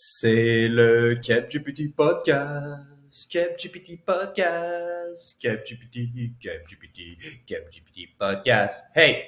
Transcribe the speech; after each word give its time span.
C'est 0.00 0.68
le 0.68 1.16
CapGPT 1.16 1.92
Podcast. 1.92 2.86
CapGPT 3.28 4.04
Podcast. 4.06 5.36
CapGPT, 5.42 6.38
CapGPT, 6.40 7.18
CapGPT 7.44 8.16
Podcast. 8.16 8.84
Hey! 8.94 9.24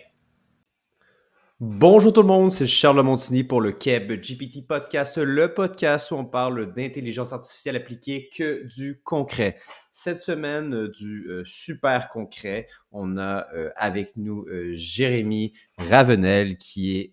Bonjour 1.59 2.13
tout 2.13 2.23
le 2.23 2.29
monde, 2.29 2.53
c'est 2.53 2.69
Charles 2.69 3.03
Montigny 3.03 3.43
pour 3.43 3.61
le 3.61 3.73
Keb 3.73 4.13
GPT 4.13 4.65
Podcast, 4.65 5.19
le 5.19 5.53
podcast 5.53 6.13
où 6.13 6.15
on 6.15 6.25
parle 6.25 6.73
d'intelligence 6.73 7.33
artificielle 7.33 7.75
appliquée 7.75 8.31
que 8.33 8.65
du 8.69 9.01
concret. 9.03 9.57
Cette 9.91 10.23
semaine, 10.23 10.73
euh, 10.73 10.89
du 10.89 11.27
euh, 11.29 11.43
super 11.45 12.11
concret, 12.11 12.69
on 12.93 13.19
a 13.19 13.49
euh, 13.57 13.71
avec 13.75 14.17
nous 14.17 14.47
Jérémy 14.71 15.53
Ravenel 15.79 16.59
qui 16.59 16.97
est 16.97 17.13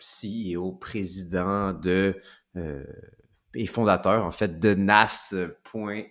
CEO, 0.00 0.72
président 0.72 1.72
de 1.72 2.20
et 3.54 3.66
fondateur 3.66 4.24
en 4.24 4.30
fait 4.30 4.58
de 4.58 4.74
NAS.ai, 4.74 6.08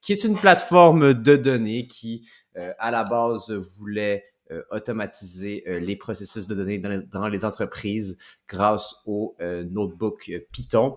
qui 0.00 0.12
est 0.12 0.24
une 0.24 0.34
plateforme 0.34 1.14
de 1.14 1.36
données 1.36 1.86
qui 1.86 2.28
à 2.54 2.90
la 2.90 3.04
base 3.04 3.50
voulait 3.50 4.24
euh, 4.52 4.62
automatiser 4.70 5.64
euh, 5.66 5.80
les 5.80 5.96
processus 5.96 6.46
de 6.46 6.54
données 6.54 6.78
dans 6.78 7.26
les, 7.26 7.44
entreprises 7.44 8.16
grâce 8.46 8.94
au 9.04 9.34
euh, 9.40 9.64
notebook 9.64 10.30
Python 10.52 10.96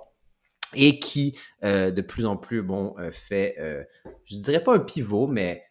et 0.75 0.99
qui 0.99 1.35
de 1.63 2.01
plus 2.01 2.27
en 2.27 2.37
plus 2.37 2.61
bon 2.61 2.95
fait, 3.11 3.55
je 4.23 4.35
dirais 4.35 4.63
pas 4.63 4.75
un 4.75 4.79
pivot, 4.79 5.25
mais 5.25 5.63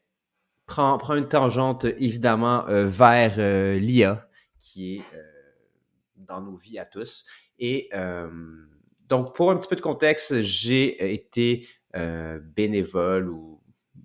prend, 0.67 0.99
prend 0.99 1.15
une 1.15 1.29
tangente 1.29 1.85
évidemment 1.85 2.65
vers 2.67 3.37
l'IA 3.79 4.29
qui 4.59 4.97
est 4.97 5.03
dans 6.27 6.41
nos 6.41 6.57
vies 6.57 6.79
à 6.79 6.85
tous. 6.85 7.25
Et 7.59 7.91
donc 9.09 9.35
pour 9.35 9.51
un 9.51 9.57
petit 9.57 9.69
peu 9.69 9.77
de 9.77 9.81
contexte, 9.81 10.41
j'ai 10.41 11.13
été 11.15 11.67
bénévole 12.55 13.31
ou 13.31 13.59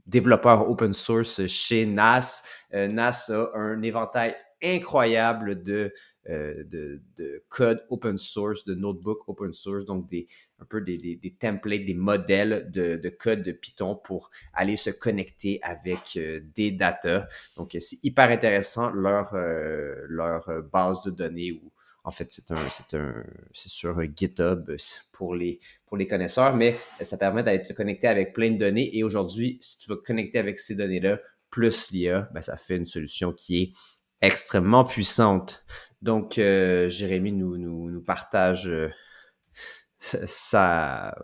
développeur 0.05 0.69
open 0.69 0.93
source 0.93 1.45
chez 1.47 1.85
NAS. 1.85 2.45
Euh, 2.73 2.87
NAS 2.87 3.29
a 3.29 3.57
un 3.57 3.81
éventail 3.81 4.35
incroyable 4.61 5.61
de, 5.61 5.93
euh, 6.29 6.63
de, 6.63 7.01
code 7.49 7.83
open 7.89 8.17
source, 8.17 8.63
de 8.63 8.75
notebook 8.75 9.27
open 9.27 9.53
source, 9.53 9.85
donc 9.85 10.07
des, 10.07 10.25
un 10.59 10.65
peu 10.65 10.79
des, 10.81 10.97
des, 10.97 11.33
templates, 11.33 11.85
des 11.85 11.93
modèles 11.93 12.69
de, 12.71 12.95
de, 12.95 13.09
code 13.09 13.43
de 13.43 13.51
Python 13.51 13.95
pour 13.95 14.29
aller 14.53 14.77
se 14.77 14.89
connecter 14.89 15.59
avec 15.63 16.15
euh, 16.15 16.39
des 16.55 16.71
data. 16.71 17.27
Donc, 17.57 17.75
c'est 17.77 17.99
hyper 18.03 18.29
intéressant 18.29 18.89
leur, 18.91 19.33
leur 19.33 20.63
base 20.71 21.01
de 21.03 21.11
données 21.11 21.51
ou 21.51 21.72
en 22.03 22.11
fait, 22.11 22.31
c'est 22.31 22.51
un, 22.51 22.69
c'est 22.69 22.97
un, 22.97 23.23
c'est 23.53 23.69
sur 23.69 24.01
GitHub 24.15 24.71
pour 25.11 25.35
les, 25.35 25.59
pour 25.85 25.97
les 25.97 26.07
connaisseurs, 26.07 26.55
mais 26.55 26.77
ça 27.01 27.17
permet 27.17 27.43
d'être 27.43 27.73
connecté 27.73 28.07
avec 28.07 28.33
plein 28.33 28.51
de 28.51 28.57
données. 28.57 28.95
Et 28.97 29.03
aujourd'hui, 29.03 29.57
si 29.61 29.79
tu 29.79 29.89
veux 29.89 29.95
connecter 29.97 30.39
avec 30.39 30.59
ces 30.59 30.75
données-là, 30.75 31.19
plus 31.49 31.91
l'IA, 31.91 32.29
ben, 32.33 32.41
ça 32.41 32.57
fait 32.57 32.75
une 32.75 32.85
solution 32.85 33.31
qui 33.31 33.61
est 33.61 33.71
extrêmement 34.21 34.83
puissante. 34.83 35.65
Donc, 36.01 36.37
euh, 36.37 36.87
Jérémy 36.87 37.31
nous 37.31 38.01
partage 38.01 38.67
euh, 38.67 38.89
sa, 39.99 41.15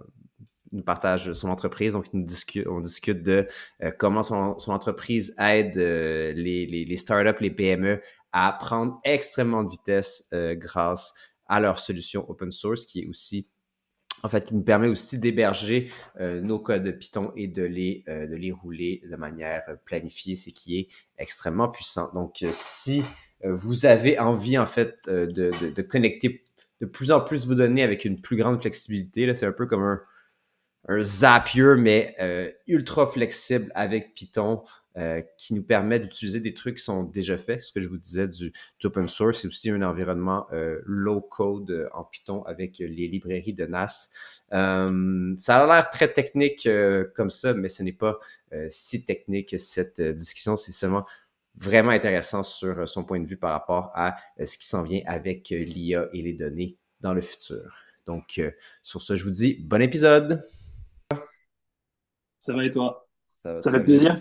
nous 0.71 0.83
partage 0.83 1.33
son 1.33 1.49
entreprise. 1.49 1.93
Donc, 1.93 2.05
discute, 2.13 2.67
on 2.67 2.79
discute 2.79 3.23
de 3.23 3.47
euh, 3.83 3.91
comment 3.97 4.23
son, 4.23 4.55
entreprise 4.67 5.33
aide 5.39 5.77
les, 5.77 6.65
les, 6.65 6.97
startups, 6.97 7.41
les 7.41 7.51
PME 7.51 8.01
à 8.31 8.53
prendre 8.53 8.99
extrêmement 9.03 9.63
de 9.63 9.69
vitesse 9.69 10.27
euh, 10.33 10.55
grâce 10.55 11.13
à 11.47 11.59
leur 11.59 11.79
solution 11.79 12.29
open 12.29 12.51
source 12.51 12.85
qui 12.85 13.01
est 13.01 13.07
aussi 13.07 13.47
en 14.21 14.27
fait, 14.27 14.47
qui 14.47 14.53
nous 14.53 14.63
permet 14.63 14.89
aussi 14.89 15.17
d'héberger 15.17 15.89
euh, 16.19 16.41
nos 16.41 16.59
codes 16.59 16.91
Python 16.99 17.31
et 17.37 17.47
de 17.47 17.63
les, 17.63 18.03
euh, 18.09 18.27
de 18.27 18.35
les 18.35 18.51
rouler 18.51 19.01
de 19.09 19.15
manière 19.15 19.63
planifiée, 19.85 20.35
ce 20.35 20.49
qui 20.49 20.77
est 20.77 20.87
extrêmement 21.17 21.69
puissant. 21.69 22.11
Donc, 22.13 22.43
si 22.51 23.01
vous 23.45 23.85
avez 23.85 24.19
envie, 24.19 24.57
en 24.57 24.65
fait, 24.65 24.97
de, 25.07 25.25
de, 25.25 25.69
de, 25.69 25.81
connecter 25.81 26.43
de 26.81 26.85
plus 26.85 27.13
en 27.13 27.21
plus 27.21 27.47
vos 27.47 27.55
données 27.55 27.81
avec 27.81 28.03
une 28.03 28.19
plus 28.19 28.35
grande 28.35 28.59
flexibilité, 28.59 29.33
c'est 29.33 29.45
un 29.45 29.53
peu 29.53 29.67
comme 29.67 29.83
un, 29.83 30.01
un 30.87 31.03
Zapier, 31.03 31.75
mais 31.77 32.15
ultra 32.67 33.07
flexible 33.07 33.71
avec 33.75 34.13
Python. 34.15 34.63
Euh, 34.99 35.21
qui 35.37 35.53
nous 35.53 35.63
permet 35.63 35.97
d'utiliser 35.99 36.41
des 36.41 36.53
trucs 36.53 36.77
qui 36.77 36.83
sont 36.83 37.03
déjà 37.03 37.37
faits. 37.37 37.63
Ce 37.63 37.71
que 37.71 37.79
je 37.79 37.87
vous 37.87 37.97
disais 37.97 38.27
du, 38.27 38.51
open 38.83 39.07
source, 39.07 39.41
c'est 39.41 39.47
aussi 39.47 39.69
un 39.69 39.81
environnement 39.81 40.45
euh, 40.51 40.81
low 40.83 41.21
code 41.21 41.71
euh, 41.71 41.87
en 41.93 42.03
Python 42.03 42.43
avec 42.43 42.79
les 42.79 43.07
librairies 43.07 43.53
de 43.53 43.65
NAS. 43.65 44.11
ça 44.49 45.63
a 45.63 45.67
l'air 45.67 45.89
très 45.89 46.11
technique 46.11 46.67
comme 47.15 47.29
ça, 47.29 47.53
mais 47.53 47.69
ce 47.69 47.83
n'est 47.83 47.93
pas 47.93 48.19
si 48.67 49.05
technique 49.05 49.57
cette 49.57 50.01
discussion. 50.01 50.57
C'est 50.57 50.71
seulement 50.73 51.05
vraiment 51.55 51.91
intéressant 51.91 52.43
sur 52.43 52.87
son 52.89 53.05
point 53.05 53.21
de 53.21 53.27
vue 53.27 53.37
par 53.37 53.51
rapport 53.51 53.91
à 53.93 54.15
ce 54.43 54.57
qui 54.57 54.65
s'en 54.65 54.83
vient 54.83 55.01
avec 55.05 55.49
l'IA 55.49 56.09
et 56.13 56.21
les 56.21 56.33
données 56.33 56.77
dans 56.99 57.13
le 57.13 57.21
futur. 57.21 57.73
Donc, 58.05 58.41
sur 58.81 59.01
ce, 59.01 59.15
je 59.15 59.23
vous 59.23 59.31
dis 59.31 59.55
bon 59.61 59.81
épisode. 59.81 60.41
Ça 62.39 62.53
va 62.53 62.65
et 62.65 62.71
toi? 62.71 63.09
Ça, 63.41 63.61
fait 63.61 63.83
plaisir 63.83 64.17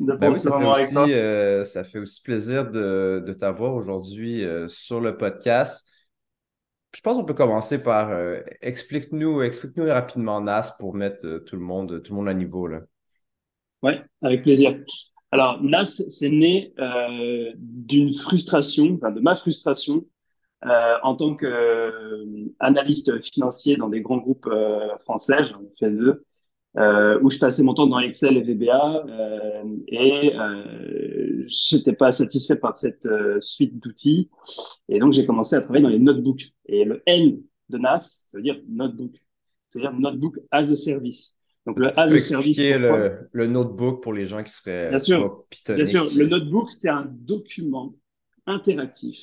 ben 0.00 0.32
oui, 0.32 0.40
ça 0.40 0.58
fait, 0.58 0.64
aussi, 0.64 1.12
euh, 1.12 1.64
ça 1.64 1.84
fait 1.84 1.98
aussi 1.98 2.22
plaisir 2.22 2.70
de, 2.70 3.22
de 3.26 3.32
t'avoir 3.34 3.74
aujourd'hui 3.74 4.42
euh, 4.42 4.68
sur 4.68 5.02
le 5.02 5.18
podcast. 5.18 5.92
Je 6.94 7.00
pense 7.02 7.18
qu'on 7.18 7.26
peut 7.26 7.34
commencer 7.34 7.82
par 7.82 8.08
euh, 8.08 8.40
explique-nous 8.62 9.42
explique-nous 9.42 9.84
rapidement 9.88 10.40
NAS 10.40 10.76
pour 10.78 10.94
mettre 10.94 11.44
tout 11.44 11.56
le 11.56 11.62
monde 11.62 12.02
tout 12.02 12.12
le 12.12 12.16
monde 12.16 12.28
à 12.28 12.32
niveau. 12.32 12.66
Oui, 13.82 13.92
avec 14.22 14.44
plaisir. 14.44 14.78
Alors 15.30 15.62
NAS, 15.62 16.02
c'est 16.08 16.30
né 16.30 16.72
d'une 17.58 18.14
frustration, 18.14 18.94
enfin, 18.94 19.10
de 19.10 19.20
ma 19.20 19.36
frustration 19.36 20.06
en 20.62 21.14
tant 21.16 21.36
qu'analyste 21.36 23.22
financier 23.22 23.76
dans 23.76 23.90
des 23.90 24.00
grands 24.00 24.16
groupes 24.16 24.48
français, 25.00 25.44
j'en 25.44 25.60
ai 25.60 25.70
fait 25.78 25.90
deux, 25.90 26.24
euh, 26.76 27.18
où 27.22 27.30
je 27.30 27.38
passais 27.38 27.62
mon 27.62 27.74
temps 27.74 27.86
dans 27.86 27.98
Excel 27.98 28.36
et 28.36 28.42
VBA 28.42 29.04
euh, 29.08 29.64
et 29.88 30.36
euh, 30.36 31.44
je 31.46 31.76
n'étais 31.76 31.94
pas 31.94 32.12
satisfait 32.12 32.56
par 32.56 32.76
cette 32.76 33.06
euh, 33.06 33.40
suite 33.40 33.78
d'outils. 33.82 34.30
Et 34.88 34.98
donc, 34.98 35.12
j'ai 35.12 35.26
commencé 35.26 35.56
à 35.56 35.62
travailler 35.62 35.82
dans 35.82 35.88
les 35.88 35.98
notebooks. 35.98 36.52
Et 36.66 36.84
le 36.84 37.02
N 37.06 37.40
de 37.68 37.78
NAS, 37.78 38.26
ça 38.30 38.38
veut 38.38 38.42
dire 38.42 38.60
notebook. 38.68 39.12
C'est-à-dire 39.68 39.92
notebook 39.92 40.38
as 40.50 40.70
a 40.70 40.76
service. 40.76 41.38
Donc, 41.66 41.78
le 41.78 41.98
as 41.98 42.12
a 42.12 42.18
service. 42.20 42.58
Le, 42.58 43.28
le 43.32 43.46
notebook 43.46 44.02
pour 44.02 44.12
les 44.12 44.26
gens 44.26 44.42
qui 44.42 44.52
seraient 44.52 44.90
bien 44.90 44.98
sûr, 44.98 45.44
bien 45.68 45.84
sûr, 45.84 46.08
le 46.16 46.26
notebook, 46.26 46.70
c'est 46.70 46.88
un 46.88 47.06
document 47.10 47.94
interactif 48.46 49.18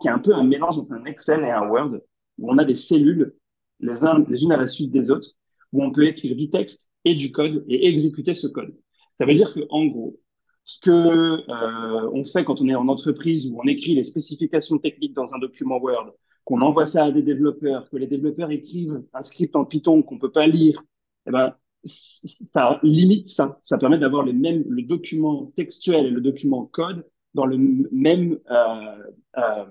qui 0.00 0.08
est 0.08 0.10
un 0.10 0.18
peu 0.18 0.34
un 0.34 0.44
mélange 0.44 0.78
entre 0.78 0.92
un 0.92 1.04
Excel 1.04 1.42
et 1.44 1.50
un 1.50 1.68
Word 1.68 2.00
où 2.38 2.50
on 2.50 2.58
a 2.58 2.64
des 2.64 2.76
cellules 2.76 3.34
les, 3.80 4.02
uns, 4.02 4.24
les 4.28 4.42
unes 4.42 4.52
à 4.52 4.56
la 4.56 4.68
suite 4.68 4.90
des 4.90 5.10
autres 5.10 5.30
où 5.74 5.82
on 5.82 5.90
peut 5.90 6.06
écrire 6.06 6.34
du 6.36 6.48
texte 6.48 6.88
et 7.04 7.14
du 7.14 7.32
code 7.32 7.64
et 7.68 7.88
exécuter 7.88 8.32
ce 8.32 8.46
code. 8.46 8.74
Ça 9.18 9.26
veut 9.26 9.34
dire 9.34 9.52
que 9.52 9.60
en 9.68 9.84
gros, 9.86 10.18
ce 10.64 10.80
que 10.80 10.90
euh, 10.90 12.10
on 12.12 12.24
fait 12.24 12.44
quand 12.44 12.60
on 12.60 12.68
est 12.68 12.74
en 12.74 12.88
entreprise 12.88 13.46
où 13.50 13.60
on 13.60 13.66
écrit 13.66 13.94
les 13.94 14.04
spécifications 14.04 14.78
techniques 14.78 15.14
dans 15.14 15.34
un 15.34 15.38
document 15.38 15.78
Word, 15.78 16.12
qu'on 16.44 16.60
envoie 16.62 16.86
ça 16.86 17.04
à 17.04 17.12
des 17.12 17.22
développeurs, 17.22 17.90
que 17.90 17.96
les 17.96 18.06
développeurs 18.06 18.50
écrivent 18.50 19.02
un 19.12 19.22
script 19.24 19.56
en 19.56 19.64
Python 19.64 20.02
qu'on 20.02 20.18
peut 20.18 20.32
pas 20.32 20.46
lire, 20.46 20.82
eh 21.26 21.30
ben 21.30 21.54
ça 21.84 22.80
limite 22.82 23.28
ça. 23.28 23.58
Ça 23.62 23.76
permet 23.76 23.98
d'avoir 23.98 24.24
les 24.24 24.32
mêmes 24.32 24.64
le 24.68 24.82
document 24.82 25.52
textuel 25.56 26.06
et 26.06 26.10
le 26.10 26.20
document 26.20 26.64
code 26.66 27.04
dans 27.34 27.46
le 27.46 27.58
même 27.92 28.38
euh, 28.50 29.12
euh, 29.38 29.64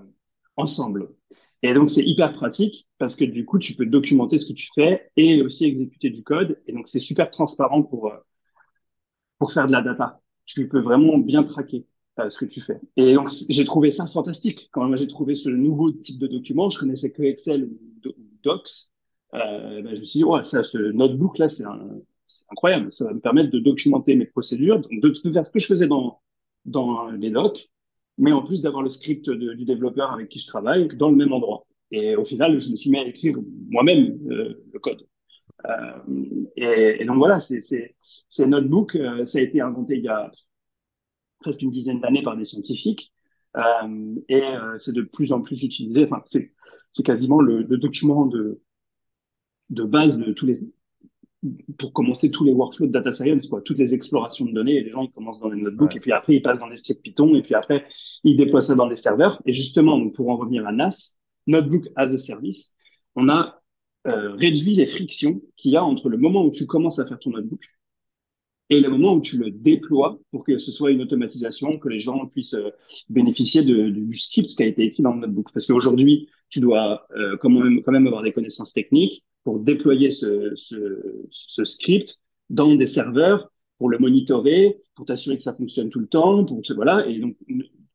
ensemble. 0.56 1.08
Et 1.64 1.72
donc, 1.72 1.90
c'est 1.90 2.04
hyper 2.04 2.34
pratique 2.34 2.86
parce 2.98 3.16
que 3.16 3.24
du 3.24 3.46
coup, 3.46 3.58
tu 3.58 3.74
peux 3.74 3.86
documenter 3.86 4.38
ce 4.38 4.46
que 4.46 4.52
tu 4.52 4.68
fais 4.74 5.10
et 5.16 5.40
aussi 5.40 5.64
exécuter 5.64 6.10
du 6.10 6.22
code. 6.22 6.60
Et 6.66 6.72
donc, 6.74 6.88
c'est 6.88 7.00
super 7.00 7.30
transparent 7.30 7.82
pour, 7.82 8.08
euh, 8.08 8.18
pour 9.38 9.50
faire 9.50 9.66
de 9.66 9.72
la 9.72 9.80
data. 9.80 10.20
Tu 10.44 10.68
peux 10.68 10.80
vraiment 10.80 11.16
bien 11.16 11.42
traquer 11.42 11.86
euh, 12.20 12.28
ce 12.28 12.38
que 12.38 12.44
tu 12.44 12.60
fais. 12.60 12.78
Et 12.98 13.14
donc, 13.14 13.30
j'ai 13.48 13.64
trouvé 13.64 13.92
ça 13.92 14.06
fantastique. 14.06 14.68
Quand 14.72 14.94
j'ai 14.94 15.08
trouvé 15.08 15.36
ce 15.36 15.48
nouveau 15.48 15.90
type 15.90 16.18
de 16.18 16.26
document, 16.26 16.68
je 16.68 16.78
connaissais 16.78 17.12
que 17.12 17.22
Excel 17.22 17.64
ou, 17.64 18.12
Docs. 18.42 18.90
Euh, 19.32 19.80
ben, 19.80 19.94
je 19.94 20.00
me 20.00 20.04
suis 20.04 20.18
dit, 20.18 20.24
ouais, 20.24 20.44
ça, 20.44 20.62
ce 20.62 20.76
notebook-là, 20.76 21.48
c'est 21.48 21.64
incroyable. 22.50 22.92
Ça 22.92 23.06
va 23.06 23.14
me 23.14 23.20
permettre 23.20 23.48
de 23.50 23.58
documenter 23.58 24.16
mes 24.16 24.26
procédures, 24.26 24.80
donc 24.80 25.00
de, 25.00 25.08
de 25.08 25.32
faire 25.32 25.46
ce 25.46 25.50
que 25.50 25.60
je 25.60 25.66
faisais 25.66 25.88
dans, 25.88 26.20
dans 26.66 27.08
les 27.10 27.30
docs, 27.30 27.70
mais 28.18 28.32
en 28.32 28.42
plus 28.42 28.62
d'avoir 28.62 28.82
le 28.82 28.90
script 28.90 29.28
du 29.30 29.64
développeur 29.64 30.12
avec 30.12 30.28
qui 30.28 30.38
je 30.38 30.46
travaille 30.46 30.88
dans 30.88 31.10
le 31.10 31.16
même 31.16 31.32
endroit. 31.32 31.66
Et 31.90 32.16
au 32.16 32.24
final, 32.24 32.60
je 32.60 32.70
me 32.70 32.76
suis 32.76 32.90
mis 32.90 32.98
à 32.98 33.06
écrire 33.06 33.36
moi-même 33.70 34.18
euh, 34.30 34.64
le 34.72 34.78
code. 34.78 35.06
Euh, 35.66 36.46
et, 36.56 37.04
donc 37.04 37.18
voilà, 37.18 37.40
c'est 37.40 37.94
Notebook, 38.38 38.96
euh, 38.96 39.24
ça 39.26 39.38
a 39.38 39.42
été 39.42 39.60
inventé 39.60 39.96
il 39.96 40.04
y 40.04 40.08
a 40.08 40.30
presque 41.40 41.62
une 41.62 41.70
dizaine 41.70 42.00
d'années 42.00 42.22
par 42.22 42.36
des 42.36 42.44
scientifiques, 42.44 43.12
et 44.28 44.42
c'est 44.78 44.94
de 44.94 45.02
plus 45.02 45.32
en 45.32 45.42
plus 45.42 45.62
utilisé. 45.62 46.04
Enfin, 46.04 46.22
c'est 46.26 46.52
quasiment 47.04 47.40
le, 47.40 47.64
document 47.64 48.26
de, 48.26 48.60
de 49.70 49.84
base 49.84 50.16
de 50.16 50.32
tous 50.32 50.46
les, 50.46 50.58
pour 51.78 51.92
commencer 51.92 52.30
tous 52.30 52.44
les 52.44 52.52
workflows 52.52 52.86
de 52.86 52.92
data 52.92 53.12
science, 53.12 53.48
quoi, 53.48 53.60
toutes 53.62 53.78
les 53.78 53.94
explorations 53.94 54.44
de 54.44 54.52
données. 54.52 54.76
Et 54.76 54.84
les 54.84 54.90
gens, 54.90 55.02
ils 55.02 55.10
commencent 55.10 55.40
dans 55.40 55.50
les 55.50 55.60
notebooks 55.60 55.96
et 55.96 56.00
puis 56.00 56.12
après, 56.12 56.36
ils 56.36 56.42
passent 56.42 56.58
dans 56.58 56.68
des 56.68 56.76
scripts 56.76 57.02
Python 57.02 57.34
et 57.34 57.42
puis 57.42 57.54
après, 57.54 57.86
ils 58.24 58.36
déploient 58.36 58.62
ça 58.62 58.74
dans 58.74 58.86
des 58.86 58.96
serveurs. 58.96 59.42
Et 59.46 59.52
justement, 59.52 60.08
pour 60.10 60.30
en 60.30 60.36
revenir 60.36 60.66
à 60.66 60.72
NAS, 60.72 61.18
Notebook 61.46 61.88
as 61.96 62.12
a 62.12 62.18
Service, 62.18 62.76
on 63.16 63.28
a 63.28 63.60
euh, 64.06 64.32
réduit 64.34 64.74
les 64.74 64.86
frictions 64.86 65.40
qu'il 65.56 65.72
y 65.72 65.76
a 65.76 65.84
entre 65.84 66.08
le 66.08 66.16
moment 66.16 66.44
où 66.44 66.50
tu 66.50 66.66
commences 66.66 66.98
à 66.98 67.06
faire 67.06 67.18
ton 67.18 67.30
notebook 67.30 67.60
et 68.70 68.80
le 68.80 68.88
moment 68.88 69.14
où 69.14 69.20
tu 69.20 69.36
le 69.36 69.50
déploies 69.50 70.18
pour 70.30 70.44
que 70.44 70.58
ce 70.58 70.72
soit 70.72 70.90
une 70.90 71.02
automatisation, 71.02 71.78
que 71.78 71.88
les 71.88 72.00
gens 72.00 72.26
puissent 72.26 72.54
euh, 72.54 72.70
bénéficier 73.10 73.62
de, 73.62 73.90
du 73.90 74.16
script 74.16 74.50
qui 74.56 74.62
a 74.62 74.66
été 74.66 74.84
écrit 74.84 75.02
dans 75.02 75.14
le 75.14 75.20
notebook. 75.20 75.50
Parce 75.52 75.66
qu'aujourd'hui, 75.66 76.28
tu 76.48 76.60
dois 76.60 77.06
euh, 77.16 77.36
quand, 77.38 77.50
même, 77.50 77.82
quand 77.82 77.92
même 77.92 78.06
avoir 78.06 78.22
des 78.22 78.32
connaissances 78.32 78.72
techniques 78.72 79.22
pour 79.44 79.60
déployer 79.60 80.10
ce, 80.10 80.52
ce, 80.56 81.26
ce 81.30 81.64
script 81.64 82.18
dans 82.50 82.74
des 82.74 82.86
serveurs, 82.86 83.50
pour 83.78 83.88
le 83.88 83.98
monitorer, 83.98 84.80
pour 84.94 85.06
t'assurer 85.06 85.36
que 85.36 85.42
ça 85.42 85.54
fonctionne 85.54 85.90
tout 85.90 86.00
le 86.00 86.06
temps, 86.06 86.44
pour 86.44 86.62
voilà. 86.74 87.06
Et 87.06 87.18
donc, 87.18 87.36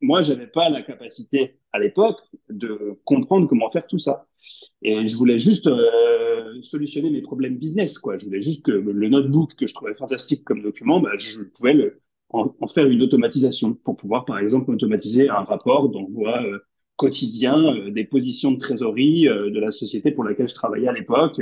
moi, 0.02 0.22
j'avais 0.22 0.48
pas 0.48 0.70
la 0.70 0.82
capacité 0.82 1.60
à 1.74 1.80
l'époque 1.80 2.20
de 2.50 3.00
comprendre 3.06 3.48
comment 3.48 3.70
faire 3.72 3.88
tout 3.88 4.00
ça. 4.00 4.28
Et 4.82 5.08
je 5.08 5.16
voulais 5.16 5.40
juste 5.40 5.68
euh, 5.68 6.62
solutionner 6.62 7.10
mes 7.10 7.22
problèmes 7.22 7.58
business, 7.58 7.98
quoi. 7.98 8.18
Je 8.18 8.26
voulais 8.26 8.42
juste 8.42 8.66
que 8.66 8.72
le 8.72 9.10
notebook 9.10 9.56
que 9.56 9.68
je 9.68 9.74
trouvais 9.74 9.96
fantastique 9.96 10.44
comme 10.44 10.62
document, 10.62 11.00
bah, 11.00 11.12
je 11.18 11.44
pouvais 11.56 11.74
le, 11.74 12.02
en, 12.30 12.54
faire 12.74 12.88
une 12.88 13.02
automatisation 13.02 13.74
pour 13.74 13.98
pouvoir, 13.98 14.26
par 14.26 14.40
exemple, 14.40 14.72
automatiser 14.72 15.30
un 15.30 15.44
rapport 15.44 15.90
d'envoi 15.90 16.44
euh, 16.44 16.60
quotidien 17.00 17.58
euh, 17.76 17.90
des 17.90 18.04
positions 18.06 18.52
de 18.52 18.60
trésorerie 18.60 19.24
de 19.24 19.60
la 19.60 19.72
société 19.72 20.12
pour 20.12 20.24
laquelle 20.24 20.50
je 20.50 20.54
travaillais 20.54 20.88
à 20.88 20.94
l'époque, 20.94 21.42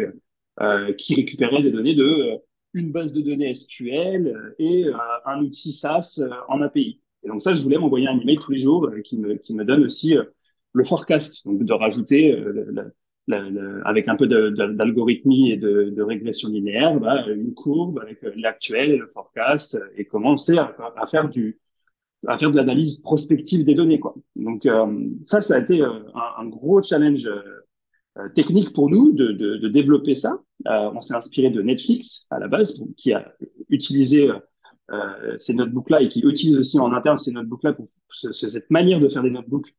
qui 0.97 1.15
récupérait 1.15 1.61
des 1.61 1.71
données 1.71 1.93
de 1.93 2.39
une 2.73 2.91
base 2.91 3.13
de 3.13 3.21
données 3.21 3.53
SQL 3.53 4.55
et 4.59 4.85
un 5.25 5.41
outil 5.41 5.73
SaaS 5.73 6.19
en 6.47 6.61
API. 6.61 7.01
Et 7.23 7.27
donc 7.29 7.43
ça, 7.43 7.53
je 7.53 7.61
voulais 7.61 7.77
m'envoyer 7.77 8.07
un 8.07 8.19
email 8.19 8.37
tous 8.37 8.51
les 8.51 8.59
jours 8.59 8.85
euh, 8.85 9.01
qui, 9.01 9.17
me, 9.17 9.35
qui 9.35 9.53
me 9.53 9.65
donne 9.65 9.83
aussi 9.85 10.17
euh, 10.17 10.23
le 10.73 10.83
forecast, 10.85 11.45
donc 11.45 11.63
de 11.63 11.73
rajouter 11.73 12.33
euh, 12.33 12.93
avec 13.83 14.07
un 14.07 14.15
peu 14.15 14.27
d'algorithmie 14.27 15.51
et 15.51 15.57
de, 15.57 15.89
de, 15.89 16.01
régression 16.01 16.47
linéaire, 16.47 16.97
bah, 16.97 17.25
une 17.27 17.53
courbe 17.53 17.99
avec 17.99 18.19
l'actuel 18.37 18.91
et 18.91 18.97
le 18.97 19.07
forecast 19.07 19.77
et 19.97 20.05
commencer 20.05 20.57
à, 20.57 20.73
faire 21.11 21.27
du 21.27 21.59
à 22.27 22.37
faire 22.37 22.51
de 22.51 22.57
l'analyse 22.57 23.01
prospective 23.01 23.65
des 23.65 23.75
données 23.75 23.99
quoi. 23.99 24.15
Donc 24.35 24.67
ça, 25.25 25.41
ça 25.41 25.55
a 25.55 25.59
été 25.59 25.81
un, 25.81 26.05
un 26.37 26.45
gros 26.45 26.83
challenge 26.83 27.29
technique 28.35 28.73
pour 28.73 28.89
nous 28.89 29.13
de, 29.13 29.31
de, 29.31 29.57
de 29.57 29.67
développer 29.67 30.15
ça. 30.15 30.41
on 30.65 31.01
s'est 31.01 31.15
inspiré 31.15 31.49
de 31.49 31.61
Netflix 31.61 32.27
à 32.29 32.39
la 32.39 32.47
base, 32.47 32.83
qui 32.97 33.13
a 33.13 33.33
utilisé 33.69 34.29
euh, 34.91 35.35
ces 35.39 35.53
notebooks-là 35.53 36.01
et 36.01 36.07
qui 36.09 36.21
utilisent 36.21 36.59
aussi 36.59 36.79
en 36.79 36.93
interne 36.93 37.19
ces 37.19 37.31
notebooks-là 37.31 37.73
pour 37.73 37.89
cette 38.13 38.69
manière 38.71 38.99
de 38.99 39.09
faire 39.09 39.21
des 39.23 39.29
notebooks 39.29 39.75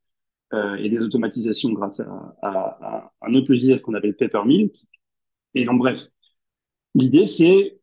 euh, 0.53 0.77
et 0.77 0.91
des 0.91 1.03
automatisations 1.03 1.73
grâce 1.73 2.00
à, 2.00 2.37
à, 2.43 2.50
à 2.83 3.12
un 3.23 3.35
autre 3.35 3.50
logiciel 3.50 3.81
qu'on 3.81 3.95
appelle 3.95 4.15
Peppermill. 4.17 4.71
Et 5.55 5.65
donc, 5.65 5.79
bref, 5.79 6.09
l'idée, 6.95 7.27
c'est 7.27 7.77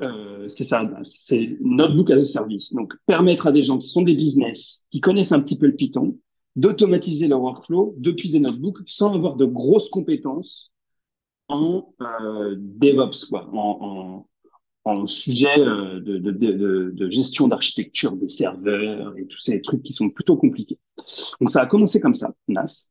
euh, 0.00 0.48
c'est 0.48 0.64
ça, 0.64 0.90
c'est 1.02 1.56
notebook 1.60 2.10
as 2.10 2.18
a 2.18 2.24
service. 2.24 2.72
Donc, 2.74 2.94
permettre 3.06 3.46
à 3.46 3.52
des 3.52 3.64
gens 3.64 3.78
qui 3.78 3.88
sont 3.88 4.02
des 4.02 4.14
business, 4.14 4.86
qui 4.90 5.00
connaissent 5.00 5.32
un 5.32 5.42
petit 5.42 5.58
peu 5.58 5.66
le 5.66 5.74
Python, 5.74 6.16
d'automatiser 6.56 7.28
leur 7.28 7.42
workflow 7.42 7.94
depuis 7.98 8.30
des 8.30 8.40
notebooks 8.40 8.80
sans 8.86 9.14
avoir 9.14 9.36
de 9.36 9.44
grosses 9.44 9.88
compétences 9.90 10.72
en 11.48 11.94
euh, 12.00 12.56
DevOps, 12.58 13.26
quoi, 13.28 13.48
en, 13.52 14.26
en, 14.84 14.92
en 14.92 15.06
sujet 15.06 15.58
euh, 15.58 16.00
de, 16.00 16.18
de, 16.18 16.30
de, 16.30 16.90
de 16.94 17.10
gestion 17.10 17.48
d'architecture 17.48 18.16
des 18.16 18.28
serveurs 18.28 19.16
et 19.18 19.26
tous 19.26 19.38
ces 19.38 19.60
trucs 19.60 19.82
qui 19.82 19.92
sont 19.92 20.10
plutôt 20.10 20.36
compliqués. 20.36 20.78
Donc 21.40 21.50
ça 21.50 21.62
a 21.62 21.66
commencé 21.66 22.00
comme 22.00 22.14
ça, 22.14 22.32
NAS. 22.48 22.88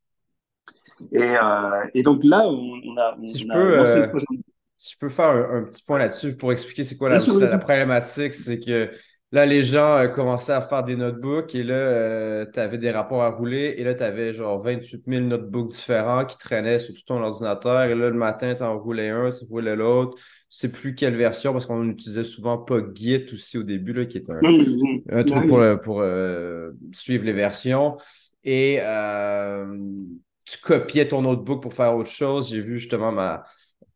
Et, 1.12 1.18
euh, 1.18 1.86
et 1.96 2.04
donc 2.04 2.24
là, 2.24 2.48
on, 2.48 2.98
a, 2.98 3.18
si 3.26 3.40
je 3.40 3.48
peux, 3.48 3.54
euh, 3.54 4.10
Si 4.14 4.51
je 4.82 4.96
peux 5.00 5.10
faire 5.10 5.30
un, 5.30 5.64
petit 5.64 5.84
point 5.84 6.00
là-dessus 6.00 6.36
pour 6.36 6.52
expliquer 6.52 6.84
c'est 6.84 6.98
quoi 6.98 7.10
la, 7.10 7.18
la, 7.18 7.58
problématique, 7.58 8.34
c'est 8.34 8.60
que 8.60 8.90
Là, 9.34 9.46
les 9.46 9.62
gens 9.62 9.96
euh, 9.96 10.08
commençaient 10.10 10.52
à 10.52 10.62
faire 10.62 10.84
des 10.84 10.98
notebooks 10.98 11.56
et 11.56 11.64
là, 11.64 11.74
euh, 11.74 12.46
tu 12.54 12.60
avais 12.60 12.78
des 12.78 12.92
rapports 12.92 13.24
à 13.24 13.30
rouler 13.30 13.76
et 13.78 13.84
là, 13.86 13.96
tu 13.96 14.04
avais 14.04 14.34
genre 14.34 14.62
28 14.62 15.04
000 15.08 15.22
notebooks 15.22 15.70
différents 15.70 16.26
qui 16.26 16.38
traînaient 16.38 16.80
sur 16.80 16.94
tout 16.94 17.04
ton 17.06 17.24
ordinateur. 17.24 17.84
Et 17.84 17.96
là, 17.96 18.10
le 18.10 18.14
matin, 18.14 18.54
tu 18.54 18.62
en 18.62 18.78
roulais 18.78 19.08
un, 19.08 19.32
tu 19.32 19.46
roulais 19.46 19.78
l'autre. 19.78 20.18
Je 20.50 20.58
sais 20.58 20.70
plus 20.70 20.96
quelle 20.96 21.16
version 21.16 21.54
parce 21.54 21.66
qu'on 21.66 21.88
utilisait 21.90 22.26
souvent 22.26 22.58
pas 22.58 22.80
Git 22.94 23.26
aussi 23.32 23.58
au 23.58 23.64
début, 23.64 23.94
là, 23.94 24.06
qui 24.06 24.18
est 24.18 24.30
un, 24.30 25.24
truc 25.24 25.48
pour, 25.48 25.64
pour 25.82 26.02
euh, 26.02 26.72
suivre 26.92 27.24
les 27.24 27.32
versions. 27.32 27.96
Et 28.44 28.80
tu 30.44 30.58
copiais 30.62 31.08
ton 31.08 31.22
notebook 31.22 31.62
pour 31.62 31.74
faire 31.74 31.96
autre 31.96 32.10
chose. 32.10 32.50
J'ai 32.50 32.60
vu 32.60 32.80
justement 32.80 33.14
ma, 33.14 33.46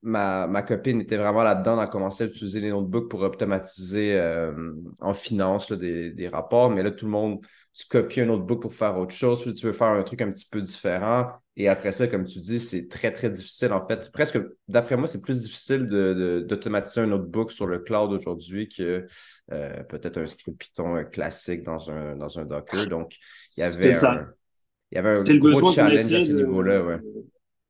ma, 0.06 0.46
ma, 0.46 0.62
copine 0.62 1.02
était 1.02 1.18
vraiment 1.18 1.44
là-dedans, 1.44 1.78
elle 1.78 1.86
a 1.86 1.88
commencé 1.88 2.24
à 2.24 2.28
utiliser 2.28 2.60
les 2.60 2.70
notebooks 2.70 3.10
pour 3.10 3.22
automatiser 3.22 4.14
euh, 4.14 4.72
en 5.02 5.14
finance 5.16 5.72
des, 5.72 6.12
des, 6.12 6.28
rapports. 6.28 6.70
Mais 6.70 6.84
là, 6.84 6.92
tout 6.92 7.06
le 7.06 7.12
monde, 7.12 7.40
tu 7.74 7.88
copies 7.88 8.22
un 8.22 8.28
notebook 8.28 8.62
pour 8.62 8.74
faire 8.74 8.98
autre 8.98 9.14
chose, 9.16 9.42
puis 9.42 9.54
tu 9.56 9.66
veux 9.66 9.74
faire 9.74 9.88
un 9.88 10.04
truc 10.04 10.22
un 10.22 10.32
petit 10.32 10.48
peu 10.50 10.62
différent. 10.62 11.32
Et 11.58 11.68
après 11.68 11.92
ça, 11.92 12.08
comme 12.08 12.26
tu 12.26 12.38
dis, 12.38 12.60
c'est 12.60 12.88
très, 12.88 13.12
très 13.12 13.32
difficile. 13.32 13.72
En 13.72 13.86
fait, 13.88 14.12
presque, 14.14 14.40
d'après 14.68 14.96
moi, 14.96 15.08
c'est 15.08 15.22
plus 15.22 15.42
difficile 15.42 15.88
d'automatiser 15.88 17.02
de, 17.02 17.06
un 17.06 17.10
notebook 17.10 17.52
sur 17.52 17.66
le 17.66 17.80
cloud 17.80 18.12
aujourd'hui 18.12 18.70
que 18.70 19.08
euh, 19.52 19.84
peut-être 19.84 20.18
un 20.18 20.28
script 20.28 20.60
Python 20.60 21.04
classique 21.12 21.64
dans 21.64 21.90
un, 21.90 22.16
dans 22.16 22.38
un 22.38 22.46
Docker. 22.46 22.88
Donc, 22.88 23.16
il 23.58 23.62
y 23.62 23.64
avait 23.64 23.96
un, 24.06 24.28
il 24.92 24.96
y 24.96 24.98
avait 25.00 25.10
un 25.10 25.24
gros 25.24 25.72
challenge 25.72 26.14
à 26.14 26.26
ce 26.26 26.32
niveau-là. 26.32 26.84
Ouais. 26.84 27.00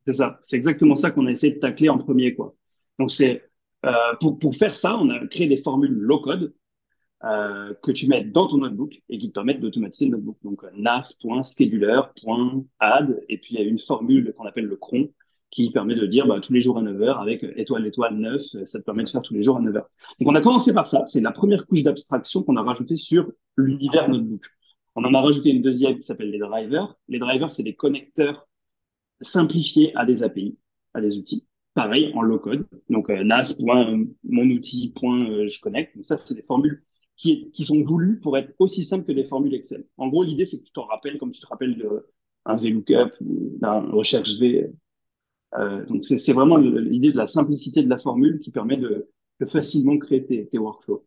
C'est 0.05 0.13
ça. 0.13 0.39
C'est 0.43 0.57
exactement 0.57 0.95
ça 0.95 1.11
qu'on 1.11 1.25
a 1.25 1.31
essayé 1.31 1.53
de 1.53 1.59
tacler 1.59 1.89
en 1.89 1.97
premier, 1.97 2.35
quoi. 2.35 2.55
Donc, 2.99 3.11
c'est 3.11 3.49
euh, 3.85 3.91
pour, 4.19 4.37
pour 4.39 4.55
faire 4.55 4.75
ça, 4.75 4.97
on 4.97 5.09
a 5.09 5.25
créé 5.27 5.47
des 5.47 5.57
formules 5.57 5.91
low-code 5.91 6.53
euh, 7.23 7.73
que 7.81 7.91
tu 7.91 8.07
mets 8.07 8.23
dans 8.23 8.47
ton 8.47 8.57
notebook 8.57 9.01
et 9.09 9.17
qui 9.17 9.29
te 9.29 9.33
permettent 9.33 9.61
d'automatiser 9.61 10.05
le 10.05 10.11
notebook. 10.17 10.37
Donc, 10.43 10.63
euh, 10.63 10.69
nas.scheduler.add 10.75 13.23
et 13.29 13.37
puis 13.37 13.55
il 13.55 13.59
y 13.59 13.63
a 13.63 13.65
une 13.65 13.79
formule 13.79 14.33
qu'on 14.37 14.45
appelle 14.45 14.65
le 14.65 14.75
cron 14.75 15.09
qui 15.51 15.71
permet 15.71 15.95
de 15.95 16.05
dire 16.05 16.27
bah, 16.27 16.39
tous 16.41 16.53
les 16.53 16.61
jours 16.61 16.77
à 16.77 16.81
9h 16.81 17.21
avec 17.21 17.43
étoile, 17.55 17.85
étoile, 17.87 18.15
9, 18.15 18.41
ça 18.41 18.65
te 18.65 18.83
permet 18.83 19.03
de 19.03 19.09
faire 19.09 19.21
tous 19.21 19.33
les 19.33 19.43
jours 19.43 19.57
à 19.57 19.61
9h. 19.61 19.73
Donc, 19.73 20.29
on 20.29 20.35
a 20.35 20.41
commencé 20.41 20.73
par 20.73 20.87
ça. 20.87 21.05
C'est 21.07 21.21
la 21.21 21.31
première 21.31 21.65
couche 21.65 21.83
d'abstraction 21.83 22.43
qu'on 22.43 22.57
a 22.57 22.61
rajoutée 22.61 22.97
sur 22.97 23.31
l'univers 23.57 24.09
notebook. 24.09 24.45
On 24.95 25.03
en 25.03 25.13
a 25.13 25.21
rajouté 25.21 25.49
une 25.49 25.61
deuxième 25.61 25.97
qui 25.97 26.03
s'appelle 26.03 26.31
les 26.31 26.39
drivers. 26.39 26.95
Les 27.07 27.19
drivers, 27.19 27.51
c'est 27.51 27.63
des 27.63 27.75
connecteurs 27.75 28.47
simplifié 29.21 29.95
à 29.95 30.05
des 30.05 30.23
API, 30.23 30.57
à 30.93 31.01
des 31.01 31.17
outils. 31.17 31.45
Pareil, 31.73 32.11
en 32.15 32.21
low 32.21 32.39
code. 32.39 32.67
Donc, 32.89 33.09
euh, 33.09 33.23
nas.monoutil.je 33.23 35.05
euh, 35.05 35.49
connecte. 35.61 35.95
Donc, 35.95 36.05
ça, 36.05 36.17
c'est 36.17 36.35
des 36.35 36.43
formules 36.43 36.83
qui, 37.17 37.51
qui 37.51 37.65
sont 37.65 37.83
voulues 37.83 38.19
pour 38.19 38.37
être 38.37 38.53
aussi 38.59 38.85
simples 38.85 39.05
que 39.05 39.11
des 39.11 39.25
formules 39.25 39.53
Excel. 39.53 39.85
En 39.97 40.07
gros, 40.07 40.23
l'idée, 40.23 40.45
c'est 40.45 40.59
que 40.59 40.65
tu 40.65 40.71
t'en 40.71 40.85
rappelles 40.85 41.17
comme 41.17 41.31
tu 41.31 41.41
te 41.41 41.47
rappelles 41.47 41.77
d'un 42.45 42.55
VLOOKUP 42.55 43.13
ou 43.21 43.57
d'un 43.59 43.81
recherche 43.91 44.37
V. 44.39 44.71
Euh, 45.57 45.85
donc, 45.85 46.05
c'est 46.05 46.33
vraiment 46.33 46.57
l'idée 46.57 47.11
de 47.11 47.17
la 47.17 47.27
simplicité 47.27 47.83
de 47.83 47.89
la 47.89 47.97
formule 47.97 48.39
qui 48.39 48.51
permet 48.51 48.77
de, 48.77 49.09
de 49.39 49.45
facilement 49.45 49.97
créer 49.97 50.25
tes, 50.25 50.57
workflows. 50.57 51.05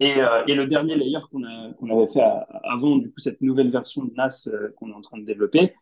Et, 0.00 0.16
euh, 0.16 0.44
et, 0.46 0.54
le 0.54 0.66
dernier 0.66 0.96
layer 0.96 1.18
qu'on 1.30 1.42
avait 1.44 2.08
fait 2.08 2.24
avant, 2.64 2.96
du 2.96 3.10
coup, 3.10 3.20
cette 3.20 3.40
nouvelle 3.40 3.70
version 3.70 4.04
de 4.04 4.12
NAS 4.14 4.48
euh, 4.48 4.70
qu'on 4.76 4.90
est 4.90 4.94
en 4.94 5.00
train 5.00 5.18
de 5.18 5.24
développer, 5.24 5.72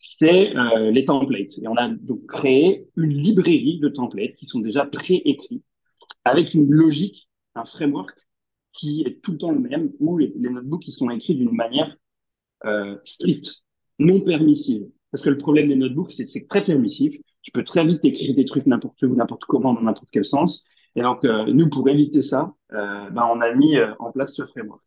c'est 0.00 0.56
euh, 0.56 0.90
les 0.90 1.04
templates. 1.04 1.58
Et 1.62 1.68
on 1.68 1.76
a 1.76 1.88
donc 1.88 2.26
créé 2.26 2.88
une 2.96 3.12
librairie 3.12 3.78
de 3.80 3.88
templates 3.88 4.34
qui 4.34 4.46
sont 4.46 4.60
déjà 4.60 4.86
préécrits 4.86 5.62
avec 6.24 6.54
une 6.54 6.70
logique, 6.70 7.30
un 7.54 7.64
framework 7.64 8.10
qui 8.72 9.02
est 9.06 9.20
tout 9.22 9.32
le 9.32 9.38
temps 9.38 9.52
le 9.52 9.60
même, 9.60 9.92
où 10.00 10.18
les, 10.18 10.32
notebooks 10.36 10.88
ils 10.88 10.92
sont 10.92 11.10
écrits 11.10 11.34
d'une 11.34 11.54
manière 11.54 11.96
euh, 12.64 12.96
stricte, 13.04 13.64
non 13.98 14.20
permissive. 14.20 14.88
Parce 15.10 15.22
que 15.22 15.30
le 15.30 15.38
problème 15.38 15.68
des 15.68 15.76
notebooks, 15.76 16.12
c'est 16.12 16.24
que 16.24 16.30
c'est 16.30 16.46
très 16.48 16.64
permissif. 16.64 17.14
Tu 17.42 17.50
peux 17.52 17.64
très 17.64 17.86
vite 17.86 18.04
écrire 18.04 18.34
des 18.34 18.44
trucs 18.44 18.66
n'importe 18.66 19.02
où, 19.02 19.14
n'importe 19.14 19.44
comment, 19.44 19.74
dans 19.74 19.82
n'importe 19.82 20.08
quel 20.12 20.24
sens. 20.24 20.64
Et 20.96 21.02
donc, 21.02 21.24
euh, 21.24 21.46
nous, 21.46 21.68
pour 21.68 21.88
éviter 21.88 22.22
ça, 22.22 22.54
euh, 22.72 23.10
ben, 23.10 23.28
on 23.32 23.40
a 23.40 23.54
mis 23.54 23.76
euh, 23.76 23.92
en 23.98 24.12
place 24.12 24.34
ce 24.34 24.44
framework. 24.46 24.82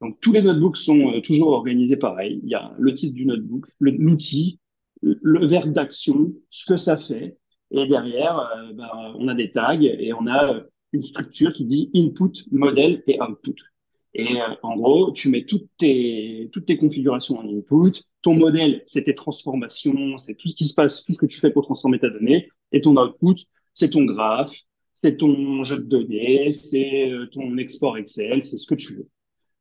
Donc 0.00 0.18
tous 0.20 0.32
les 0.32 0.42
notebooks 0.42 0.78
sont 0.78 1.14
euh, 1.14 1.20
toujours 1.20 1.48
organisés 1.48 1.96
pareil. 1.96 2.40
Il 2.42 2.48
y 2.48 2.54
a 2.54 2.74
le 2.78 2.94
titre 2.94 3.14
du 3.14 3.26
notebook, 3.26 3.66
l'outil, 3.80 4.58
le 5.02 5.46
verbe 5.46 5.72
d'action, 5.72 6.32
ce 6.50 6.66
que 6.66 6.76
ça 6.76 6.96
fait. 6.96 7.38
Et 7.70 7.86
derrière, 7.86 8.40
euh, 8.56 8.72
ben, 8.72 8.88
on 9.18 9.28
a 9.28 9.34
des 9.34 9.52
tags 9.52 9.78
et 9.80 10.12
on 10.12 10.26
a 10.26 10.54
euh, 10.54 10.62
une 10.92 11.02
structure 11.02 11.52
qui 11.52 11.64
dit 11.64 11.90
input, 11.94 12.32
modèle 12.50 13.02
et 13.06 13.20
output. 13.20 13.56
Et 14.12 14.38
en 14.64 14.76
gros, 14.76 15.12
tu 15.12 15.28
mets 15.28 15.44
toutes 15.44 15.68
tes, 15.78 16.50
toutes 16.52 16.66
tes 16.66 16.76
configurations 16.76 17.38
en 17.38 17.46
input. 17.46 17.92
Ton 18.22 18.34
modèle, 18.34 18.82
c'est 18.86 19.04
tes 19.04 19.14
transformations, 19.14 20.18
c'est 20.26 20.34
tout 20.34 20.48
ce 20.48 20.56
qui 20.56 20.66
se 20.66 20.74
passe, 20.74 21.04
tout 21.04 21.12
ce 21.12 21.18
que 21.18 21.26
tu 21.26 21.38
fais 21.38 21.52
pour 21.52 21.62
transformer 21.62 22.00
ta 22.00 22.10
donnée. 22.10 22.48
Et 22.72 22.80
ton 22.80 22.96
output, 22.96 23.36
c'est 23.72 23.90
ton 23.90 24.04
graphe, 24.04 24.52
c'est 24.94 25.16
ton 25.16 25.62
jeu 25.62 25.78
de 25.78 25.84
données, 25.84 26.50
c'est 26.50 27.12
ton 27.30 27.56
export 27.56 27.98
Excel, 27.98 28.44
c'est 28.44 28.56
ce 28.56 28.66
que 28.66 28.74
tu 28.74 28.94
veux. 28.94 29.08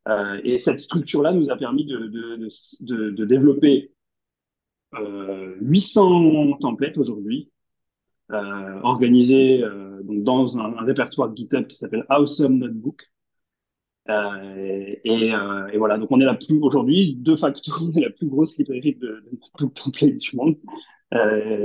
Euh, 0.08 0.40
et 0.44 0.60
cette 0.60 0.80
structure-là 0.80 1.34
nous 1.34 1.50
a 1.50 1.58
permis 1.58 1.86
de, 1.86 1.98
de, 1.98 2.50
de, 2.82 3.10
de 3.12 3.26
développer 3.26 3.92
euh, 4.96 5.56
800 5.62 6.54
templates 6.60 6.98
aujourd'hui, 6.98 7.52
euh, 8.32 8.80
organisés 8.84 9.64
euh, 9.64 10.02
donc 10.04 10.24
dans 10.24 10.58
un, 10.58 10.78
un, 10.78 10.86
répertoire 10.86 11.36
GitHub 11.36 11.68
qui 11.68 11.78
s'appelle 11.78 12.06
Awesome 12.10 12.58
Notebook. 12.58 13.04
Euh, 14.10 14.96
et, 15.04 15.34
euh, 15.36 15.68
et, 15.68 15.78
voilà, 15.78 15.98
donc 16.00 16.12
on 16.12 16.20
est 16.20 16.26
la 16.26 16.34
plus 16.34 16.58
aujourd'hui, 16.62 17.16
de 17.16 17.36
facto, 17.36 17.72
on 17.82 17.92
est 17.94 18.02
la 18.02 18.10
plus 18.10 18.28
grosse 18.28 18.58
librairie 18.58 18.96
de, 18.96 19.24
templates 19.76 20.18
du 20.18 20.36
monde. 20.36 20.58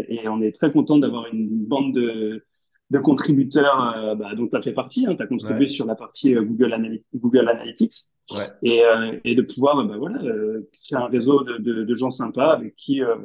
et 0.09 0.29
on 0.29 0.43
est 0.43 0.53
très 0.53 0.73
content 0.73 0.99
d'avoir 0.99 1.27
une 1.33 1.49
bande 1.65 1.95
de, 1.95 2.45
de 2.91 2.99
contributeurs, 2.99 3.97
euh, 3.97 4.15
bah, 4.15 4.35
dont 4.35 4.49
tu 4.49 4.57
as 4.57 4.63
fait 4.63 4.73
partie, 4.73 5.07
hein, 5.07 5.17
tu 5.17 5.23
as 5.23 5.27
contribué 5.27 5.65
Ouais. 5.65 5.71
sur 5.71 5.87
la 5.87 5.95
partie 5.95 6.35
euh, 6.35 6.43
Google, 6.43 6.73
Analy- 6.73 7.05
Google 7.15 7.49
Analytics, 7.49 7.95
Ouais. 8.31 8.51
et, 8.63 8.83
euh, 8.85 9.19
et 9.25 9.35
de 9.35 9.43
pouvoir 9.43 9.85
bah, 9.85 9.97
voilà, 9.99 10.23
euh, 10.23 10.69
créer 10.85 10.99
un 10.99 11.07
réseau 11.07 11.43
de, 11.45 11.59
de, 11.59 11.85
de 11.85 11.95
gens 11.95 12.11
sympas 12.11 12.53
avec 12.53 12.77
qui 12.77 13.03
euh, 13.03 13.17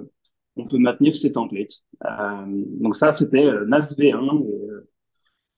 on 0.55 0.67
peut 0.67 0.77
maintenir 0.77 1.15
ces 1.17 1.33
templates. 1.33 1.73
Euh, 2.05 2.45
donc 2.47 2.95
ça, 2.97 3.13
c'était 3.13 3.45
euh, 3.45 3.65
NAS 3.65 3.95
V1, 3.97 4.43
et, 4.45 4.69
euh, 4.69 4.89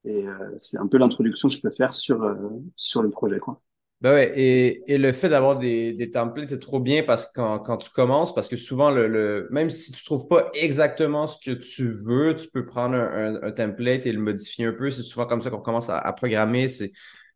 et 0.06 0.28
euh, 0.28 0.58
c'est 0.60 0.78
un 0.78 0.88
peu 0.88 0.98
l'introduction 0.98 1.50
que 1.50 1.56
je 1.56 1.62
peux 1.62 1.72
faire 1.72 1.96
sur, 1.96 2.24
euh, 2.24 2.36
sur 2.76 3.02
le 3.04 3.10
projet. 3.10 3.40
Quoi. 3.40 3.62
Ben 4.02 4.14
ouais, 4.14 4.32
et, 4.36 4.82
et 4.92 4.98
le 4.98 5.12
fait 5.14 5.30
d'avoir 5.30 5.60
des, 5.60 5.94
des 5.94 6.10
templates, 6.10 6.50
c'est 6.50 6.60
trop 6.60 6.80
bien 6.80 7.04
parce 7.04 7.26
que 7.26 7.34
quand, 7.36 7.60
quand 7.60 7.78
tu 7.78 7.92
commences, 7.92 8.34
parce 8.34 8.48
que 8.48 8.56
souvent, 8.58 8.90
le, 8.90 9.08
le, 9.08 9.48
même 9.52 9.70
si 9.70 9.92
tu 9.92 10.00
ne 10.02 10.06
trouves 10.06 10.28
pas 10.28 10.50
exactement 10.56 11.28
ce 11.28 11.38
que 11.46 11.52
tu 11.52 12.00
veux, 12.04 12.36
tu 12.36 12.48
peux 12.50 12.66
prendre 12.66 12.96
un, 12.96 13.36
un, 13.36 13.44
un 13.44 13.52
template 13.52 14.08
et 14.08 14.12
le 14.12 14.20
modifier 14.20 14.66
un 14.66 14.74
peu. 14.74 14.90
C'est 14.90 15.04
souvent 15.04 15.28
comme 15.28 15.44
ça 15.44 15.52
qu'on 15.52 15.62
commence 15.62 15.90
à, 15.90 16.00
à 16.00 16.14
programmer. 16.14 16.68
C'est, 16.68 16.92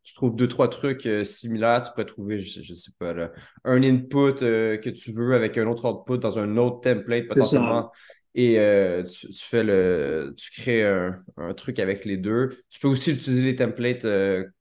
tu 0.06 0.14
trouves 0.14 0.36
deux, 0.36 0.48
trois 0.48 0.70
trucs 0.70 1.08
euh, 1.08 1.24
similaires. 1.24 1.82
Tu 1.82 1.90
pourrais 1.90 2.06
trouver, 2.06 2.40
je, 2.40 2.62
je 2.62 2.74
sais 2.76 2.92
pas, 3.00 3.12
là, 3.14 3.32
un 3.64 3.82
input 3.82 4.44
euh, 4.44 4.78
que 4.78 4.92
tu 4.92 5.12
veux 5.12 5.34
avec 5.34 5.58
un 5.58 5.66
autre 5.66 5.90
output 5.90 6.20
dans 6.20 6.38
un 6.38 6.58
autre 6.58 6.82
template 6.82 7.28
potentiellement. 7.28 7.92
Et 8.36 8.60
euh, 8.60 9.02
tu, 9.04 9.30
tu 9.30 9.46
fais 9.46 9.64
le, 9.64 10.36
tu 10.38 10.52
crées 10.62 10.86
un, 10.86 11.24
un 11.38 11.56
truc 11.56 11.80
avec 11.80 12.06
les 12.06 12.18
deux. 12.18 12.56
Tu 12.70 12.80
peux 12.80 12.88
aussi 12.88 13.14
utiliser 13.14 13.42
les 13.42 13.56
templates 13.56 14.06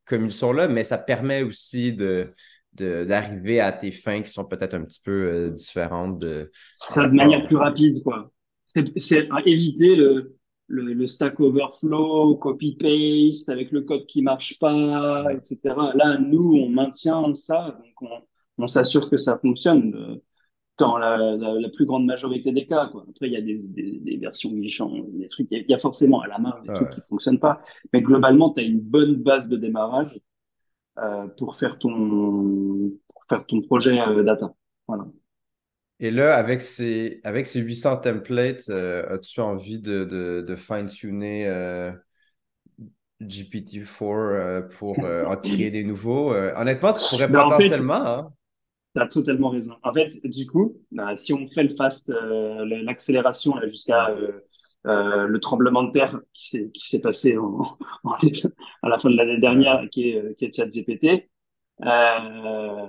comme 0.06 0.24
ils 0.24 0.32
sont 0.32 0.52
là, 0.52 0.66
mais 0.66 0.82
ça 0.82 0.96
permet 0.96 1.42
aussi 1.42 1.92
de, 1.92 2.32
d'arriver 2.72 3.60
à 3.60 3.70
tes 3.70 3.90
fins 3.90 4.22
qui 4.22 4.30
sont 4.30 4.46
peut-être 4.46 4.72
un 4.74 4.84
petit 4.84 5.00
peu 5.04 5.50
différentes 5.50 6.18
de. 6.20 6.50
Ça 6.78 7.06
de 7.06 7.14
manière 7.14 7.46
plus 7.46 7.56
rapide. 7.56 8.02
quoi. 8.02 8.30
C'est 8.74 8.98
c'est 8.98 9.28
à 9.30 9.42
éviter 9.44 9.96
le, 9.96 10.36
le, 10.66 10.82
le 10.94 11.06
stack 11.06 11.40
overflow, 11.40 12.36
copy-paste 12.36 13.48
avec 13.48 13.70
le 13.72 13.82
code 13.82 14.06
qui 14.06 14.22
marche 14.22 14.58
pas, 14.58 15.26
etc. 15.32 15.92
Là, 15.94 16.18
nous, 16.18 16.54
on 16.56 16.68
maintient 16.70 17.34
ça, 17.34 17.78
donc 17.78 18.02
on, 18.10 18.64
on 18.64 18.68
s'assure 18.68 19.10
que 19.10 19.16
ça 19.16 19.38
fonctionne 19.38 19.94
euh, 19.94 20.16
dans 20.78 20.98
la, 20.98 21.36
la, 21.36 21.54
la 21.60 21.68
plus 21.70 21.86
grande 21.86 22.06
majorité 22.06 22.52
des 22.52 22.66
cas. 22.66 22.88
Quoi. 22.88 23.04
Après, 23.08 23.26
il 23.28 23.32
y 23.32 23.36
a 23.36 23.40
des, 23.42 23.68
des, 23.68 24.00
des 24.00 24.16
versions 24.16 24.50
changent, 24.68 25.04
des 25.12 25.28
trucs, 25.28 25.48
il 25.50 25.58
y 25.58 25.60
a- 25.60 25.64
il 25.64 25.70
y 25.70 25.74
a 25.74 25.78
forcément 25.78 26.20
à 26.22 26.28
la 26.28 26.38
marge 26.38 26.62
des 26.62 26.72
trucs 26.72 26.90
Ouais. 26.90 26.94
qui 26.94 27.00
fonctionnent 27.08 27.40
pas, 27.40 27.62
mais 27.92 28.02
globalement, 28.02 28.52
tu 28.52 28.60
as 28.60 28.64
une 28.64 28.80
bonne 28.80 29.16
base 29.16 29.48
de 29.48 29.56
démarrage 29.56 30.18
euh, 30.98 31.26
pour 31.38 31.56
faire 31.56 31.78
ton, 31.78 32.92
pour 33.08 33.24
faire 33.28 33.46
ton 33.46 33.62
projet 33.62 34.00
euh, 34.00 34.22
data. 34.24 34.54
Voilà. 34.88 35.06
Et 36.04 36.10
là, 36.10 36.36
avec 36.36 36.60
ces, 36.62 37.20
avec 37.24 37.46
ces 37.46 37.60
800 37.60 37.96
templates, 37.96 38.68
euh, 38.68 39.08
as-tu 39.08 39.40
envie 39.40 39.78
de, 39.80 40.04
de, 40.04 40.44
de 40.46 40.56
fine-tuner 40.56 41.46
euh, 41.48 41.92
GPT-4 43.20 44.32
euh, 44.32 44.62
pour 44.62 45.04
en 45.04 45.36
créer 45.36 45.70
des 45.70 45.84
nouveaux? 45.84 46.32
Honnêtement, 46.34 46.92
tu 46.94 47.04
pourrais 47.06 47.30
Ben, 47.30 47.40
en 47.42 47.52
fait, 47.54 47.74
potentiellement, 47.74 47.94
hein? 47.94 48.34
Tu 48.94 49.00
as 49.02 49.08
totalement 49.08 49.48
raison. 49.50 49.74
En 49.82 49.92
fait, 49.92 50.20
du 50.24 50.46
coup, 50.46 50.76
bah, 50.92 51.16
si 51.16 51.32
on 51.32 51.48
fait 51.48 51.64
le 51.64 51.74
fast, 51.74 52.10
l'accélération 52.84 53.54
jusqu'à 53.68 54.14
le 54.84 55.38
tremblement 55.40 55.82
de 55.84 55.90
terre 55.92 56.20
qui 56.32 56.70
s'est 56.76 57.00
passé 57.00 57.36
en, 57.36 57.58
en- 58.04 58.12
à 58.82 58.88
la 58.88 58.98
fin 58.98 59.10
de 59.10 59.16
l'année 59.16 59.38
dernière, 59.40 59.88
qui 59.90 60.10
est, 60.10 60.36
qui 60.36 60.44
est 60.46 60.54
ChatGPT, 60.54 61.28
euh, 61.82 62.86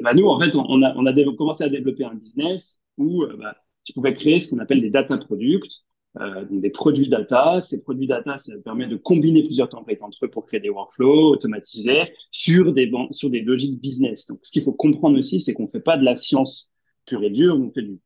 bah, 0.00 0.14
nous, 0.14 0.26
en 0.26 0.38
fait, 0.38 0.54
on, 0.54 0.82
a, 0.82 0.94
on 0.96 1.06
a 1.06 1.34
commencé 1.36 1.64
à 1.64 1.68
développer 1.68 2.04
un 2.04 2.14
business 2.14 2.80
où 2.98 3.22
euh, 3.22 3.36
bah, 3.36 3.56
tu 3.84 3.92
pouvais 3.92 4.14
créer 4.14 4.40
ce 4.40 4.50
qu'on 4.50 4.58
appelle 4.58 4.80
des 4.80 4.90
data 4.90 5.16
products, 5.16 5.84
euh, 6.20 6.44
donc 6.44 6.60
des 6.60 6.70
produits 6.70 7.08
data. 7.08 7.62
Ces 7.62 7.82
produits 7.82 8.06
data, 8.06 8.38
ça 8.44 8.52
permet 8.64 8.86
de 8.86 8.96
combiner 8.96 9.42
plusieurs 9.44 9.68
templates 9.68 10.02
entre 10.02 10.26
eux 10.26 10.28
pour 10.28 10.46
créer 10.46 10.60
des 10.60 10.70
workflows 10.70 11.30
automatisés 11.30 12.12
sur 12.30 12.72
des, 12.72 12.90
sur 13.12 13.30
des 13.30 13.40
logiques 13.40 13.80
business. 13.80 14.26
Donc, 14.26 14.40
ce 14.42 14.52
qu'il 14.52 14.62
faut 14.62 14.72
comprendre 14.72 15.18
aussi, 15.18 15.40
c'est 15.40 15.54
qu'on 15.54 15.64
ne 15.64 15.70
fait 15.70 15.80
pas 15.80 15.96
de 15.96 16.04
la 16.04 16.16
science 16.16 16.70
pure 17.06 17.22
et 17.22 17.30
dure, 17.30 17.58
on 17.58 17.72
fait 17.72 17.82
du, 17.82 17.98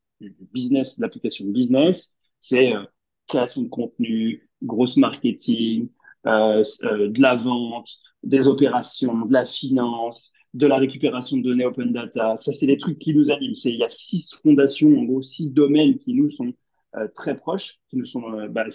business, 0.53 0.97
de 0.97 1.01
l'application 1.01 1.45
business. 1.47 2.17
C'est 2.39 2.73
euh, 2.73 2.83
création 3.27 3.63
de 3.63 3.67
contenu, 3.67 4.49
grosse 4.63 4.97
marketing, 4.97 5.89
de 6.25 7.21
la 7.21 7.35
vente, 7.35 7.89
des 8.23 8.47
opérations, 8.47 9.25
de 9.25 9.33
la 9.33 9.45
finance, 9.45 10.31
de 10.53 10.67
la 10.67 10.77
récupération 10.77 11.37
de 11.37 11.43
données 11.43 11.65
open 11.65 11.91
data. 11.91 12.37
Ça, 12.37 12.53
c'est 12.53 12.65
des 12.65 12.77
trucs 12.77 12.99
qui 12.99 13.13
nous 13.13 13.29
animent. 13.31 13.55
Il 13.65 13.77
y 13.77 13.83
a 13.83 13.89
six 13.89 14.33
fondations, 14.41 14.97
en 14.97 15.03
gros, 15.03 15.21
six 15.21 15.53
domaines 15.53 15.97
qui 15.97 16.13
nous 16.13 16.31
sont 16.31 16.53
euh, 16.95 17.07
très 17.13 17.37
proches, 17.37 17.79
qui 17.89 17.97
nous 17.97 18.05
sont, 18.05 18.23
euh, 18.33 18.47
bah, 18.47 18.65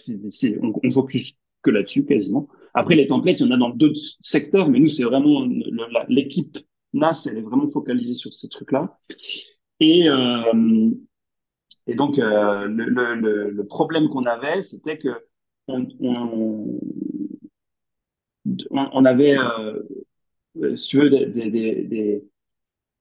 on, 0.63 0.73
on 0.85 0.91
focus 0.91 1.33
que 1.63 1.71
là-dessus 1.71 2.07
quasiment. 2.07 2.49
Après, 2.75 2.95
les 2.95 3.07
templates, 3.07 3.41
il 3.41 3.47
y 3.47 3.49
en 3.49 3.53
a 3.53 3.57
dans 3.57 3.71
d'autres 3.71 4.01
secteurs, 4.23 4.69
mais 4.69 4.79
nous, 4.79 4.91
c'est 4.91 5.05
vraiment 5.05 5.47
l'équipe 6.09 6.59
NAS, 6.93 7.27
elle 7.31 7.39
est 7.39 7.43
vraiment 7.43 7.71
focalisée 7.71 8.15
sur 8.15 8.33
ces 8.35 8.49
trucs-là. 8.49 8.99
Et, 9.81 10.09
euh, 10.09 10.91
et 11.87 11.95
donc, 11.95 12.19
euh, 12.19 12.67
le, 12.69 13.63
problème 13.67 14.09
qu'on 14.09 14.25
avait, 14.25 14.63
c'était 14.63 14.99
que 14.99 15.09
on, 15.69 15.87
on 18.71 19.05
avait, 19.05 19.37
euh, 19.37 19.83
euh, 20.63 20.77
si 20.77 20.89
tu 20.89 20.99
veux, 20.99 21.11
des, 21.11 21.27
des, 21.27 21.51
des, 21.51 22.25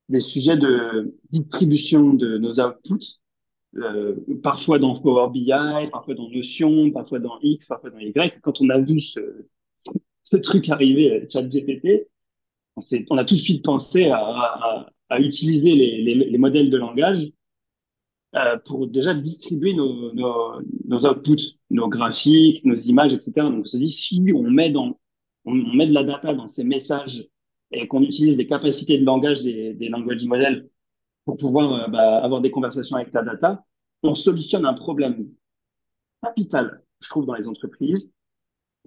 des, 0.09 0.19
sujets 0.21 0.57
de 0.57 1.15
distribution 1.31 2.13
de 2.13 2.37
nos 2.37 2.59
outputs, 2.59 3.19
euh, 3.77 4.15
parfois 4.43 4.79
dans 4.79 4.99
Power 4.99 5.29
BI, 5.31 5.51
parfois 5.91 6.15
dans 6.15 6.29
Notion, 6.29 6.91
parfois 6.91 7.19
dans 7.19 7.39
X, 7.41 7.67
parfois 7.67 7.91
dans 7.91 7.99
Y. 7.99 8.39
Quand 8.41 8.61
on 8.61 8.69
a 8.69 8.79
vu 8.79 8.99
ce, 8.99 9.19
ce 10.23 10.37
truc 10.37 10.69
arriver, 10.69 11.21
euh, 11.21 11.25
ChatGPT, 11.29 12.07
on, 12.75 12.81
on 13.11 13.17
a 13.17 13.25
tout 13.25 13.35
de 13.35 13.39
suite 13.39 13.63
pensé 13.63 14.09
à, 14.09 14.17
à, 14.17 14.89
à 15.09 15.19
utiliser 15.19 15.75
les, 15.75 16.01
les, 16.01 16.15
les 16.15 16.37
modèles 16.37 16.69
de 16.69 16.77
langage 16.77 17.31
euh, 18.35 18.57
pour 18.65 18.87
déjà 18.87 19.13
distribuer 19.15 19.73
nos, 19.73 20.13
nos, 20.13 20.61
nos 20.85 21.05
outputs, 21.05 21.57
nos 21.71 21.87
graphiques, 21.87 22.63
nos 22.63 22.75
images, 22.75 23.13
etc. 23.13 23.31
Donc, 23.37 23.61
on 23.61 23.65
se 23.65 23.77
dit, 23.77 23.89
si 23.89 24.23
on 24.35 24.43
met, 24.43 24.69
dans, 24.69 24.99
on, 25.49 25.71
on 25.71 25.73
met 25.75 25.87
de 25.87 25.93
la 25.93 26.03
data 26.03 26.33
dans 26.33 26.47
ces 26.47 26.63
messages 26.63 27.27
et 27.71 27.87
qu'on 27.87 28.01
utilise 28.01 28.37
les 28.37 28.47
capacités 28.47 28.97
de 28.97 29.05
langage 29.05 29.43
des, 29.43 29.73
des 29.73 29.89
language 29.89 30.25
models 30.25 30.69
pour 31.25 31.37
pouvoir 31.37 31.73
euh, 31.73 31.87
bah, 31.87 32.19
avoir 32.23 32.41
des 32.41 32.51
conversations 32.51 32.95
avec 32.97 33.13
la 33.13 33.23
data, 33.23 33.63
on 34.03 34.15
solutionne 34.15 34.65
un 34.65 34.73
problème 34.73 35.29
capital, 36.23 36.83
je 37.01 37.09
trouve, 37.09 37.25
dans 37.25 37.35
les 37.35 37.47
entreprises, 37.47 38.11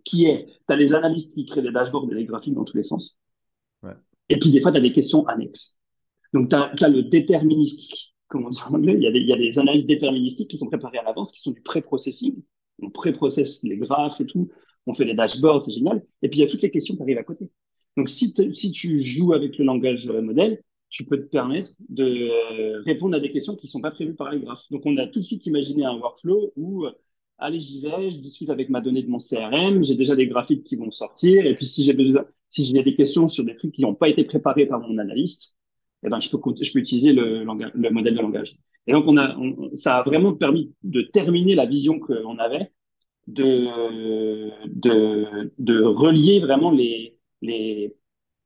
qui 0.05 0.25
est, 0.27 0.47
tu 0.47 0.73
as 0.73 0.77
les 0.77 0.95
analystes 0.95 1.35
qui 1.35 1.47
créent 1.47 1.63
des 1.63 1.71
dashboards 1.71 2.11
et 2.13 2.15
des 2.17 2.25
graphiques 2.25 2.55
dans 2.55 2.65
tous 2.65 2.77
les 2.77 2.83
sens, 2.83 3.17
Ouais. 3.83 3.95
et 4.29 4.39
puis 4.39 4.53
des 4.53 4.61
fois, 4.61 4.71
tu 4.71 4.79
as 4.79 4.81
des 4.81 4.93
questions 4.93 5.27
annexes. 5.27 5.81
Donc, 6.33 6.49
tu 6.51 6.57
as, 6.57 6.89
le 6.89 7.03
déterministique, 7.03 8.15
comme 8.29 8.47
on 8.47 8.51
dit 8.51 8.61
en 8.65 8.75
anglais, 8.75 8.95
il 8.97 9.03
y, 9.03 9.07
a 9.07 9.13
des, 9.13 9.19
il 9.19 9.29
y 9.29 9.33
a 9.33 9.37
des 9.37 9.59
analyses 9.59 9.87
déterministiques 9.87 10.49
qui 10.51 10.57
sont 10.59 10.67
préparées 10.69 10.99
à 10.99 11.03
l'avance, 11.03 11.33
qui 11.33 11.41
sont 11.41 11.51
du 11.51 11.61
pré-processing. 11.63 12.43
On 12.81 12.91
pré-processe 12.91 13.63
les 13.65 13.77
graphes 13.77 14.21
et 14.21 14.27
tout, 14.27 14.51
on 14.87 14.95
fait 14.95 15.05
des 15.05 15.15
dashboards, 15.15 15.65
c'est 15.65 15.73
génial. 15.73 16.03
Et 16.23 16.29
puis, 16.29 16.41
il 16.41 16.43
y 16.43 16.47
a 16.47 16.51
toutes 16.51 16.63
les 16.63 16.71
questions 16.71 16.97
qui 16.97 17.03
arrivent 17.03 17.19
à 17.19 17.25
côté. 17.25 17.51
Donc, 17.97 18.09
si, 18.09 18.35
si 18.55 18.73
tu 18.73 19.01
joues 19.01 19.33
avec 19.33 19.59
le 19.59 19.65
langage 19.65 20.09
modèle, 20.09 20.63
tu 20.89 21.05
peux 21.05 21.19
te 21.19 21.29
permettre 21.29 21.71
de 21.89 22.83
répondre 22.85 23.17
à 23.17 23.21
des 23.21 23.33
questions 23.33 23.57
qui 23.57 23.67
ne 23.67 23.71
sont 23.71 23.81
pas 23.81 23.91
prévues 23.91 24.15
par 24.15 24.31
les 24.31 24.41
graphes. 24.41 24.65
Donc, 24.71 24.83
on 24.85 24.97
a 24.99 25.07
tout 25.07 25.21
de 25.21 25.25
suite 25.25 25.47
imaginé 25.47 25.85
un 25.85 25.97
workflow 25.97 26.53
où, 26.57 26.87
allez, 27.39 27.61
j'y 27.61 27.81
vais, 27.81 28.11
je 28.11 28.19
discute 28.19 28.51
avec 28.51 28.69
ma 28.69 28.81
donnée 28.81 29.03
de 29.03 29.09
mon 29.09 29.19
CRM, 29.19 29.83
j'ai 29.83 29.95
déjà 29.95 30.17
des 30.17 30.27
graphiques 30.27 30.65
qui 30.65 30.77
vont 30.77 30.91
sortir, 30.91 31.47
et 31.47 31.55
puis 31.55 31.67
si 31.67 31.83
j'ai 31.83 31.95
besoin, 31.95 32.25
si 32.51 32.65
j'ai 32.65 32.83
des 32.83 32.95
questions 32.95 33.29
sur 33.29 33.45
des 33.45 33.57
trucs 33.57 33.73
qui 33.73 33.83
n'ont 33.83 33.95
pas 33.95 34.09
été 34.09 34.25
préparés 34.25 34.67
par 34.67 34.81
mon 34.81 34.99
analyste, 34.99 35.57
eh 36.05 36.09
ben, 36.09 36.21
je 36.21 36.29
peux, 36.29 36.39
je 36.61 36.73
peux 36.73 36.79
utiliser 36.81 37.13
le, 37.13 37.45
le 37.45 37.91
modèle 37.91 38.15
de 38.15 38.21
langage. 38.21 38.57
Et 38.87 38.93
donc, 38.93 39.05
on 39.07 39.17
a, 39.17 39.37
ça 39.77 39.99
a 39.99 40.03
vraiment 40.03 40.35
permis 40.35 40.75
de 40.83 41.03
terminer 41.03 41.55
la 41.55 41.67
vision 41.67 42.01
qu'on 42.01 42.39
avait, 42.39 42.73
de, 43.27 44.51
de, 44.67 45.53
de 45.59 45.83
relier 45.83 46.41
vraiment 46.41 46.71
les, 46.71 47.19
les, 47.41 47.95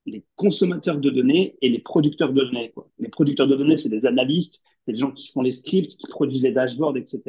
les 0.06 0.24
consommateurs 0.36 0.98
de 0.98 1.10
données 1.10 1.56
et 1.62 1.68
les 1.68 1.78
producteurs 1.78 2.32
de 2.32 2.42
données. 2.42 2.70
Quoi. 2.70 2.88
Les 2.98 3.08
producteurs 3.08 3.48
de 3.48 3.56
données, 3.56 3.76
c'est 3.76 3.88
des 3.88 4.06
analystes, 4.06 4.62
c'est 4.84 4.92
des 4.92 4.98
gens 4.98 5.12
qui 5.12 5.28
font 5.32 5.42
les 5.42 5.52
scripts, 5.52 5.96
qui 5.96 6.06
produisent 6.08 6.42
les 6.42 6.52
dashboards, 6.52 6.96
etc. 6.96 7.22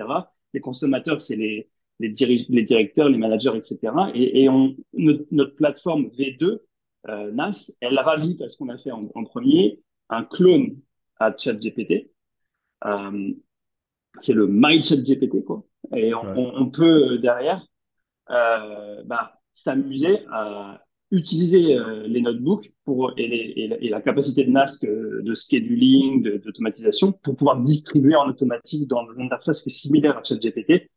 Les 0.54 0.60
consommateurs, 0.60 1.22
c'est 1.22 1.36
les, 1.36 1.70
les, 2.00 2.10
les, 2.50 2.64
directeurs, 2.64 3.10
les 3.10 3.18
managers, 3.18 3.56
etc. 3.56 3.80
Et, 4.14 4.44
et 4.44 4.50
on, 4.50 4.76
notre, 4.94 5.56
plateforme 5.56 6.08
V2, 6.18 6.60
euh, 7.10 7.32
NAS, 7.32 7.76
elle 7.82 7.98
rajoute 8.00 8.42
à 8.42 8.50
ce 8.50 8.58
qu'on 8.58 8.70
a 8.70 8.78
fait 8.78 8.92
en, 8.92 9.10
en, 9.14 9.24
premier 9.24 9.82
un 10.10 10.24
clone 10.24 10.80
à 11.20 11.36
ChatGPT. 11.36 12.12
Euh, 12.86 13.34
c'est 14.22 14.34
le 14.34 14.48
MyChatGPT, 14.48 15.44
quoi. 15.44 15.67
Et 15.96 16.14
on, 16.14 16.22
on, 16.36 16.70
peut 16.70 17.14
euh, 17.14 17.18
derrière 17.18 17.66
euh, 18.30 19.04
bah, 19.06 19.40
s'amuser 19.54 20.20
à 20.32 20.82
utiliser 21.12 21.78
euh, 21.78 22.06
les 22.08 22.22
notebooks 22.22 22.72
pour, 22.84 23.14
et, 23.18 23.28
les, 23.28 23.78
et, 23.82 23.90
la 23.90 24.02
capacité 24.02 24.44
de 24.44 24.52
NAS 24.52 24.80
de 24.82 25.36
scheduling, 25.36 26.40
d'automatisation, 26.40 27.14
pour 27.14 27.36
pouvoir 27.38 27.62
distribuer 27.62 28.16
en 28.16 28.28
automatique 28.28 28.88
dans 28.88 29.06
une 29.14 29.22
interface 29.24 29.64
qui 29.64 29.70
est 29.70 29.74
similaire 29.74 30.18
à 30.18 30.24
ChatGPT 30.24 30.90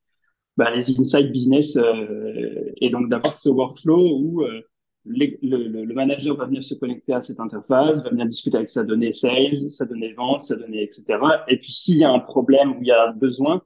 bah, 0.56 0.70
les 0.75 1.00
insights 1.00 1.32
business 1.32 1.76
euh, 1.76 2.73
et 2.76 2.90
donc 2.90 3.09
d'avoir 3.09 3.37
ce 3.40 3.49
workflow 3.49 4.18
où 4.18 4.42
euh, 4.42 4.61
le, 5.06 5.26
le, 5.42 5.85
le, 5.85 5.94
manager 5.94 6.37
va 6.37 6.44
venir 6.44 6.62
se 6.62 6.75
connecter 6.75 7.14
à 7.14 7.23
cette 7.23 7.40
interface, 7.40 8.02
va 8.02 8.11
venir 8.11 8.26
discuter 8.26 8.59
avec 8.59 8.68
sa 8.68 8.85
donnée 8.85 9.14
sales, 9.14 9.56
sa 9.56 9.87
donnée 9.87 10.12
vente, 10.12 10.44
sa 10.44 10.56
donnée, 10.56 10.82
etc. 10.82 11.18
Et 11.49 11.59
puis 11.59 11.73
s'il 11.73 11.97
y 11.97 12.04
a 12.04 12.11
un 12.11 12.18
problème 12.18 12.73
ou 12.73 12.82
il 12.82 12.88
y 12.88 12.92
a 12.92 13.12
besoin, 13.12 13.62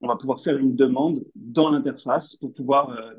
on 0.00 0.08
va 0.08 0.16
pouvoir 0.16 0.40
faire 0.40 0.58
une 0.58 0.76
demande 0.76 1.24
dans 1.34 1.70
l'interface 1.70 2.36
pour 2.36 2.52
pouvoir 2.52 2.90
euh, 2.90 3.12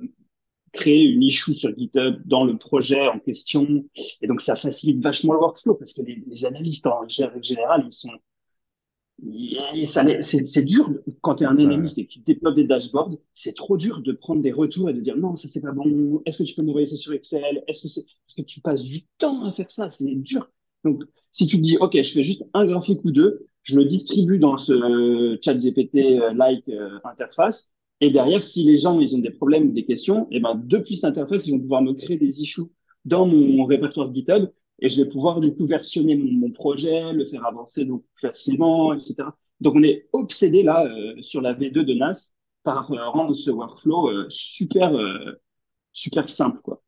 créer 0.71 1.03
une 1.03 1.23
issue 1.23 1.53
sur 1.53 1.75
GitHub 1.77 2.21
dans 2.25 2.45
le 2.45 2.57
projet 2.57 3.07
en 3.07 3.19
question. 3.19 3.85
Et 4.21 4.27
donc, 4.27 4.41
ça 4.41 4.55
facilite 4.55 5.03
vachement 5.03 5.33
le 5.33 5.39
workflow 5.39 5.75
parce 5.75 5.93
que 5.93 6.01
les, 6.01 6.23
les 6.25 6.45
analystes 6.45 6.87
en 6.87 7.07
général, 7.07 7.85
ils 7.85 7.93
sont 7.93 8.11
c'est 10.21 10.63
dur 10.63 10.89
quand 11.21 11.35
tu 11.35 11.43
es 11.43 11.47
un 11.47 11.57
analyste 11.57 11.97
et 11.97 12.05
que 12.05 12.11
tu 12.11 12.19
développes 12.19 12.55
des 12.55 12.63
dashboards, 12.63 13.17
c'est 13.35 13.55
trop 13.55 13.77
dur 13.77 14.01
de 14.01 14.13
prendre 14.13 14.41
des 14.41 14.51
retours 14.51 14.89
et 14.89 14.93
de 14.93 15.01
dire 15.01 15.17
non, 15.17 15.35
ça 15.35 15.47
c'est 15.47 15.61
pas 15.61 15.71
bon, 15.71 16.21
est-ce 16.25 16.37
que 16.37 16.43
tu 16.43 16.55
peux 16.55 16.61
m'envoyer 16.61 16.87
ça 16.87 16.95
sur 16.95 17.13
Excel, 17.13 17.63
est-ce 17.67 17.81
que, 17.83 17.99
est, 17.99 18.41
que 18.41 18.47
tu 18.47 18.61
passes 18.61 18.83
du 18.83 19.01
temps 19.17 19.43
à 19.45 19.51
faire 19.51 19.71
ça, 19.71 19.91
c'est 19.91 20.05
dur. 20.15 20.49
Donc, 20.83 21.03
si 21.31 21.47
tu 21.47 21.57
te 21.57 21.61
dis, 21.61 21.77
OK, 21.77 22.01
je 22.01 22.11
fais 22.13 22.23
juste 22.23 22.45
un 22.53 22.65
graphique 22.65 23.03
ou 23.03 23.11
deux, 23.11 23.48
je 23.63 23.75
le 23.75 23.85
distribue 23.85 24.39
dans 24.39 24.57
ce 24.57 25.37
chat 25.43 25.55
GPT-like 25.55 26.69
euh, 26.69 26.89
euh, 26.89 26.99
interface, 27.03 27.73
et 28.01 28.11
derrière, 28.11 28.41
si 28.41 28.63
les 28.63 28.77
gens 28.77 28.99
ils 28.99 29.15
ont 29.15 29.19
des 29.19 29.31
problèmes 29.31 29.69
ou 29.69 29.71
des 29.73 29.85
questions, 29.85 30.23
et 30.31 30.37
eh 30.37 30.39
ben, 30.39 30.55
depuis 30.55 30.95
cette 30.95 31.05
interface, 31.05 31.47
ils 31.47 31.51
vont 31.51 31.59
pouvoir 31.59 31.81
me 31.81 31.93
créer 31.93 32.17
des 32.17 32.41
issues 32.41 32.63
dans 33.05 33.25
mon 33.25 33.65
répertoire 33.65 34.13
GitHub 34.13 34.49
et 34.79 34.87
je 34.87 35.01
vais 35.01 35.09
pouvoir 35.09 35.41
du 35.41 35.53
coup 35.53 35.65
versionner 35.65 36.15
mon, 36.15 36.51
projet, 36.51 37.11
le 37.11 37.25
faire 37.25 37.45
avancer 37.45 37.83
donc 37.83 38.03
facilement, 38.21 38.93
etc. 38.93 39.15
Donc 39.59 39.75
on 39.75 39.83
est 39.83 40.07
obsédé 40.13 40.63
là 40.63 40.85
euh, 40.85 41.21
sur 41.21 41.41
la 41.41 41.53
V2 41.53 41.83
de 41.83 41.93
NAS 41.93 42.33
par 42.63 42.87
rendre 42.87 43.33
ce 43.35 43.51
workflow 43.51 44.29
super 44.29 44.93
super 45.91 46.29
simple 46.29 46.59
quoi. 46.61 46.81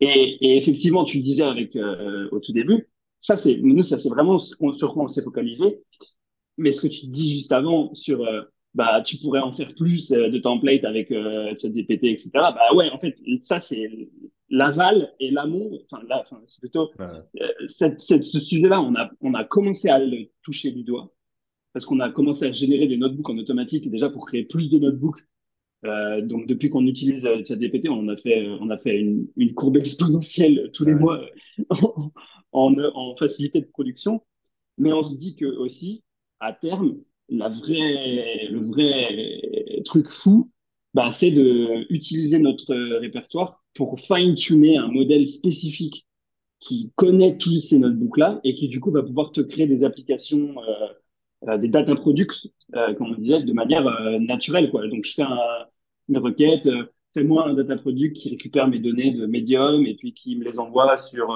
Et, 0.00 0.56
effectivement, 0.58 1.04
tu 1.04 1.18
le 1.18 1.22
disais 1.22 1.44
avec 1.44 1.78
au 2.32 2.40
tout 2.40 2.52
début, 2.52 2.90
ça 3.20 3.36
c'est 3.36 3.58
nous 3.62 3.84
ça 3.84 3.98
c'est 3.98 4.08
vraiment 4.08 4.38
sur 4.38 4.58
quoi 4.94 5.04
on 5.04 5.08
s'est 5.08 5.22
focalisé. 5.22 5.80
Mais 6.58 6.72
ce 6.72 6.80
que 6.80 6.88
tu 6.88 7.06
dis 7.06 7.32
juste 7.32 7.52
avant 7.52 7.94
sur 7.94 8.26
bah 8.74 9.02
tu 9.04 9.16
pourrais 9.16 9.40
en 9.40 9.52
faire 9.52 9.74
plus 9.74 10.10
de 10.10 10.38
templates 10.38 10.84
avec 10.84 11.08
ChatGPT 11.08 12.04
etc. 12.04 12.30
Bah 12.34 12.74
ouais 12.74 12.90
en 12.90 12.98
fait 12.98 13.16
ça 13.40 13.60
c'est 13.60 14.10
l'aval 14.50 15.12
et 15.20 15.30
l'amont, 15.30 15.78
enfin 15.84 16.02
là, 16.08 16.20
enfin, 16.20 16.40
c'est 16.46 16.60
plutôt 16.60 16.90
euh, 17.00 17.20
cette, 17.66 18.00
cette, 18.00 18.24
ce 18.24 18.40
sujet-là, 18.40 18.80
on 18.80 18.94
a, 18.94 19.10
on 19.20 19.34
a 19.34 19.44
commencé 19.44 19.88
à 19.88 19.98
le 19.98 20.30
toucher 20.42 20.70
du 20.70 20.84
doigt 20.84 21.12
parce 21.72 21.84
qu'on 21.84 22.00
a 22.00 22.10
commencé 22.10 22.46
à 22.46 22.52
générer 22.52 22.86
des 22.86 22.96
notebooks 22.96 23.28
en 23.28 23.38
automatique 23.38 23.90
déjà 23.90 24.08
pour 24.08 24.26
créer 24.26 24.44
plus 24.44 24.70
de 24.70 24.78
notebooks. 24.78 25.20
Euh, 25.84 26.22
donc 26.22 26.46
depuis 26.46 26.70
qu'on 26.70 26.86
utilise 26.86 27.24
euh, 27.24 27.44
ChatGPT, 27.44 27.88
on 27.88 28.08
a 28.08 28.16
fait, 28.16 28.46
euh, 28.46 28.56
on 28.60 28.70
a 28.70 28.78
fait 28.78 28.98
une, 28.98 29.28
une 29.36 29.54
courbe 29.54 29.76
exponentielle 29.76 30.70
tous 30.72 30.84
les 30.84 30.94
mois 30.94 31.24
en, 31.70 32.10
en, 32.52 32.74
en, 32.94 33.16
facilité 33.16 33.60
de 33.60 33.66
production. 33.66 34.22
Mais 34.78 34.92
on 34.92 35.08
se 35.08 35.16
dit 35.16 35.36
que 35.36 35.44
aussi, 35.44 36.02
à 36.40 36.52
terme, 36.52 36.98
la 37.28 37.48
vraie, 37.48 38.48
le 38.50 38.60
vrai 38.60 39.82
truc 39.84 40.08
fou, 40.10 40.50
bah, 40.94 41.10
c'est 41.12 41.30
de 41.30 41.86
utiliser 41.92 42.38
notre 42.38 42.74
répertoire 42.98 43.62
pour 43.74 44.00
fine-tuner 44.00 44.78
un 44.78 44.88
modèle 44.88 45.28
spécifique 45.28 46.06
qui 46.60 46.92
connaît 46.96 47.38
tous 47.38 47.60
ces 47.60 47.78
notebooks-là 47.78 48.40
et 48.44 48.54
qui, 48.54 48.68
du 48.68 48.80
coup, 48.80 48.90
va 48.90 49.02
pouvoir 49.02 49.32
te 49.32 49.40
créer 49.40 49.66
des 49.66 49.84
applications, 49.84 50.56
euh, 50.62 51.48
euh 51.48 51.58
des 51.58 51.68
data 51.68 51.94
products, 51.94 52.48
euh, 52.74 52.94
comme 52.94 53.12
on 53.12 53.14
disait, 53.14 53.42
de 53.42 53.52
manière 53.52 53.84
naturelle. 54.20 54.70
Quoi. 54.70 54.88
Donc, 54.88 55.04
je 55.04 55.14
fais 55.14 55.22
un, 55.22 55.38
une 56.08 56.18
requête, 56.18 56.68
fais-moi 57.14 57.48
un 57.48 57.54
data 57.54 57.76
product 57.76 58.16
qui 58.16 58.30
récupère 58.30 58.68
mes 58.68 58.78
données 58.80 59.12
de 59.12 59.26
Medium 59.26 59.86
et 59.86 59.94
puis 59.94 60.14
qui 60.14 60.36
me 60.36 60.44
les 60.44 60.58
envoie 60.58 60.98
sur, 60.98 61.30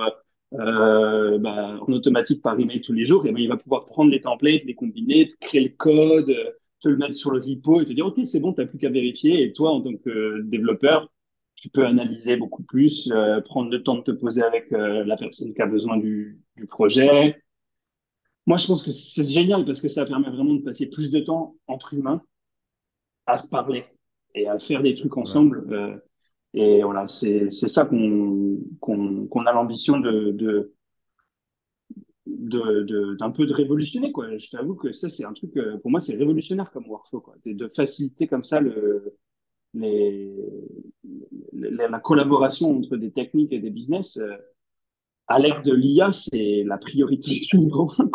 bah, 0.52 1.78
en 1.80 1.92
automatique 1.92 2.42
par 2.42 2.58
email 2.58 2.80
tous 2.80 2.92
les 2.92 3.04
jours. 3.04 3.26
Et 3.26 3.32
ben, 3.32 3.42
il 3.42 3.48
va 3.48 3.56
pouvoir 3.56 3.86
prendre 3.86 4.10
les 4.10 4.20
templates, 4.20 4.64
les 4.64 4.74
combiner, 4.74 5.30
créer 5.40 5.62
le 5.62 5.70
code, 5.70 6.34
te 6.82 6.88
le 6.88 6.96
mettre 6.96 7.16
sur 7.16 7.30
le 7.30 7.40
repo 7.40 7.80
et 7.80 7.86
te 7.86 7.92
dire, 7.92 8.06
OK, 8.06 8.20
c'est 8.26 8.40
bon, 8.40 8.52
tu 8.52 8.60
n'as 8.60 8.66
plus 8.66 8.78
qu'à 8.78 8.90
vérifier. 8.90 9.42
Et 9.42 9.52
toi, 9.52 9.70
en 9.70 9.80
tant 9.80 9.96
que 9.96 10.42
développeur, 10.42 11.10
tu 11.54 11.68
peux 11.68 11.86
analyser 11.86 12.36
beaucoup 12.36 12.64
plus, 12.64 13.10
euh, 13.12 13.40
prendre 13.40 13.70
le 13.70 13.82
temps 13.82 13.96
de 13.96 14.02
te 14.02 14.10
poser 14.10 14.42
avec 14.42 14.72
euh, 14.72 15.04
la 15.04 15.16
personne 15.16 15.54
qui 15.54 15.62
a 15.62 15.66
besoin 15.66 15.96
du, 15.96 16.40
du, 16.56 16.66
projet. 16.66 17.40
Moi, 18.46 18.58
je 18.58 18.66
pense 18.66 18.82
que 18.82 18.90
c'est 18.90 19.26
génial 19.26 19.64
parce 19.64 19.80
que 19.80 19.88
ça 19.88 20.04
permet 20.04 20.28
vraiment 20.28 20.54
de 20.54 20.62
passer 20.62 20.90
plus 20.90 21.12
de 21.12 21.20
temps 21.20 21.54
entre 21.68 21.94
humains 21.94 22.20
à 23.26 23.38
se 23.38 23.48
parler 23.48 23.84
et 24.34 24.48
à 24.48 24.58
faire 24.58 24.82
des 24.82 24.96
trucs 24.96 25.16
ensemble. 25.16 25.64
Euh, 25.72 25.96
et 26.54 26.82
voilà, 26.82 27.08
c'est 27.08 27.50
ça 27.50 27.86
qu'on 27.86 28.58
qu'on 28.80 29.46
a 29.46 29.52
l'ambition 29.52 29.98
de, 29.98 30.30
de 30.32 30.72
d'un 32.26 33.30
peu 33.30 33.46
de 33.46 33.52
révolutionner 33.52 34.12
quoi. 34.12 34.36
Je 34.38 34.50
t'avoue 34.50 34.74
que 34.74 34.92
ça 34.92 35.08
c'est 35.08 35.24
un 35.24 35.32
truc 35.32 35.52
pour 35.80 35.90
moi 35.90 36.00
c'est 36.00 36.16
révolutionnaire 36.16 36.70
comme 36.70 36.86
workflow 36.86 37.20
quoi, 37.20 37.34
de 37.44 37.72
faciliter 37.74 38.26
comme 38.26 38.44
ça 38.44 38.60
le 38.60 39.16
les, 39.74 40.34
la 41.52 42.00
collaboration 42.00 42.76
entre 42.76 42.96
des 42.96 43.10
techniques 43.10 43.52
et 43.52 43.60
des 43.60 43.70
business, 43.70 44.16
euh, 44.18 44.36
à 45.28 45.38
l'ère 45.38 45.62
de 45.62 45.72
l'IA, 45.72 46.12
c'est 46.12 46.64
la 46.66 46.78
priorité 46.78 47.40
numéro 47.54 47.92
un. 47.98 48.10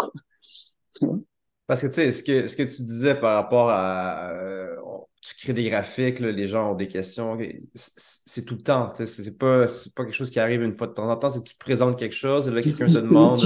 Parce 1.68 1.82
que 1.82 1.88
tu 1.88 1.94
sais, 1.94 2.12
ce 2.12 2.24
que, 2.24 2.48
ce 2.48 2.56
que 2.56 2.64
tu 2.64 2.82
disais 2.82 3.16
par 3.16 3.36
rapport 3.36 3.70
à. 3.70 4.32
Euh, 4.32 4.76
tu 5.22 5.36
crées 5.36 5.54
des 5.54 5.70
graphiques, 5.70 6.20
les 6.20 6.46
gens 6.46 6.72
ont 6.72 6.76
des 6.76 6.88
questions. 6.88 7.38
C'est 7.76 8.46
tout 8.46 8.56
le 8.56 8.62
temps. 8.62 8.92
C'est 8.94 9.38
pas, 9.38 9.66
pas 9.96 10.04
quelque 10.04 10.14
chose 10.14 10.30
qui 10.30 10.40
arrive 10.40 10.64
une 10.64 10.74
fois 10.74 10.88
de 10.88 10.94
temps 10.94 11.10
en 11.10 11.16
temps. 11.18 11.30
C'est 11.30 11.44
que 11.44 11.50
tu 11.50 11.58
présentes 11.58 11.98
quelque 11.98 12.16
chose 12.16 12.48
et 12.48 12.52
là, 12.52 12.62
quelqu'un 12.62 12.88
te 12.88 13.00
demande. 13.00 13.38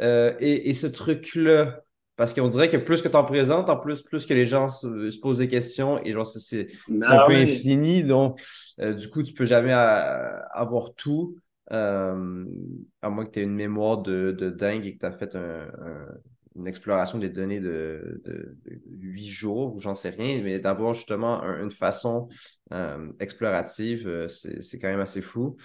Euh, 0.00 0.32
et, 0.38 0.70
et, 0.70 0.74
ce 0.74 0.86
truc-là, 0.86 1.82
parce 2.16 2.34
qu'on 2.34 2.48
dirait 2.48 2.70
que 2.70 2.76
plus 2.76 3.02
que 3.02 3.08
tu 3.08 3.16
en 3.16 3.24
présentes, 3.24 3.68
en 3.68 3.76
plus, 3.76 4.02
plus 4.02 4.26
que 4.26 4.34
les 4.34 4.44
gens 4.44 4.68
se, 4.68 5.18
posent 5.20 5.38
des 5.38 5.48
questions 5.48 6.00
et 6.04 6.12
genre 6.12 6.26
c'est 6.26 6.68
un 6.88 7.26
peu 7.26 7.34
infini. 7.34 8.02
Donc, 8.02 8.40
euh, 8.80 8.94
du 8.94 9.08
coup, 9.08 9.22
tu 9.22 9.32
peux 9.32 9.44
jamais 9.44 9.72
euh, 9.72 10.38
avoir 10.52 10.94
tout. 10.94 11.36
Euh, 11.70 12.44
à 13.00 13.08
moins 13.08 13.24
que 13.24 13.30
tu 13.30 13.40
aies 13.40 13.44
une 13.44 13.54
mémoire 13.54 13.98
de, 14.02 14.32
de, 14.38 14.50
dingue 14.50 14.84
et 14.84 14.94
que 14.94 14.98
tu 14.98 15.06
as 15.06 15.12
fait 15.12 15.34
un, 15.36 15.66
une 16.56 16.66
exploration 16.66 17.18
des 17.18 17.28
données 17.28 17.60
de, 17.60 18.20
huit 19.00 19.28
jours 19.28 19.74
ou 19.74 19.78
j'en 19.78 19.94
sais 19.94 20.10
rien, 20.10 20.40
mais 20.42 20.58
d'avoir 20.58 20.94
justement 20.94 21.42
une 21.42 21.70
façon 21.70 22.28
explorative, 23.20 24.26
c'est 24.28 24.78
quand 24.78 24.88
même 24.88 25.00
assez 25.00 25.22
fou. 25.22 25.56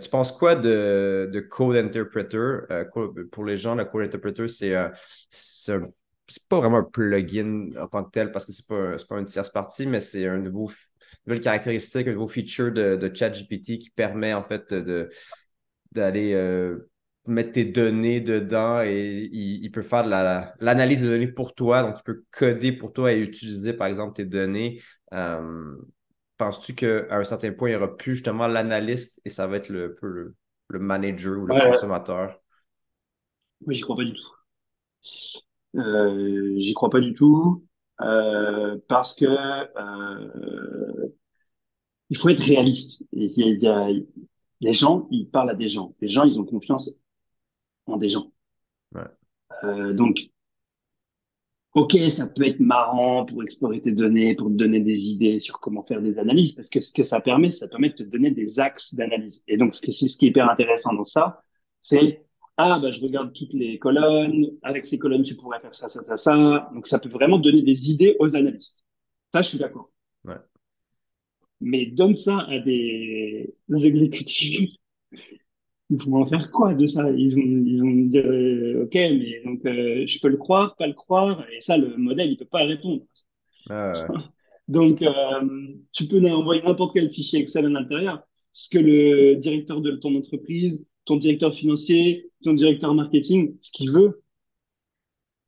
tu 0.00 0.08
penses 0.08 0.32
quoi 0.32 0.54
de, 0.54 1.28
de 1.32 1.40
Code 1.40 1.76
Interpreter? 1.76 2.58
pour 3.30 3.44
les 3.44 3.56
gens, 3.56 3.74
le 3.74 3.84
Code 3.84 4.06
Interpreter, 4.06 4.46
c'est 4.48 4.74
pas 6.48 6.58
vraiment 6.58 6.78
un 6.78 6.82
plugin 6.82 7.70
en 7.80 7.86
tant 7.86 8.04
que 8.04 8.10
tel 8.10 8.32
parce 8.32 8.46
que 8.46 8.52
c'est 8.52 8.66
pas, 8.66 8.96
pas 9.08 9.18
une 9.18 9.26
tierce 9.26 9.50
partie, 9.50 9.86
mais 9.86 10.00
c'est 10.00 10.26
un 10.26 10.38
nouveau, 10.38 10.68
une 10.68 10.74
nouvelle 11.32 11.42
caractéristique, 11.42 12.08
un 12.08 12.12
nouveau 12.12 12.26
feature 12.26 12.72
de, 12.72 12.96
de 12.96 13.14
ChatGPT 13.14 13.78
qui 13.78 13.90
permet 13.94 14.34
en 14.34 14.42
fait 14.42 14.74
d'aller 15.92 16.34
euh, 16.34 16.90
mettre 17.28 17.52
tes 17.52 17.64
données 17.64 18.20
dedans 18.20 18.80
et 18.82 19.28
il, 19.32 19.70
peut 19.70 19.82
faire 19.82 20.06
l'analyse 20.06 21.02
de 21.02 21.08
données 21.08 21.28
pour 21.28 21.54
toi. 21.54 21.82
Donc, 21.82 21.96
il 21.98 22.02
peut 22.02 22.24
coder 22.30 22.72
pour 22.72 22.92
toi 22.92 23.12
et 23.12 23.18
utiliser, 23.18 23.72
par 23.72 23.86
exemple, 23.86 24.14
tes 24.14 24.24
données. 24.24 24.80
Euh, 25.12 25.76
penses-tu 26.36 26.74
qu'à 26.74 27.06
un 27.10 27.24
certain 27.24 27.52
point, 27.52 27.70
il 27.70 27.72
y 27.72 27.76
aura 27.76 27.96
plus 27.96 28.14
justement 28.14 28.46
l'analyste 28.46 29.20
et 29.24 29.28
ça 29.28 29.46
va 29.46 29.56
être 29.56 29.68
le, 29.68 29.96
le, 30.02 30.34
le 30.68 30.78
manager 30.78 31.38
ou 31.38 31.46
le 31.46 31.72
consommateur? 31.72 32.38
Moi, 33.64 33.72
j'y 33.72 33.80
crois 33.80 33.96
pas 33.96 34.04
du 34.04 34.12
tout. 34.12 35.80
Euh, 35.80 36.54
j'y 36.58 36.74
crois 36.74 36.90
pas 36.90 37.00
du 37.00 37.14
tout 37.14 37.64
euh, 38.00 38.78
parce 38.88 39.14
que 39.14 39.26
il 42.10 42.18
faut 42.18 42.28
être 42.28 42.42
réaliste. 42.42 43.04
Il 43.12 43.30
y 43.32 43.42
a, 43.42 43.46
il 43.46 43.62
y 43.62 43.66
a, 43.66 43.88
les 44.60 44.74
gens, 44.74 45.06
ils 45.10 45.28
parlent 45.28 45.50
à 45.50 45.54
des 45.54 45.68
gens. 45.68 45.94
Les 46.00 46.08
gens, 46.08 46.24
ils 46.24 46.38
ont 46.38 46.44
confiance 46.44 46.94
en 47.86 47.96
des 47.96 48.10
gens. 48.10 48.30
Ouais. 48.94 49.02
Euh, 49.64 49.92
donc, 49.92 50.18
ok, 51.74 51.96
ça 52.10 52.26
peut 52.26 52.46
être 52.46 52.60
marrant 52.60 53.24
pour 53.24 53.42
explorer 53.42 53.80
tes 53.80 53.92
données, 53.92 54.34
pour 54.34 54.48
te 54.48 54.54
donner 54.54 54.80
des 54.80 55.10
idées 55.10 55.40
sur 55.40 55.60
comment 55.60 55.84
faire 55.84 56.00
des 56.00 56.18
analyses, 56.18 56.54
parce 56.54 56.70
que 56.70 56.80
ce 56.80 56.92
que 56.92 57.02
ça 57.02 57.20
permet, 57.20 57.50
ça 57.50 57.68
permet 57.68 57.90
de 57.90 57.96
te 57.96 58.02
donner 58.02 58.30
des 58.30 58.60
axes 58.60 58.94
d'analyse. 58.94 59.44
Et 59.48 59.56
donc, 59.56 59.74
ce 59.74 59.82
qui, 59.82 59.92
ce 59.92 60.18
qui 60.18 60.26
est 60.26 60.28
hyper 60.30 60.50
intéressant 60.50 60.94
dans 60.94 61.04
ça, 61.04 61.42
c'est 61.82 62.26
ah, 62.58 62.78
bah, 62.80 62.90
je 62.90 63.00
regarde 63.02 63.32
toutes 63.34 63.52
les 63.52 63.78
colonnes. 63.78 64.46
Avec 64.62 64.86
ces 64.86 64.98
colonnes, 64.98 65.22
tu 65.22 65.36
pourrais 65.36 65.60
faire 65.60 65.74
ça, 65.74 65.88
ça, 65.88 66.02
ça, 66.04 66.16
ça. 66.16 66.70
Donc, 66.74 66.86
ça 66.86 66.98
peut 66.98 67.10
vraiment 67.10 67.38
donner 67.38 67.62
des 67.62 67.90
idées 67.90 68.16
aux 68.18 68.34
analystes. 68.34 68.84
Ça, 69.34 69.42
je 69.42 69.48
suis 69.48 69.58
d'accord. 69.58 69.90
Ouais. 70.24 70.36
Mais 71.60 71.86
donne 71.86 72.16
ça 72.16 72.40
à 72.48 72.58
des, 72.58 73.54
des 73.68 73.86
exécutifs. 73.86 74.70
Ils 75.90 76.02
vont 76.02 76.22
en 76.22 76.26
faire 76.26 76.50
quoi 76.50 76.74
de 76.74 76.86
ça? 76.86 77.10
Ils 77.10 77.34
vont, 77.34 77.40
ils 77.40 77.80
vont 77.80 77.86
me 77.86 78.08
dire, 78.08 78.26
euh, 78.26 78.84
OK, 78.84 78.94
mais 78.94 79.40
donc, 79.44 79.64
euh, 79.66 80.04
je 80.06 80.18
peux 80.20 80.28
le 80.28 80.36
croire, 80.36 80.74
pas 80.76 80.86
le 80.86 80.94
croire. 80.94 81.44
Et 81.52 81.60
ça, 81.60 81.76
le 81.76 81.96
modèle, 81.96 82.30
il 82.30 82.36
peut 82.36 82.44
pas 82.44 82.64
répondre. 82.64 83.02
Ah, 83.70 84.06
ouais. 84.08 84.16
Donc, 84.68 85.00
euh, 85.00 85.12
tu 85.92 86.08
peux 86.08 86.20
envoyer 86.28 86.60
n'importe 86.62 86.94
quel 86.94 87.12
fichier 87.12 87.38
Excel 87.38 87.66
à 87.66 87.68
l'intérieur. 87.68 88.22
Ce 88.52 88.68
que 88.68 88.78
le 88.78 89.36
directeur 89.36 89.80
de 89.80 89.92
ton 89.92 90.16
entreprise, 90.16 90.84
ton 91.04 91.16
directeur 91.16 91.54
financier, 91.54 92.32
ton 92.42 92.52
directeur 92.52 92.92
marketing, 92.92 93.56
ce 93.62 93.70
qu'il 93.70 93.92
veut, 93.92 94.22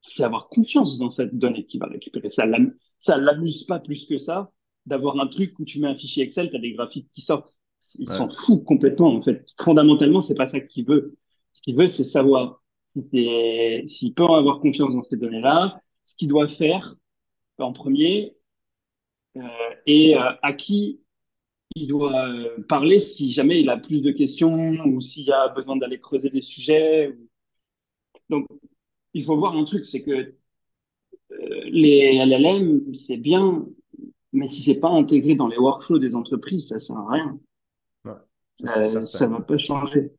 c'est 0.02 0.22
avoir 0.22 0.48
confiance 0.48 0.98
dans 0.98 1.10
cette 1.10 1.36
donnée 1.36 1.66
qu'il 1.66 1.80
va 1.80 1.86
récupérer. 1.86 2.30
Ça 2.30 2.44
ça 2.98 3.16
l'amuse 3.16 3.64
pas 3.64 3.80
plus 3.80 4.06
que 4.06 4.18
ça 4.18 4.52
d'avoir 4.86 5.18
un 5.20 5.26
truc 5.26 5.58
où 5.58 5.64
tu 5.64 5.80
mets 5.80 5.88
un 5.88 5.96
fichier 5.96 6.24
Excel, 6.24 6.50
tu 6.50 6.56
as 6.56 6.60
des 6.60 6.72
graphiques 6.72 7.10
qui 7.12 7.22
sortent. 7.22 7.57
Il 7.98 8.08
Ouais. 8.08 8.16
s'en 8.16 8.28
fout 8.30 8.64
complètement, 8.64 9.14
en 9.14 9.22
fait. 9.22 9.44
Fondamentalement, 9.60 10.22
c'est 10.22 10.34
pas 10.34 10.46
ça 10.46 10.60
qu'il 10.60 10.86
veut. 10.86 11.16
Ce 11.52 11.62
qu'il 11.62 11.76
veut, 11.76 11.88
c'est 11.88 12.04
savoir 12.04 12.62
s'il 13.12 14.14
peut 14.14 14.24
avoir 14.24 14.60
confiance 14.60 14.92
dans 14.92 15.02
ces 15.04 15.16
données-là, 15.16 15.80
ce 16.04 16.16
qu'il 16.16 16.28
doit 16.28 16.48
faire 16.48 16.96
en 17.58 17.72
premier, 17.72 18.36
euh, 19.36 19.40
et 19.86 20.16
euh, 20.16 20.30
à 20.42 20.52
qui 20.52 21.00
il 21.76 21.86
doit 21.86 22.28
euh, 22.28 22.62
parler 22.68 22.98
si 23.00 23.30
jamais 23.32 23.60
il 23.60 23.68
a 23.70 23.76
plus 23.76 24.00
de 24.02 24.10
questions 24.10 24.54
ou 24.86 25.00
s'il 25.00 25.24
y 25.26 25.32
a 25.32 25.48
besoin 25.48 25.76
d'aller 25.76 26.00
creuser 26.00 26.30
des 26.30 26.42
sujets. 26.42 27.08
ou- 27.10 27.28
Donc, 28.30 28.46
il 29.14 29.24
faut 29.24 29.36
voir 29.36 29.56
un 29.56 29.64
truc, 29.64 29.84
c'est 29.84 30.02
que 30.02 30.34
les 31.66 32.16
LLM, 32.16 32.94
c'est 32.94 33.18
bien, 33.18 33.66
mais 34.32 34.48
si 34.48 34.62
c'est 34.62 34.80
pas 34.80 34.88
intégré 34.90 35.34
dans 35.34 35.48
les 35.48 35.58
workflows 35.58 35.98
des 35.98 36.14
entreprises, 36.14 36.68
ça 36.68 36.78
sert 36.80 36.96
à 36.96 37.10
rien. 37.12 37.38
Euh, 38.66 39.06
ça 39.06 39.26
va 39.28 39.40
pas 39.40 39.58
changer. 39.58 40.12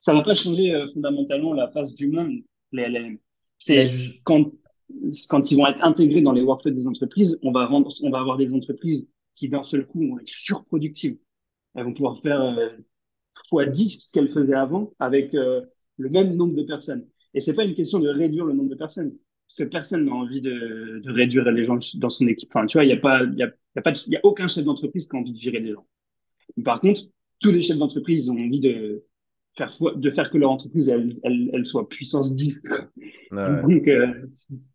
Ça 0.00 0.14
va 0.14 0.22
pas 0.22 0.34
changer 0.34 0.74
euh, 0.74 0.88
fondamentalement 0.94 1.54
la 1.54 1.70
face 1.72 1.94
du 1.94 2.08
monde, 2.08 2.34
les 2.72 2.84
LLM. 2.84 3.18
C'est 3.58 3.86
je- 3.86 4.20
quand, 4.24 4.52
quand 5.28 5.50
ils 5.50 5.56
vont 5.56 5.66
être 5.68 5.82
intégrés 5.84 6.22
dans 6.22 6.32
les 6.32 6.42
workflows 6.42 6.72
des 6.72 6.86
entreprises, 6.88 7.38
on 7.42 7.52
va 7.52 7.66
rendre, 7.66 7.92
on 8.02 8.10
va 8.10 8.20
avoir 8.20 8.36
des 8.38 8.54
entreprises 8.54 9.08
qui 9.36 9.48
d'un 9.48 9.64
seul 9.64 9.86
coup 9.86 10.06
vont 10.08 10.18
être 10.20 10.28
surproductives. 10.28 11.18
Elles 11.74 11.84
vont 11.84 11.94
pouvoir 11.94 12.20
faire 12.22 12.40
euh, 12.42 12.70
fois 13.48 13.66
10 13.66 13.90
ce 14.00 14.12
qu'elles 14.12 14.32
faisaient 14.32 14.54
avant 14.54 14.92
avec 14.98 15.34
euh, 15.34 15.62
le 15.98 16.10
même 16.10 16.36
nombre 16.36 16.54
de 16.56 16.62
personnes. 16.64 17.06
Et 17.34 17.40
c'est 17.40 17.54
pas 17.54 17.64
une 17.64 17.74
question 17.74 17.98
de 18.00 18.08
réduire 18.08 18.44
le 18.44 18.52
nombre 18.54 18.70
de 18.70 18.74
personnes, 18.76 19.12
parce 19.48 19.56
que 19.58 19.64
personne 19.64 20.06
n'a 20.06 20.12
envie 20.12 20.40
de, 20.40 21.00
de 21.04 21.12
réduire 21.12 21.50
les 21.50 21.64
gens 21.64 21.78
dans 21.96 22.10
son 22.10 22.26
équipe. 22.28 22.50
Enfin, 22.54 22.66
tu 22.66 22.78
vois, 22.78 22.84
il 22.84 22.90
y 22.90 22.92
a 22.92 22.96
pas, 22.98 23.22
il 23.24 23.38
y 23.38 23.42
a, 23.42 23.48
y 23.48 23.78
a 23.78 23.82
pas, 23.82 23.92
de- 23.92 23.98
il 24.06 24.12
y 24.12 24.16
a 24.16 24.20
aucun 24.24 24.48
chef 24.48 24.64
d'entreprise 24.64 25.08
qui 25.08 25.16
a 25.16 25.20
envie 25.20 25.32
de 25.32 25.38
virer 25.38 25.60
des 25.60 25.72
gens. 25.72 25.86
Mais 26.56 26.62
par 26.64 26.80
contre, 26.80 27.02
tous 27.42 27.52
les 27.52 27.62
chefs 27.62 27.78
d'entreprise 27.78 28.28
ont 28.30 28.38
envie 28.38 28.60
de 28.60 29.04
faire, 29.56 29.76
de 29.96 30.10
faire 30.10 30.30
que 30.30 30.38
leur 30.38 30.50
entreprise, 30.50 30.88
elle, 30.88 31.18
elle, 31.22 31.50
elle 31.52 31.66
soit 31.66 31.88
puissance 31.88 32.34
10. 32.36 32.58
ouais. 33.30 33.62
Donc, 33.62 33.88
euh, 33.88 34.12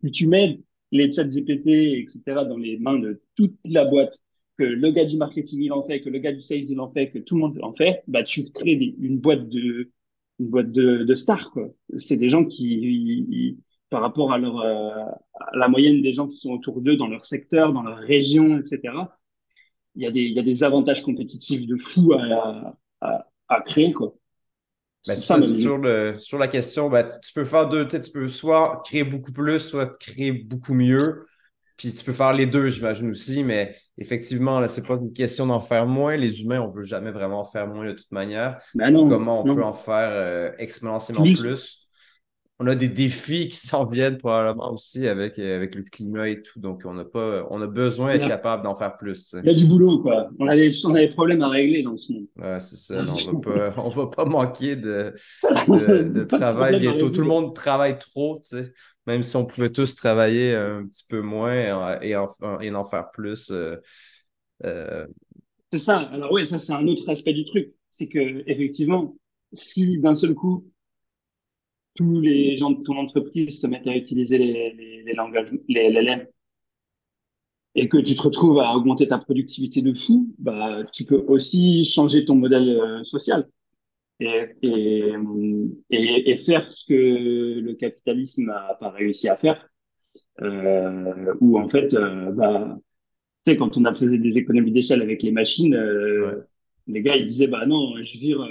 si 0.03 0.11
tu 0.11 0.27
mets 0.27 0.61
les 0.91 1.11
chats 1.11 1.25
GPT, 1.27 1.67
etc., 1.99 2.45
dans 2.45 2.57
les 2.57 2.77
mains 2.77 2.99
de 2.99 3.21
toute 3.35 3.55
la 3.65 3.85
boîte, 3.85 4.19
que 4.57 4.63
le 4.63 4.89
gars 4.91 5.05
du 5.05 5.17
marketing 5.17 5.61
il 5.61 5.71
en 5.71 5.83
fait, 5.85 6.01
que 6.01 6.09
le 6.09 6.19
gars 6.19 6.31
du 6.33 6.41
sales 6.41 6.65
il 6.69 6.79
en 6.79 6.91
fait, 6.91 7.11
que 7.11 7.19
tout 7.19 7.35
le 7.35 7.41
monde 7.41 7.59
en 7.61 7.73
fait, 7.73 8.03
bah 8.07 8.23
tu 8.23 8.43
crées 8.51 8.75
des- 8.75 8.95
une 8.99 9.19
boîte 9.19 9.47
de 9.49 9.91
une 10.39 10.47
boîte 10.49 10.71
de, 10.71 11.03
de 11.03 11.15
stars 11.15 11.51
quoi. 11.51 11.69
C'est 11.99 12.17
des 12.17 12.29
gens 12.29 12.45
qui, 12.45 12.65
ils- 12.79 13.57
par 13.89 14.01
rapport 14.01 14.33
à 14.33 14.37
leur 14.37 14.59
euh, 14.59 14.89
à 15.39 15.55
la 15.57 15.67
moyenne 15.67 16.01
des 16.01 16.13
gens 16.13 16.27
qui 16.27 16.37
sont 16.37 16.51
autour 16.51 16.81
d'eux 16.81 16.97
dans 16.97 17.07
leur 17.07 17.25
secteur, 17.25 17.71
dans 17.73 17.83
leur 17.83 17.97
région, 17.99 18.57
etc. 18.59 18.93
Il 19.97 20.03
y 20.03 20.07
a 20.07 20.11
des 20.11 20.21
il 20.21 20.33
y 20.33 20.39
a 20.39 20.43
des 20.43 20.63
avantages 20.63 21.03
compétitifs 21.03 21.67
de 21.67 21.77
fou 21.77 22.13
à 22.13 22.73
à, 23.01 23.27
à 23.49 23.61
créer 23.61 23.91
quoi. 23.93 24.13
Ben, 25.05 25.15
C'est 25.15 25.25
ça 25.25 25.39
toujours 25.39 25.77
le, 25.77 26.19
sur 26.19 26.37
la 26.37 26.47
question. 26.47 26.89
Ben, 26.89 27.07
tu 27.23 27.33
peux 27.33 27.45
faire 27.45 27.69
deux, 27.69 27.87
tu 27.87 27.99
peux 28.11 28.27
soit 28.27 28.81
créer 28.83 29.03
beaucoup 29.03 29.31
plus, 29.31 29.59
soit 29.59 29.97
créer 29.99 30.31
beaucoup 30.31 30.73
mieux. 30.73 31.25
Puis 31.77 31.93
tu 31.93 32.03
peux 32.03 32.11
faire 32.13 32.33
les 32.33 32.47
deux, 32.47 32.69
j'imagine 32.69 33.11
aussi, 33.11 33.43
mais 33.43 33.75
effectivement, 33.99 34.59
là, 34.59 34.67
c'est 34.67 34.85
pas 34.85 34.95
une 34.95 35.13
question 35.13 35.45
d'en 35.45 35.59
faire 35.59 35.85
moins. 35.85 36.17
Les 36.17 36.41
humains, 36.41 36.59
on 36.59 36.69
veut 36.69 36.81
jamais 36.83 37.11
vraiment 37.11 37.41
en 37.41 37.45
faire 37.45 37.67
moins 37.67 37.85
de 37.85 37.93
toute 37.93 38.11
manière. 38.11 38.59
Ben 38.73 38.91
non, 38.91 39.07
comment 39.07 39.43
on 39.43 39.55
peut 39.55 39.63
en 39.63 39.73
faire 39.73 40.09
euh, 40.11 40.51
exponentiellement 40.57 41.23
Plus. 41.23 41.39
plus? 41.39 41.86
On 42.59 42.65
a 42.65 42.73
des 42.73 42.87
défis 42.87 43.49
qui 43.49 43.57
s'en 43.57 43.85
viennent 43.85 44.17
probablement 44.17 44.73
aussi 44.73 45.07
avec, 45.07 45.37
avec 45.37 45.75
le 45.75 45.83
climat 45.83 46.27
et 46.27 46.41
tout. 46.41 46.59
Donc, 46.59 46.81
on 46.85 46.93
n'a 46.93 47.05
pas, 47.05 47.45
on 47.51 47.61
a 47.61 47.67
besoin 47.67 48.13
d'être 48.13 48.25
a, 48.25 48.29
capable 48.29 48.63
d'en 48.63 48.75
faire 48.75 48.97
plus, 48.97 49.35
il 49.43 49.45
y 49.45 49.49
a 49.49 49.53
du 49.53 49.65
boulot 49.65 49.99
quoi. 49.99 50.29
On 50.39 50.47
a 50.47 50.55
des 50.55 50.73
on 50.85 50.95
a 50.95 50.99
des 50.99 51.09
problèmes 51.09 51.43
à 51.43 51.49
régler 51.49 51.83
dans 51.83 51.95
ce 51.97 52.11
monde. 52.11 52.25
Ouais, 52.37 52.59
c'est 52.59 52.77
ça. 52.77 53.03
Non, 53.03 53.15
on 53.27 53.31
va 53.33 53.39
pas, 53.39 53.73
on 53.83 53.89
va 53.89 54.07
pas 54.07 54.25
manquer 54.25 54.75
de, 54.75 55.13
de, 55.67 56.23
travail 56.23 56.79
bientôt. 56.79 57.09
Tout 57.09 57.21
le 57.21 57.27
monde 57.27 57.55
travaille 57.55 57.99
trop, 57.99 58.41
tu 58.43 58.57
sais. 58.57 58.73
Même 59.05 59.21
si 59.21 59.35
on 59.35 59.45
pouvait 59.45 59.71
tous 59.71 59.95
travailler 59.95 60.55
un 60.55 60.85
petit 60.85 61.05
peu 61.07 61.21
moins 61.21 61.53
et 62.01 62.15
en, 62.15 62.59
et 62.59 62.71
en 62.71 62.85
faire 62.85 63.11
plus. 63.11 63.51
euh, 63.51 63.77
euh, 64.65 65.05
C'est 65.71 65.79
ça. 65.79 65.97
Alors 65.97 66.31
oui, 66.31 66.47
ça 66.47 66.59
c'est 66.59 66.73
un 66.73 66.87
autre 66.87 67.07
aspect 67.09 67.33
du 67.33 67.45
truc, 67.45 67.71
c'est 67.91 68.07
que 68.07 68.43
effectivement, 68.49 69.15
si 69.53 69.99
d'un 69.99 70.15
seul 70.15 70.33
coup 70.33 70.65
tous 71.97 72.21
les 72.21 72.57
gens 72.57 72.71
de 72.71 72.83
ton 72.83 72.97
entreprise 72.97 73.61
se 73.61 73.67
mettent 73.67 73.87
à 73.87 73.97
utiliser 73.97 74.37
les, 74.39 74.73
les, 74.73 75.03
les 75.03 75.13
langages, 75.13 75.51
les 75.67 75.89
LLM, 75.89 76.27
et 77.75 77.89
que 77.89 77.97
tu 77.97 78.15
te 78.15 78.21
retrouves 78.21 78.59
à 78.59 78.75
augmenter 78.75 79.07
ta 79.07 79.19
productivité 79.19 79.81
de 79.81 79.93
fou, 79.93 80.33
bah 80.39 80.83
tu 80.93 81.05
peux 81.05 81.23
aussi 81.27 81.85
changer 81.85 82.25
ton 82.25 82.35
modèle 82.35 82.69
euh, 82.69 83.03
social 83.03 83.47
et, 84.19 84.45
et, 84.63 85.13
et, 85.91 86.31
et 86.31 86.37
faire 86.37 86.71
ce 86.71 86.85
que 86.85 87.59
le 87.59 87.73
capitalisme 87.75 88.45
n'a 88.47 88.75
pas 88.79 88.91
réussi 88.91 89.29
à 89.29 89.37
faire, 89.37 89.69
euh, 90.41 91.35
où 91.41 91.59
en 91.59 91.69
fait, 91.69 91.93
euh, 91.95 92.31
bah 92.31 92.77
tu 93.45 93.53
sais, 93.53 93.57
quand 93.57 93.77
on 93.77 93.85
a 93.85 93.95
faisait 93.95 94.19
des 94.19 94.37
économies 94.37 94.71
d'échelle 94.71 95.01
avec 95.01 95.23
les 95.23 95.31
machines, 95.31 95.75
ouais. 96.19 96.31
euh, 96.31 96.41
les 96.87 97.01
gars, 97.01 97.15
ils 97.17 97.27
disaient, 97.27 97.47
bah 97.47 97.65
non, 97.65 97.95
je 98.03 98.19
vire, 98.19 98.47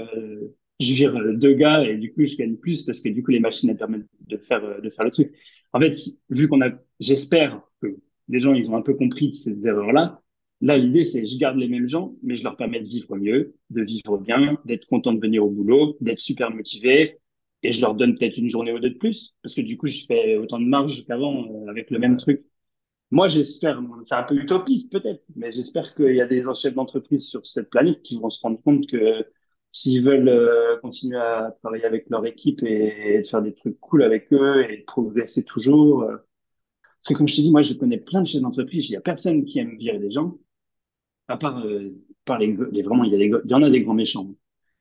je 0.80 0.92
vire 0.92 1.16
euh, 1.16 1.34
deux 1.34 1.54
gars 1.54 1.84
et 1.84 1.96
du 1.96 2.12
coup, 2.12 2.26
je 2.26 2.36
gagne 2.36 2.56
plus 2.56 2.82
parce 2.84 3.00
que 3.00 3.08
du 3.08 3.22
coup, 3.22 3.30
les 3.30 3.40
machines, 3.40 3.70
elles 3.70 3.76
permettent 3.76 4.06
de 4.28 4.36
faire, 4.36 4.64
euh, 4.64 4.80
de 4.80 4.90
faire 4.90 5.04
le 5.04 5.10
truc. 5.10 5.32
En 5.72 5.80
fait, 5.80 5.96
vu 6.30 6.48
qu'on 6.48 6.62
a, 6.62 6.70
j'espère 7.00 7.62
que 7.82 7.96
les 8.28 8.40
gens, 8.40 8.54
ils 8.54 8.70
ont 8.70 8.76
un 8.76 8.82
peu 8.82 8.94
compris 8.94 9.30
de 9.30 9.34
ces 9.34 9.66
erreurs-là. 9.66 10.22
Là, 10.62 10.78
l'idée, 10.78 11.04
c'est, 11.04 11.26
je 11.26 11.38
garde 11.38 11.58
les 11.58 11.68
mêmes 11.68 11.88
gens, 11.88 12.14
mais 12.22 12.36
je 12.36 12.44
leur 12.44 12.56
permets 12.56 12.80
de 12.80 12.88
vivre 12.88 13.14
mieux, 13.16 13.54
de 13.70 13.82
vivre 13.82 14.18
bien, 14.18 14.58
d'être 14.64 14.86
content 14.86 15.12
de 15.12 15.20
venir 15.20 15.44
au 15.44 15.50
boulot, 15.50 15.96
d'être 16.00 16.20
super 16.20 16.50
motivé. 16.50 17.18
Et 17.62 17.72
je 17.72 17.80
leur 17.80 17.94
donne 17.94 18.16
peut-être 18.16 18.38
une 18.38 18.48
journée 18.48 18.72
ou 18.72 18.78
deux 18.78 18.90
de 18.90 18.98
plus, 18.98 19.34
parce 19.42 19.54
que 19.54 19.60
du 19.60 19.76
coup, 19.76 19.86
je 19.86 20.04
fais 20.06 20.36
autant 20.36 20.58
de 20.60 20.64
marge 20.66 21.04
qu'avant 21.06 21.46
euh, 21.50 21.68
avec 21.68 21.90
le 21.90 21.98
même 21.98 22.16
truc. 22.16 22.44
Moi, 23.10 23.28
j'espère, 23.28 23.82
c'est 24.06 24.14
un 24.14 24.22
peu 24.24 24.36
utopiste 24.36 24.92
peut-être, 24.92 25.22
mais 25.36 25.52
j'espère 25.52 25.94
qu'il 25.94 26.14
y 26.14 26.20
a 26.20 26.26
des 26.26 26.44
chefs 26.54 26.74
d'entreprise 26.74 27.26
sur 27.28 27.46
cette 27.46 27.70
planète 27.70 28.02
qui 28.02 28.18
vont 28.18 28.30
se 28.30 28.40
rendre 28.40 28.60
compte 28.62 28.86
que 28.88 29.24
s'ils 29.76 30.02
veulent 30.04 30.28
euh, 30.28 30.78
continuer 30.80 31.18
à 31.18 31.52
travailler 31.62 31.84
avec 31.84 32.08
leur 32.10 32.24
équipe 32.26 32.62
et, 32.62 33.14
et 33.16 33.22
de 33.22 33.26
faire 33.26 33.42
des 33.42 33.54
trucs 33.54 33.78
cool 33.80 34.02
avec 34.02 34.32
eux 34.32 34.64
et 34.70 34.78
progresser 34.86 35.44
toujours. 35.44 36.02
euh, 36.04 36.16
parce 36.82 37.14
que 37.14 37.14
comme 37.14 37.28
je 37.28 37.36
te 37.36 37.40
dis, 37.42 37.52
moi, 37.52 37.62
je 37.62 37.74
connais 37.74 37.98
plein 37.98 38.22
de 38.22 38.28
chefs 38.28 38.42
d'entreprise, 38.42 38.88
il 38.88 38.92
y 38.94 38.96
a 38.96 39.00
personne 39.02 39.44
qui 39.44 39.58
aime 39.60 39.76
virer 39.78 39.98
des 40.00 40.10
gens, 40.12 40.38
à 41.28 41.36
part, 41.36 41.64
euh, 41.66 41.90
par 42.24 42.38
les, 42.38 42.56
les- 42.72 42.82
vraiment, 42.82 43.04
il 43.04 43.12
y 43.12 43.14
a 43.14 43.18
des, 43.18 43.26
il 43.44 43.50
y 43.50 43.54
en 43.54 43.62
a 43.62 43.70
des 43.70 43.82
grands 43.82 43.94
méchants 43.94 44.28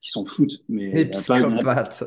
qui 0.02 0.10
s'en 0.12 0.24
foutent, 0.26 0.62
mais 0.68 1.02
il 1.02 1.08
y 1.08 1.14
a 1.14 1.22
psychopathes. 1.22 2.04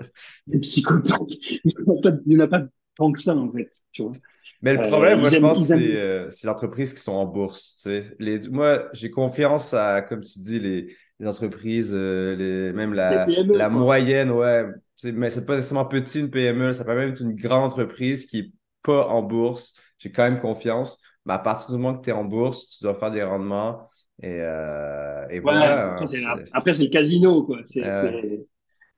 des 0.47 0.59
psychopathes. 0.59 1.31
Il 1.65 1.73
n'y 1.77 1.91
en 1.91 1.97
a 1.97 2.01
pas, 2.01 2.11
il 2.25 2.33
y 2.33 2.37
en 2.37 2.39
a 2.41 2.47
pas 2.47 2.67
tant 2.95 3.11
que 3.11 3.21
ça, 3.21 3.35
en 3.35 3.51
fait, 3.51 3.71
tu 3.91 4.03
vois. 4.03 4.19
Mais 4.61 4.73
le 4.73 4.81
Euh, 4.81 4.81
problème, 4.81 5.19
moi, 5.21 5.29
je 5.29 5.37
aiment, 5.37 5.39
pense, 5.39 5.69
c'est 5.71 5.95
euh, 5.95 6.29
entreprises 6.47 6.93
qui 6.93 6.99
sont 7.01 7.13
en 7.13 7.25
bourse. 7.25 7.75
Tu 7.75 7.81
sais. 7.83 8.15
Les, 8.19 8.39
moi, 8.49 8.89
j'ai 8.93 9.09
confiance 9.11 9.73
à, 9.73 10.01
comme 10.01 10.21
tu 10.23 10.39
dis, 10.39 10.59
les, 10.59 10.95
les 11.19 11.27
entreprises, 11.27 11.91
euh, 11.93 12.35
les, 12.35 12.73
même 12.73 12.91
les 12.91 12.97
la, 12.97 13.25
PME, 13.25 13.57
la 13.57 13.69
quoi. 13.69 13.77
moyenne, 13.77 14.31
ouais. 14.31 14.65
Mais 15.03 15.29
c'est 15.29 15.45
pas 15.45 15.55
nécessairement 15.55 15.85
petit, 15.85 16.19
une 16.21 16.29
PME. 16.29 16.73
Ça 16.73 16.83
peut 16.85 16.95
même 16.95 17.09
être 17.11 17.21
une 17.21 17.35
grande 17.35 17.65
entreprise 17.65 18.25
qui 18.25 18.39
est 18.39 18.51
pas 18.83 19.07
en 19.07 19.21
bourse. 19.21 19.75
J'ai 19.97 20.11
quand 20.11 20.23
même 20.23 20.39
confiance. 20.39 21.01
Mais 21.25 21.33
à 21.33 21.39
partir 21.39 21.75
du 21.75 21.81
moment 21.81 21.97
que 21.97 22.03
tu 22.03 22.09
es 22.09 22.13
en 22.13 22.23
bourse, 22.23 22.69
tu 22.69 22.83
dois 22.83 22.95
faire 22.95 23.11
des 23.11 23.23
rendements. 23.23 23.89
Et, 24.21 24.39
euh, 24.41 25.27
et 25.29 25.39
voilà. 25.39 25.95
après, 25.95 26.23
hein, 26.25 26.43
après, 26.51 26.73
c'est 26.73 26.83
le 26.83 26.89
casino, 26.89 27.43
quoi. 27.43 27.59
Euh, 27.59 27.61
c'est, 27.65 28.45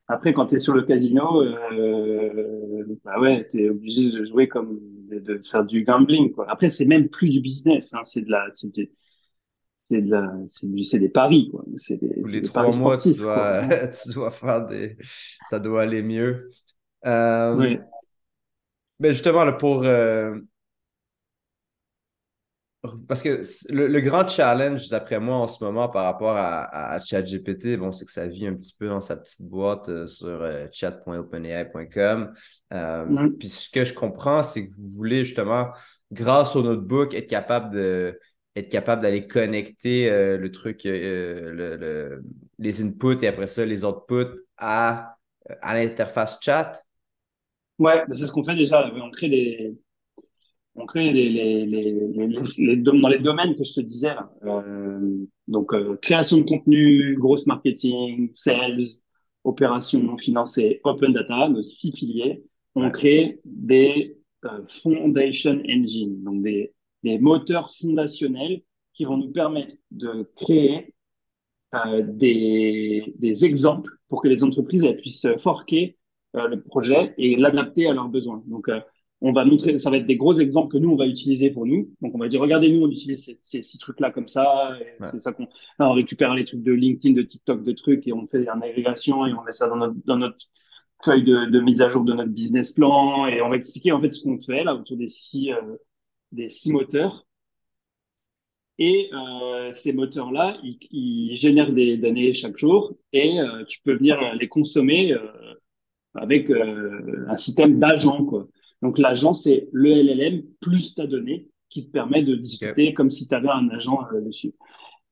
Après, 0.08 0.34
quand 0.34 0.48
tu 0.48 0.56
es 0.56 0.60
sur 0.60 0.74
le 0.74 0.84
casino, 0.84 1.44
euh, 1.44 2.98
bah 3.04 3.20
ouais, 3.20 3.48
tu 3.52 3.64
es 3.64 3.70
obligé 3.70 4.12
de 4.12 4.26
jouer 4.26 4.48
comme 4.48 4.80
de, 5.10 5.20
de 5.20 5.42
faire 5.50 5.64
du 5.64 5.84
gambling. 5.84 6.32
Quoi. 6.32 6.50
Après, 6.50 6.70
c'est 6.70 6.86
même 6.86 7.10
plus 7.10 7.30
du 7.30 7.40
business, 7.40 7.94
hein, 7.94 8.02
c'est 8.06 8.22
de 8.22 8.32
la, 8.32 8.48
c'est 8.56 8.76
de, 8.76 8.90
c'est 9.92 10.02
de 10.02 10.12
la, 10.12 10.32
c'est 10.50 11.00
des 11.00 11.10
paris. 11.10 11.50
Quoi. 11.52 11.64
C'est 11.78 11.98
des, 11.98 12.22
Tous 12.22 12.28
les 12.28 12.42
trois 12.42 12.64
paris 12.64 12.78
mois, 12.78 12.98
tu. 12.98 13.14
Quoi. 13.16 13.62
dois, 13.66 13.88
tu 13.90 14.14
dois 14.14 14.32
faire 14.32 14.66
des. 14.68 14.98
Ça 15.48 15.60
doit 15.60 15.82
aller 15.84 16.02
mieux. 16.02 16.50
Euh, 17.06 17.56
Ouais. 17.56 17.80
mais 19.00 19.12
justement, 19.14 19.44
là, 19.44 19.54
pour. 19.54 19.84
euh, 19.84 20.36
Parce 23.08 23.22
que 23.22 23.42
le, 23.72 23.86
le 23.88 24.02
grand 24.02 24.28
challenge, 24.28 24.90
d'après 24.90 25.20
moi, 25.20 25.36
en 25.36 25.46
ce 25.48 25.64
moment, 25.64 25.88
par 25.88 26.06
rapport 26.06 26.36
à, 26.36 26.64
à, 26.64 26.96
à 26.96 27.00
ChatGPT, 27.00 27.78
bon, 27.78 27.92
c'est 27.92 28.06
que 28.06 28.12
ça 28.12 28.28
vit 28.28 28.48
un 28.48 28.56
petit 28.56 28.74
peu 28.78 28.88
dans 28.88 29.02
sa 29.02 29.16
petite 29.18 29.44
boîte 29.48 29.88
euh, 29.90 30.08
sur 30.08 30.44
chat.openai.com. 30.72 32.34
Mhm. 32.72 33.38
puis 33.38 33.50
ce 33.50 33.70
que 33.70 33.86
je 33.86 33.94
comprends, 33.94 34.42
c'est 34.42 34.68
que 34.68 34.74
vous 34.76 34.90
voulez 34.90 35.24
justement, 35.26 35.70
grâce 36.12 36.56
au 36.56 36.64
notebook, 36.64 37.14
être 37.14 37.30
capable 37.30 37.76
de, 37.76 38.20
être 38.56 38.70
capable 38.70 39.02
d'aller 39.02 39.28
connecter 39.28 40.10
euh, 40.10 40.38
le 40.38 40.52
truc, 40.52 40.86
euh, 40.86 41.52
le, 41.54 41.78
le- 41.78 42.24
les 42.60 42.82
inputs 42.84 43.24
et 43.24 43.28
après 43.28 43.48
ça, 43.48 43.66
les 43.66 43.86
outputs 43.86 44.46
à, 44.58 45.18
à 45.62 45.74
l'interface 45.74 46.40
chat. 46.42 46.74
Ouais, 47.80 48.06
bah, 48.08 48.16
c'est 48.18 48.28
ce 48.28 48.32
qu'on 48.32 48.44
fait 48.44 48.56
déjà. 48.56 48.92
On 48.96 49.10
crée 49.12 49.30
des, 49.30 49.76
on 50.76 50.86
crée 50.86 51.12
les, 51.12 51.30
les, 51.30 51.66
les, 51.66 52.78
dans 52.78 53.10
les 53.10 53.20
domaines 53.20 53.56
que 53.56 53.64
je 53.64 53.74
te 53.74 53.82
disais 53.82 54.14
là. 54.16 54.32
Euh, 54.46 55.26
donc, 55.48 55.74
euh, 55.74 55.98
création 56.02 56.38
de 56.38 56.44
contenu, 56.44 57.18
grosse 57.20 57.46
marketing, 57.48 58.32
sales, 58.36 58.82
opérations 59.44 60.18
financées, 60.18 60.80
open 60.84 61.14
data, 61.14 61.50
nos 61.50 61.64
six 61.64 61.92
piliers. 61.92 62.44
On 62.76 62.90
crée 62.92 63.42
des 63.46 64.18
euh, 64.46 64.66
foundation 64.68 65.62
engine, 65.70 66.24
donc 66.24 66.42
des, 66.44 66.74
des 67.04 67.20
moteurs 67.20 67.74
fondationnels 67.80 68.62
qui 68.94 69.06
vont 69.06 69.18
nous 69.18 69.32
permettre 69.32 69.76
de 69.92 70.30
créer 70.36 70.94
euh, 71.74 72.04
des, 72.06 73.14
des 73.18 73.46
exemples 73.46 73.92
pour 74.10 74.22
que 74.22 74.28
les 74.28 74.44
entreprises 74.44 74.84
elles 74.84 74.98
puissent 74.98 75.28
forquer 75.40 75.98
euh, 76.36 76.48
le 76.48 76.62
projet 76.62 77.14
et 77.18 77.36
l'adapter 77.36 77.88
à 77.88 77.94
leurs 77.94 78.10
besoins. 78.10 78.44
Donc, 78.48 78.68
euh, 78.70 78.80
on 79.24 79.34
va 79.34 79.46
montrer, 79.46 79.78
ça 79.78 79.90
va 79.92 79.98
être 79.98 80.08
des 80.08 80.18
gros 80.18 80.40
exemples 80.40 80.74
que 80.74 80.78
nous, 80.78 80.90
on 80.90 80.96
va 80.96 81.06
utiliser 81.06 81.52
pour 81.52 81.66
nous. 81.68 81.92
Donc, 82.02 82.16
on 82.16 82.18
va 82.18 82.28
dire, 82.28 82.42
regardez, 82.42 82.72
nous, 82.72 82.86
on 82.86 82.90
utilise 82.90 83.24
ces, 83.24 83.40
ces 83.42 83.62
six 83.62 83.78
trucs-là 83.78 84.12
comme 84.12 84.28
ça. 84.28 84.72
Ouais. 84.80 85.08
C'est 85.12 85.22
ça 85.22 85.32
qu'on, 85.32 85.48
là, 85.78 85.90
on 85.90 85.94
récupère 85.94 86.34
les 86.34 86.44
trucs 86.44 86.64
de 86.64 86.72
LinkedIn, 86.72 87.14
de 87.14 87.22
TikTok, 87.22 87.64
de 87.64 87.72
trucs 87.72 88.08
et 88.08 88.14
on 88.14 88.26
fait 88.28 88.44
une 88.44 88.64
agrégation 88.64 89.28
et 89.28 89.34
on 89.34 89.44
met 89.44 89.54
ça 89.54 89.70
dans 89.70 89.76
notre, 89.76 89.96
dans 90.06 90.18
notre 90.18 90.38
feuille 91.04 91.24
de, 91.24 91.46
de 91.52 91.60
mise 91.60 91.82
à 91.82 91.90
jour 91.90 92.04
de 92.04 92.14
notre 92.14 92.32
business 92.32 92.74
plan 92.74 93.28
et 93.28 93.42
on 93.42 93.50
va 93.50 93.58
expliquer, 93.58 93.92
en 93.92 94.02
fait, 94.02 94.12
ce 94.14 94.24
qu'on 94.24 94.40
fait 94.42 94.64
là 94.64 94.76
autour 94.76 94.98
des 94.98 95.08
six, 95.08 95.52
euh, 95.52 95.78
des 96.32 96.50
six 96.50 96.72
moteurs. 96.72 97.26
Et 98.78 99.10
euh, 99.14 99.74
ces 99.76 99.94
moteurs-là, 99.94 100.58
ils, 100.64 100.80
ils 100.92 101.36
génèrent 101.36 101.72
des 101.72 101.98
données 101.98 102.34
chaque 102.34 102.58
jour 102.58 102.96
et 103.14 103.40
euh, 103.40 103.64
tu 103.66 103.80
peux 103.84 103.94
venir 103.96 104.18
les 104.36 104.48
consommer 104.48 105.14
euh, 105.14 105.20
avec 106.16 106.50
euh, 106.50 107.26
un 107.30 107.38
système 107.38 107.80
d'agent. 107.80 108.28
Donc 108.82 108.98
l'agent, 108.98 109.34
c'est 109.34 109.70
le 109.72 109.92
LLM 109.92 110.44
plus 110.60 110.96
ta 110.96 111.06
donnée 111.06 111.50
qui 111.70 111.86
te 111.86 111.92
permet 111.92 112.24
de 112.24 112.36
discuter 112.36 112.94
comme 112.94 113.12
si 113.12 113.28
tu 113.28 113.36
avais 113.36 113.50
un 113.50 113.70
agent 113.70 114.00
euh, 114.14 114.22
dessus. 114.22 114.54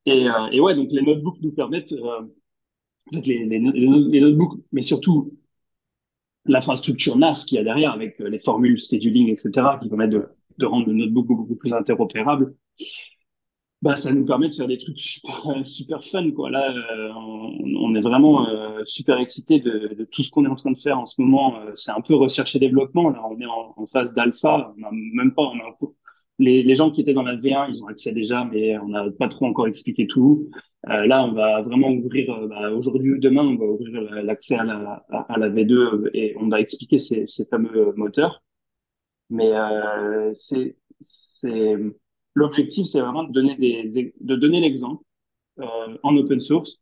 Et, 0.05 0.27
euh, 0.27 0.47
et 0.51 0.59
ouais, 0.59 0.75
donc 0.75 0.89
les 0.91 1.01
notebooks 1.01 1.41
nous 1.41 1.51
permettent, 1.51 1.93
euh, 1.93 2.21
les, 3.11 3.45
les, 3.45 3.59
les 3.59 4.21
notebooks, 4.21 4.59
mais 4.71 4.81
surtout 4.81 5.33
l'infrastructure 6.45 7.17
NAS 7.17 7.45
qu'il 7.45 7.57
y 7.57 7.61
a 7.61 7.63
derrière 7.63 7.93
avec 7.93 8.19
euh, 8.21 8.29
les 8.29 8.39
formules 8.39 8.81
scheduling, 8.81 9.29
etc., 9.29 9.67
qui 9.81 9.89
permettent 9.89 10.09
de, 10.11 10.25
de 10.59 10.65
rendre 10.65 10.87
le 10.87 10.93
notebook 10.93 11.27
beaucoup 11.27 11.55
plus 11.55 11.73
interopérable 11.73 12.53
bah, 13.81 13.95
ça 13.95 14.11
nous 14.11 14.25
permet 14.25 14.49
de 14.49 14.53
faire 14.53 14.67
des 14.67 14.77
trucs 14.77 14.99
super, 14.99 15.65
super 15.65 16.03
fun, 16.03 16.31
quoi. 16.31 16.49
Là, 16.49 16.69
euh, 16.69 17.13
on, 17.15 17.95
est 17.95 18.01
vraiment 18.01 18.49
euh, 18.49 18.81
super 18.85 19.19
excités 19.19 19.59
de, 19.59 20.05
tout 20.11 20.21
ce 20.21 20.29
qu'on 20.29 20.43
est 20.45 20.49
en 20.49 20.55
train 20.55 20.71
de 20.71 20.77
faire 20.77 20.99
en 20.99 21.05
ce 21.05 21.21
moment. 21.21 21.57
Euh, 21.61 21.71
c'est 21.75 21.91
un 21.91 22.01
peu 22.01 22.13
recherche 22.15 22.55
et 22.55 22.59
développement. 22.59 23.09
Là, 23.09 23.21
on 23.29 23.39
est 23.39 23.45
en, 23.45 23.87
phase 23.87 24.13
d'alpha. 24.13 24.73
Même 25.13 25.33
pas, 25.33 25.53
les, 26.39 26.75
gens 26.75 26.91
qui 26.91 27.01
étaient 27.01 27.13
dans 27.13 27.23
la 27.23 27.37
V1, 27.37 27.69
ils 27.69 27.81
ont 27.81 27.87
accès 27.87 28.13
déjà, 28.13 28.43
mais 28.45 28.77
on 28.79 28.89
n'a 28.89 29.09
pas 29.11 29.29
trop 29.29 29.45
encore 29.45 29.67
expliqué 29.67 30.07
tout. 30.07 30.49
Euh, 30.89 31.05
là, 31.05 31.23
on 31.25 31.31
va 31.33 31.61
vraiment 31.61 31.89
ouvrir, 31.89 32.31
euh, 32.33 32.47
bah, 32.47 32.71
aujourd'hui 32.71 33.13
ou 33.13 33.17
demain, 33.19 33.43
on 33.43 33.55
va 33.55 33.65
ouvrir 33.65 34.01
l'accès 34.23 34.55
à 34.55 34.63
la, 34.65 35.05
à, 35.09 35.33
à 35.33 35.37
la 35.37 35.49
V2 35.49 36.09
et 36.13 36.35
on 36.37 36.47
va 36.49 36.59
expliquer 36.59 36.99
ces 36.99 37.27
fameux 37.49 37.93
moteurs. 37.95 38.41
Mais 39.29 39.51
euh, 39.53 40.33
c'est, 40.35 40.77
c'est, 40.99 41.75
l'objectif, 42.33 42.87
c'est 42.87 43.01
vraiment 43.01 43.23
de 43.23 43.31
donner 43.31 43.55
des, 43.55 44.13
de 44.19 44.35
donner 44.35 44.59
l'exemple 44.59 45.03
euh, 45.59 45.97
en 46.03 46.15
open 46.17 46.41
source 46.41 46.81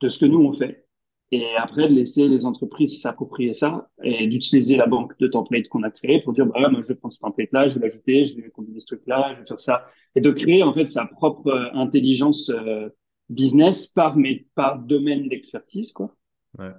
de 0.00 0.08
ce 0.08 0.18
que 0.18 0.26
nous 0.26 0.40
on 0.40 0.52
fait, 0.52 0.86
et 1.32 1.44
après 1.56 1.88
de 1.88 1.94
laisser 1.94 2.28
les 2.28 2.44
entreprises 2.44 3.00
s'approprier 3.00 3.54
ça 3.54 3.88
et 4.02 4.26
d'utiliser 4.26 4.76
la 4.76 4.86
banque 4.86 5.16
de 5.18 5.28
templates 5.28 5.68
qu'on 5.68 5.82
a 5.82 5.90
créée 5.90 6.20
pour 6.22 6.32
dire 6.32 6.46
bah 6.46 6.68
moi 6.70 6.80
je 6.82 6.88
vais 6.88 6.94
prendre 6.94 7.14
ce 7.14 7.20
template-là, 7.20 7.68
je 7.68 7.78
vais 7.78 7.86
l'ajouter, 7.86 8.24
je 8.24 8.36
vais 8.36 8.50
combiner 8.50 8.80
ce 8.80 8.86
truc-là, 8.86 9.34
je 9.34 9.40
vais 9.40 9.46
faire 9.46 9.60
ça, 9.60 9.86
et 10.14 10.20
de 10.20 10.30
créer 10.30 10.62
en 10.62 10.74
fait 10.74 10.86
sa 10.86 11.06
propre 11.06 11.48
euh, 11.48 11.70
intelligence 11.74 12.50
euh, 12.50 12.88
business 13.28 13.88
par 13.88 14.16
mais 14.16 14.46
par 14.54 14.80
domaine 14.80 15.28
d'expertise 15.28 15.92
quoi. 15.92 16.14
Ouais. 16.58 16.72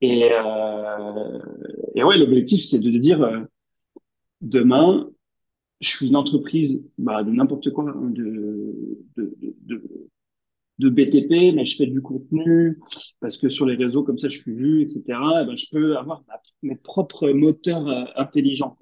Et, 0.00 0.28
euh, 0.32 1.38
et 1.94 2.02
ouais, 2.02 2.18
l'objectif 2.18 2.64
c'est 2.64 2.80
de, 2.80 2.90
de 2.90 2.98
dire 2.98 3.22
euh, 3.22 3.40
demain 4.42 5.08
je 5.82 5.88
suis 5.88 6.08
une 6.08 6.16
entreprise 6.16 6.88
bah, 6.96 7.24
de 7.24 7.30
n'importe 7.30 7.70
quoi, 7.70 7.90
hein, 7.90 8.10
de, 8.10 8.98
de, 9.16 9.34
de, 9.66 9.82
de, 10.78 10.88
BTP, 10.88 11.54
mais 11.54 11.66
je 11.66 11.76
fais 11.76 11.86
du 11.86 12.00
contenu 12.00 12.78
parce 13.20 13.36
que 13.36 13.48
sur 13.48 13.66
les 13.66 13.74
réseaux 13.74 14.04
comme 14.04 14.18
ça, 14.18 14.28
je 14.28 14.38
suis 14.38 14.54
vu, 14.54 14.82
etc. 14.82 15.02
Et 15.08 15.44
ben, 15.44 15.56
je 15.56 15.66
peux 15.70 15.96
avoir 15.96 16.22
ma, 16.28 16.40
mes 16.62 16.76
propres 16.76 17.30
moteurs 17.30 17.88
euh, 17.88 18.04
intelligents 18.14 18.78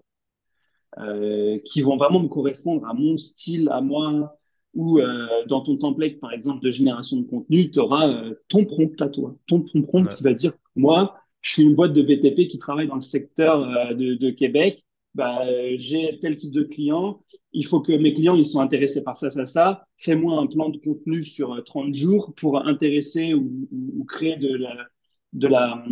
euh, 0.99 1.59
qui 1.65 1.81
vont 1.81 1.97
vraiment 1.97 2.23
me 2.23 2.29
correspondre 2.29 2.87
à 2.87 2.93
mon 2.93 3.17
style, 3.19 3.69
à 3.73 3.81
moi. 3.81 4.37
Ou 4.75 5.01
euh, 5.01 5.27
dans 5.49 5.63
ton 5.63 5.77
template, 5.77 6.21
par 6.21 6.33
exemple, 6.33 6.63
de 6.63 6.71
génération 6.71 7.17
de 7.17 7.25
contenu, 7.27 7.73
tu 7.73 7.81
auras 7.81 8.23
ton 8.47 8.65
prompt 8.65 9.03
à 9.03 9.09
toi, 9.09 9.35
ton, 9.49 9.63
ton 9.63 9.83
prompt 9.83 10.05
Ouais. 10.05 10.15
qui 10.15 10.23
va 10.23 10.33
dire, 10.33 10.53
moi, 10.77 11.17
je 11.41 11.55
suis 11.55 11.63
une 11.65 11.75
boîte 11.75 11.93
de 11.93 12.03
BTP 12.03 12.47
qui 12.47 12.59
travaille 12.61 12.87
dans 12.87 12.95
le 12.95 13.03
secteur 13.03 13.67
de, 13.97 14.15
de 14.15 14.31
Québec 14.31 14.85
bah, 15.15 15.45
euh, 15.47 15.77
j'ai 15.79 16.19
tel 16.21 16.37
type 16.37 16.53
de 16.53 16.63
client, 16.63 17.23
il 17.53 17.67
faut 17.67 17.81
que 17.81 17.93
mes 17.93 18.15
clients 18.15 18.37
ils 18.37 18.47
sont 18.47 18.61
intéressés 18.61 19.03
par 19.03 19.19
ça, 19.19 19.31
ça, 19.31 19.47
ça. 19.47 19.85
Fais-moi 19.99 20.39
un 20.41 20.47
plan 20.47 20.69
de 20.69 20.79
contenu 20.79 21.25
sur 21.25 21.55
euh, 21.55 21.63
30 21.63 21.95
jours 21.95 22.33
pour 22.37 22.65
intéresser 22.67 23.35
ou, 23.35 23.69
créer 24.09 24.37
de 24.37 24.55
la, 24.57 24.87
de 25.33 25.49
la, 25.49 25.85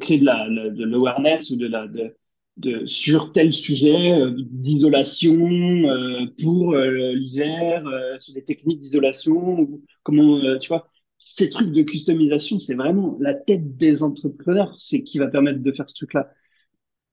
créer 0.00 0.18
de 0.18 0.24
la, 0.24 0.48
de 0.48 0.84
l'awareness 0.84 1.50
ou 1.50 1.56
de 1.56 1.66
la, 1.66 1.86
de, 1.88 2.16
de, 2.56 2.86
sur 2.86 3.32
tel 3.32 3.52
sujet 3.54 4.20
euh, 4.20 4.32
d'isolation 4.36 5.34
euh, 5.38 6.26
pour 6.42 6.74
euh, 6.74 7.12
l'hiver, 7.14 7.86
euh, 7.86 8.18
sur 8.18 8.34
des 8.34 8.44
techniques 8.44 8.80
d'isolation, 8.80 9.80
comment, 10.02 10.38
euh, 10.38 10.58
tu 10.58 10.68
vois. 10.68 10.88
Ces 11.18 11.50
trucs 11.50 11.72
de 11.72 11.82
customisation, 11.82 12.58
c'est 12.58 12.74
vraiment 12.76 13.16
la 13.20 13.34
tête 13.34 13.76
des 13.76 14.02
entrepreneurs, 14.02 14.76
c'est 14.78 15.02
qui 15.02 15.18
va 15.18 15.26
permettre 15.28 15.60
de 15.60 15.72
faire 15.72 15.88
ce 15.88 15.96
truc-là. 15.96 16.30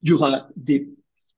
Il 0.03 0.09
y 0.09 0.13
aura 0.13 0.49
des 0.55 0.93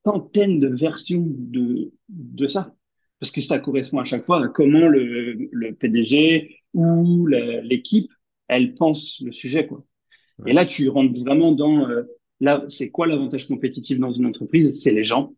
centaines 0.05 0.59
de 0.59 0.67
versions 0.67 1.25
de, 1.27 1.91
de 2.09 2.47
ça. 2.47 2.75
Parce 3.19 3.31
que 3.31 3.41
ça 3.41 3.59
correspond 3.59 3.99
à 3.99 4.05
chaque 4.05 4.25
fois 4.25 4.43
à 4.43 4.47
comment 4.49 4.87
le, 4.87 5.49
le 5.51 5.73
PDG 5.73 6.59
ou 6.73 7.27
l'équipe, 7.27 8.11
elle 8.47 8.75
pense 8.75 9.21
le 9.21 9.31
sujet, 9.31 9.65
quoi. 9.65 9.83
Ouais. 10.39 10.51
Et 10.51 10.53
là, 10.53 10.65
tu 10.65 10.89
rentres 10.89 11.17
vraiment 11.21 11.53
dans, 11.53 11.89
euh, 11.89 12.03
là, 12.41 12.65
c'est 12.69 12.91
quoi 12.91 13.07
l'avantage 13.07 13.47
compétitif 13.47 13.99
dans 13.99 14.11
une 14.11 14.25
entreprise? 14.25 14.81
C'est 14.81 14.93
les 14.93 15.05
gens. 15.05 15.33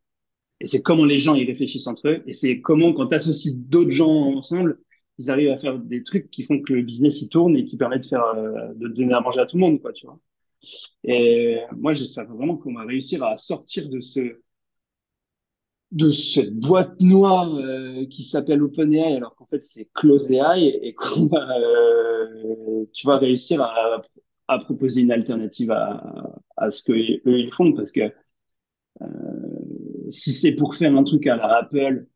Et 0.60 0.67
c'est 0.67 0.82
comment 0.82 1.06
les 1.06 1.19
gens, 1.19 1.36
ils 1.36 1.45
réfléchissent 1.45 1.88
entre 1.88 2.10
eux. 2.10 2.23
Et 2.25 2.34
c'est 2.34 2.62
comment, 2.62 2.93
quand 2.93 3.08
tu 3.08 3.15
associes 3.15 3.60
d'autres 3.60 3.91
gens 3.91 4.10
ensemble, 4.36 4.80
ils 5.19 5.30
arrivent 5.30 5.51
à 5.51 5.58
faire 5.58 5.77
des 5.77 6.03
trucs 6.03 6.32
qui 6.32 6.43
font 6.43 6.60
que 6.62 6.73
le 6.73 6.82
business, 6.82 7.21
il 7.21 7.30
tourne 7.30 7.56
et 7.56 7.65
qui 7.65 7.77
permettent 7.77 8.03
de 8.03 8.08
faire, 8.08 8.25
euh, 8.36 8.73
de 8.75 8.88
donner 8.88 9.13
à 9.13 9.21
manger 9.21 9.39
à 9.39 9.45
tout 9.45 9.58
le 9.58 9.62
monde, 9.62 9.80
quoi, 9.82 9.93
tu 9.93 10.08
vois. 10.08 10.19
Et 11.03 11.60
moi, 11.75 11.93
j'espère 11.93 12.25
vraiment 12.25 12.58
qu'on 12.58 12.73
va 12.73 12.84
réussir 12.84 13.23
à 13.23 13.38
sortir 13.38 13.88
de 13.89 14.01
ce, 14.01 14.41
de 15.91 16.12
cette 16.12 16.54
boîte 16.56 17.00
noire 17.00 17.56
euh, 17.56 18.06
qui 18.08 18.23
s'appelle 18.23 18.62
OpenAI 18.62 19.15
alors 19.15 19.36
qu'en 19.36 19.45
fait 19.45 19.65
c'est 19.65 19.89
Close 19.93 20.30
AI 20.30 20.67
et, 20.82 20.93
qu'on 20.93 21.28
va, 21.28 21.47
euh, 21.60 22.86
tu 22.93 23.08
vas 23.08 23.17
réussir 23.17 23.62
à, 23.62 24.02
à 24.50 24.60
proposer 24.60 25.02
une 25.02 25.12
alternative 25.12 25.71
à, 25.71 26.41
à 26.58 26.71
ce 26.71 26.84
que 26.84 26.93
eux 26.93 27.39
ils 27.39 27.52
font 27.54 27.73
parce 27.73 27.91
que 27.91 28.12
euh, 29.02 29.06
si 30.12 30.32
c'est 30.34 30.54
pour 30.54 30.76
faire 30.76 30.95
un 30.95 31.04
truc 31.04 31.28
à 31.28 31.36
la 31.38 31.58
Apple 31.58 32.08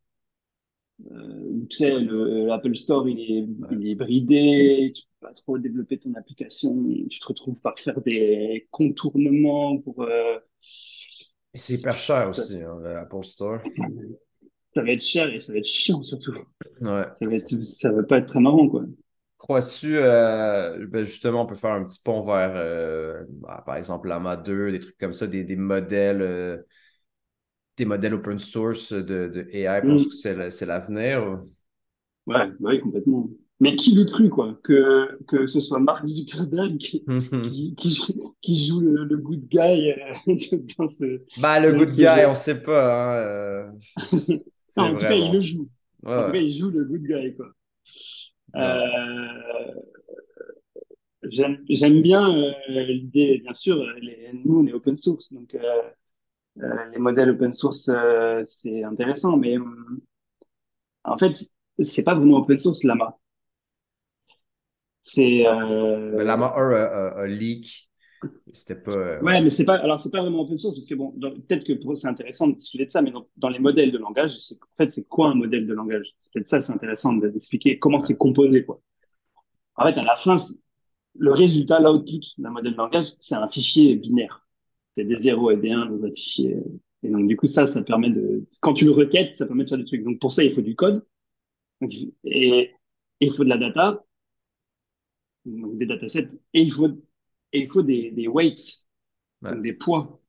euh, 1.12 1.66
tu 1.70 1.78
sais, 1.78 2.00
l'Apple 2.00 2.76
Store, 2.76 3.08
il 3.10 3.20
est, 3.20 3.48
il 3.72 3.88
est 3.88 3.96
bridé, 3.96 4.92
tu 4.96 5.04
peux 5.20 5.28
pas 5.28 5.34
trop 5.34 5.58
développer 5.58 5.98
ton 5.98 6.14
application, 6.14 6.76
tu 7.10 7.20
te 7.20 7.26
retrouves 7.28 7.60
par 7.60 7.80
faire 7.80 8.00
des 8.02 8.68
contournements 8.72 9.78
pour... 9.80 10.06
Euh, 11.54 11.60
c'est 11.60 11.74
hyper 11.74 11.98
cher 11.98 12.30
aussi, 12.30 12.62
hein, 12.62 12.80
l'Apple 12.82 13.24
Store. 13.24 13.60
Ça 14.74 14.84
va 14.84 14.92
être 14.92 15.04
cher 15.04 15.34
et 15.34 15.40
ça 15.40 15.52
va 15.52 15.60
être 15.60 15.66
chiant 15.66 16.02
surtout. 16.02 16.34
Ouais. 16.82 17.04
Ça 17.20 17.28
va, 17.28 17.34
être, 17.36 17.64
ça 17.64 17.92
va 17.92 18.04
pas 18.04 18.20
être 18.20 18.28
très 18.28 18.40
marrant, 18.40 18.70
quoi. 18.70 18.86
Crois-tu, 19.38 19.98
euh, 19.98 20.86
ben 20.88 21.04
justement, 21.04 21.42
on 21.42 21.46
peut 21.46 21.56
faire 21.56 21.72
un 21.72 21.84
petit 21.84 22.00
pont 22.02 22.24
vers, 22.24 23.26
bah, 23.30 23.64
par 23.66 23.76
exemple, 23.76 24.08
l'AMA 24.08 24.38
2, 24.38 24.72
des 24.72 24.80
trucs 24.80 24.98
comme 24.98 25.14
ça, 25.14 25.28
des, 25.28 25.44
des 25.44 25.56
modèles 25.56 26.64
des 27.78 27.86
modèles 27.86 28.14
open 28.14 28.38
source 28.38 28.94
de, 28.94 29.28
de 29.28 29.48
AI 29.52 29.82
parce 29.82 30.06
mm. 30.06 30.10
que 30.10 30.50
c'est 30.52 30.66
l'avenir? 30.66 31.42
Ouais, 32.28 32.52
ouais, 32.60 32.80
complètement. 32.80 33.30
Mais 33.62 33.76
qui 33.78 33.94
le 33.94 34.04
cru, 34.04 34.30
quoi, 34.30 34.60
que, 34.64 35.18
que 35.28 35.48
ce 35.48 35.62
soit 35.62 35.80
Mark 35.80 36.06
Zuckerberg 36.06 36.78
qui, 36.78 37.06
qui, 37.76 37.76
qui, 38.42 38.66
joue 38.66 38.82
le, 38.82 39.18
good 39.18 39.48
guy 39.48 39.92
euh, 39.92 40.14
dans 40.78 40.90
ce. 40.90 41.22
Bah, 41.40 41.60
le 41.60 41.72
good 41.72 41.92
guy, 41.92 42.26
on 42.28 42.34
sait 42.34 42.62
pas. 42.62 43.14
Hein, 43.14 43.16
euh, 43.18 43.72
en 44.78 44.92
tout 44.92 44.98
cas, 44.98 45.16
il 45.16 45.32
le 45.32 45.42
joue. 45.42 45.70
en 46.04 46.26
tout 46.26 46.32
cas, 46.32 46.40
il 46.40 46.54
joue 46.54 46.72
le 46.72 46.84
good 46.86 47.04
guy, 47.04 47.36
quoi. 47.36 47.48
Euh, 48.56 48.82
J'aime 51.24 52.02
bien 52.02 52.36
euh, 52.36 52.52
l'idée, 52.68 53.40
bien 53.44 53.54
sûr, 53.54 53.76
les, 54.02 54.32
nous, 54.44 54.60
on 54.60 54.66
est 54.68 54.74
open 54.74 54.98
source, 54.98 55.32
donc 55.32 55.56
euh, 56.60 56.86
les 56.92 57.00
modèles 57.00 57.30
open 57.30 57.54
source, 57.54 57.90
euh, 57.90 58.44
c'est 58.46 58.84
intéressant, 58.84 59.38
mais 59.38 59.58
euh, 59.58 59.64
en 61.04 61.18
fait, 61.18 61.34
c'est 61.84 62.04
pas 62.04 62.16
vraiment 62.16 62.40
open 62.40 62.60
source, 62.60 62.84
Lama. 62.84 63.18
C'est. 65.04 65.44
Lama 65.44 66.54
1 66.56 66.72
a, 66.72 67.28
leak. 67.28 67.90
C'était 68.52 68.80
pas. 68.80 69.20
Ouais, 69.22 69.42
mais 69.42 69.50
c'est 69.50 69.66
pas. 69.66 69.76
Alors, 69.76 70.00
c'est 70.00 70.12
pas 70.12 70.22
vraiment 70.22 70.42
open 70.42 70.58
source 70.58 70.76
parce 70.76 70.86
que 70.86 70.96
bon, 70.96 71.12
peut-être 71.12 71.66
que 71.66 71.74
pour 71.74 71.94
eux, 71.94 71.96
c'est 71.96 72.08
intéressant 72.08 72.48
de 72.48 72.56
discuter 72.56 72.86
de 72.86 72.92
ça, 72.92 73.02
mais 73.02 73.12
dans, 73.38 73.50
les 73.50 73.60
modèles 73.60 73.92
de 73.92 73.98
langage, 73.98 74.34
en 74.34 74.76
fait, 74.78 74.94
c'est 74.94 75.08
quoi 75.08 75.30
un 75.30 75.36
modèle 75.36 75.66
de 75.66 75.74
langage? 75.74 76.14
Peut-être 76.34 76.50
ça, 76.50 76.62
c'est 76.62 76.72
intéressant 76.72 77.14
d'expliquer 77.14 77.80
comment 77.80 78.00
c'est 78.00 78.18
composé, 78.18 78.64
quoi. 78.64 78.80
En 79.76 79.86
fait, 79.86 79.98
à 79.98 80.04
la 80.04 80.18
fin, 80.18 80.38
le 81.18 81.32
résultat, 81.32 81.80
l'output 81.80 82.22
d'un 82.38 82.52
modèle 82.52 82.74
de 82.74 82.78
langage, 82.78 83.08
c'est 83.20 83.36
un 83.36 83.48
fichier 83.50 83.96
binaire 83.96 84.42
c'est 84.96 85.06
des 85.06 85.20
0 85.20 85.52
et 85.52 85.58
des 85.58 85.72
1 85.72 85.86
dans 85.88 86.06
un 86.06 86.12
fichier. 86.12 86.58
Et 87.04 87.10
donc, 87.10 87.28
du 87.28 87.38
coup, 87.38 87.48
ça, 87.48 87.68
ça 87.68 87.84
permet 87.84 88.10
de, 88.10 88.46
quand 88.60 88.74
tu 88.74 88.86
le 88.86 88.92
requêtes, 88.92 89.36
ça 89.36 89.48
permet 89.48 89.64
de 89.64 89.70
faire 89.70 89.78
des 89.78 89.86
trucs. 89.86 90.04
Donc, 90.04 90.20
pour 90.20 90.34
ça, 90.34 90.44
il 90.44 90.54
faut 90.54 90.62
du 90.62 90.76
code. 90.76 91.06
et, 92.26 92.72
il 93.20 93.34
faut 93.34 93.44
de 93.44 93.50
la 93.50 93.58
data. 93.58 94.04
Donc, 95.46 95.78
des 95.78 95.86
datasets. 95.86 96.30
Et 96.54 96.62
il 96.62 96.72
faut, 96.72 96.88
et 97.54 97.62
il 97.62 97.70
faut 97.70 97.82
des, 97.82 98.12
des 98.12 98.28
weights. 98.28 98.88
Donc 99.42 99.62
des 99.62 99.74
poids. 99.74 100.22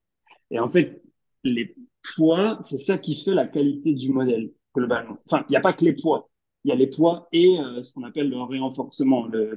Et 0.51 0.59
en 0.59 0.71
fait, 0.71 1.03
les 1.45 1.75
poids, 2.15 2.61
c'est 2.65 2.79
ça 2.79 2.99
qui 2.99 3.23
fait 3.23 3.35
la 3.35 3.47
qualité 3.47 3.95
du 3.95 4.11
modèle, 4.11 4.53
globalement. 4.75 5.19
Enfin, 5.27 5.45
il 5.49 5.53
n'y 5.53 5.57
a 5.57 5.61
pas 5.61 5.75
que 5.75 5.85
les 5.85 5.93
poids 5.95 6.31
il 6.65 6.69
y 6.69 6.73
a 6.73 6.77
les 6.77 6.87
poids 6.87 7.29
et 7.33 7.59
euh, 7.59 7.83
ce 7.83 7.93
qu'on 7.93 8.05
appelle 8.05 8.29
le 8.31 8.37
renforcement, 8.37 9.27
le, 9.27 9.51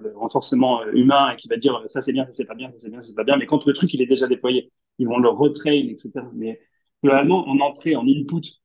le, 0.00 0.16
renforcement 0.16 0.82
euh, 0.82 0.92
humain 0.92 1.36
qui 1.36 1.48
va 1.48 1.56
dire 1.56 1.76
euh, 1.76 1.88
ça 1.88 2.02
c'est 2.02 2.12
bien, 2.12 2.26
ça 2.26 2.32
c'est 2.32 2.46
pas 2.46 2.54
bien, 2.54 2.70
ça 2.72 2.78
c'est 2.78 2.90
bien, 2.90 3.02
ça 3.02 3.08
c'est 3.08 3.14
pas 3.14 3.24
bien. 3.24 3.36
Mais 3.36 3.46
quand 3.46 3.64
le 3.66 3.72
truc 3.72 3.94
il 3.94 4.02
est 4.02 4.06
déjà 4.06 4.26
déployé, 4.26 4.72
ils 4.98 5.06
vont 5.06 5.18
le 5.18 5.28
retrain, 5.28 5.72
etc. 5.72 6.10
Mais 6.34 6.60
globalement, 7.02 7.46
en 7.48 7.60
entrée, 7.60 7.94
en 7.96 8.06
input, 8.06 8.40
tu 8.42 8.58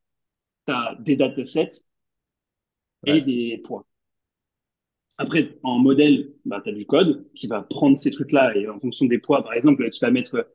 as 0.72 0.96
des 1.00 1.16
datasets 1.16 1.70
et 3.06 3.20
des 3.20 3.58
poids. 3.64 3.86
Après, 5.18 5.58
en 5.62 5.78
modèle, 5.78 6.32
bah, 6.44 6.60
tu 6.62 6.70
as 6.70 6.72
du 6.72 6.86
code 6.86 7.26
qui 7.34 7.46
va 7.46 7.62
prendre 7.62 8.00
ces 8.02 8.10
trucs-là 8.10 8.56
et 8.56 8.68
en 8.68 8.80
fonction 8.80 9.06
des 9.06 9.18
poids, 9.18 9.42
par 9.44 9.54
exemple, 9.54 9.88
tu 9.90 10.00
vas 10.00 10.10
mettre 10.10 10.48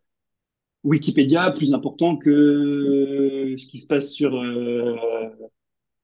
Wikipédia 0.84 1.52
plus 1.52 1.74
important 1.74 2.18
que 2.18 3.56
ce 3.58 3.68
qui 3.68 3.80
se 3.80 3.88
passe 3.88 4.12
sur 4.12 4.34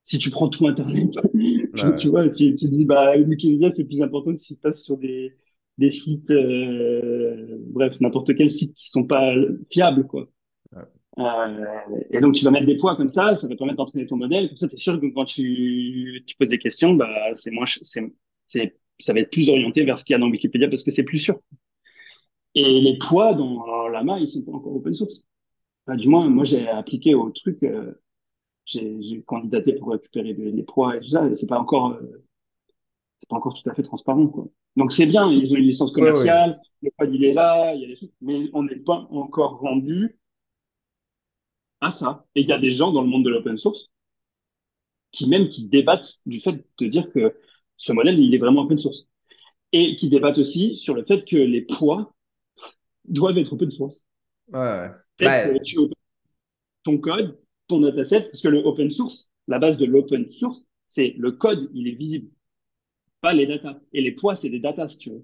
si 0.05 0.19
tu 0.19 0.29
prends 0.29 0.49
tout 0.49 0.67
Internet, 0.67 1.17
tu, 1.97 2.07
vois, 2.07 2.29
tu, 2.29 2.55
tu 2.55 2.67
dis, 2.67 2.85
bah, 2.85 3.17
Wikipédia, 3.17 3.71
c'est 3.71 3.85
plus 3.85 4.01
important 4.01 4.33
que 4.33 4.41
ce 4.41 4.47
qui 4.47 4.55
se 4.55 4.59
passe 4.59 4.83
sur 4.83 4.97
des, 4.97 5.33
des 5.77 5.91
sites, 5.91 6.31
euh, 6.31 7.57
bref, 7.67 7.99
n'importe 7.99 8.35
quel 8.35 8.49
site 8.49 8.75
qui 8.75 8.89
sont 8.89 9.05
pas 9.05 9.33
fiables, 9.71 10.07
quoi. 10.07 10.29
Euh, 11.17 11.65
et 12.11 12.19
donc, 12.19 12.35
tu 12.35 12.43
vas 12.43 12.51
mettre 12.51 12.65
des 12.65 12.77
poids 12.77 12.95
comme 12.95 13.09
ça, 13.09 13.35
ça 13.35 13.47
va 13.47 13.53
te 13.53 13.57
permettre 13.57 13.77
d'entraîner 13.77 14.05
ton 14.05 14.17
modèle. 14.17 14.49
Comme 14.49 14.57
ça, 14.57 14.67
tu 14.67 14.75
es 14.75 14.77
sûr 14.77 14.99
que 14.99 15.07
quand 15.07 15.25
tu, 15.25 16.23
tu 16.27 16.35
poses 16.35 16.49
des 16.49 16.59
questions, 16.59 16.93
bah, 16.93 17.09
c'est 17.35 17.51
moins, 17.51 17.65
c'est, 17.65 18.01
c'est, 18.47 18.77
ça 18.99 19.13
va 19.13 19.19
être 19.19 19.31
plus 19.31 19.49
orienté 19.49 19.83
vers 19.83 19.99
ce 19.99 20.05
qu'il 20.05 20.13
y 20.13 20.15
a 20.15 20.19
dans 20.19 20.29
Wikipédia 20.29 20.69
parce 20.69 20.83
que 20.83 20.91
c'est 20.91 21.03
plus 21.03 21.19
sûr. 21.19 21.39
Et 22.53 22.79
les 22.79 22.97
poids 22.97 23.33
dans 23.33 23.87
Lama, 23.89 24.19
ils 24.19 24.29
sont 24.29 24.43
pas 24.43 24.53
encore 24.53 24.75
open 24.75 24.93
source. 24.93 25.25
du 25.89 26.07
moins, 26.07 26.29
moi, 26.29 26.45
j'ai 26.45 26.67
appliqué 26.67 27.13
au 27.13 27.29
truc, 27.31 27.61
euh, 27.63 27.93
j'ai 28.65 29.21
candidaté 29.25 29.73
pour 29.73 29.91
récupérer 29.91 30.33
les, 30.33 30.63
proies 30.63 30.95
et 30.95 30.99
tout 31.01 31.09
ça, 31.09 31.27
et 31.27 31.35
c'est 31.35 31.47
pas 31.47 31.59
encore, 31.59 31.93
euh, 31.93 32.23
c'est 33.17 33.29
pas 33.29 33.35
encore 33.35 33.61
tout 33.61 33.69
à 33.69 33.73
fait 33.73 33.83
transparent, 33.83 34.27
quoi. 34.27 34.47
Donc 34.77 34.91
c'est 34.91 35.05
bien, 35.05 35.31
ils 35.31 35.53
ont 35.53 35.57
une 35.57 35.65
licence 35.65 35.91
commerciale, 35.91 36.59
le 36.81 36.91
code 36.97 37.13
il 37.13 37.23
est 37.23 37.33
là, 37.33 37.73
il 37.73 37.81
y 37.81 37.85
a 37.85 37.87
des 37.87 37.95
trucs, 37.95 38.11
mais 38.21 38.49
on 38.53 38.63
n'est 38.63 38.75
pas 38.75 39.07
encore 39.09 39.59
rendu 39.59 40.17
à 41.81 41.91
ça. 41.91 42.25
Et 42.35 42.41
il 42.41 42.47
y 42.47 42.51
a 42.51 42.59
des 42.59 42.71
gens 42.71 42.91
dans 42.91 43.01
le 43.01 43.07
monde 43.07 43.23
de 43.23 43.29
l'open 43.29 43.57
source 43.57 43.89
qui 45.11 45.29
même 45.29 45.49
qui 45.49 45.67
débattent 45.67 46.11
du 46.25 46.41
fait 46.41 46.65
de 46.79 46.87
dire 46.87 47.09
que 47.11 47.35
ce 47.77 47.91
modèle 47.91 48.19
il 48.19 48.33
est 48.33 48.39
vraiment 48.39 48.61
open 48.61 48.79
source 48.79 49.07
et 49.71 49.95
qui 49.95 50.09
débattent 50.09 50.37
aussi 50.37 50.77
sur 50.77 50.93
le 50.93 51.03
fait 51.05 51.25
que 51.25 51.35
les 51.35 51.61
poids 51.61 52.13
doivent 53.05 53.37
être 53.37 53.53
open 53.53 53.71
source. 53.71 54.01
Ouais. 54.51 54.89
ouais. 55.21 55.59
tu 55.63 55.77
ton 56.83 56.97
code 56.99 57.37
ton 57.67 57.79
dataset, 57.79 58.21
parce 58.21 58.41
que 58.41 58.47
le 58.47 58.59
open 58.59 58.91
source, 58.91 59.29
la 59.47 59.59
base 59.59 59.77
de 59.77 59.85
l'open 59.85 60.29
source, 60.31 60.65
c'est 60.87 61.15
le 61.17 61.31
code, 61.31 61.69
il 61.73 61.87
est 61.87 61.95
visible, 61.95 62.29
pas 63.21 63.33
les 63.33 63.45
datas. 63.45 63.79
Et 63.93 64.01
les 64.01 64.11
poids, 64.11 64.35
c'est 64.35 64.49
des 64.49 64.59
datas, 64.59 64.89
si 64.89 64.97
tu 64.99 65.09
veux. 65.09 65.23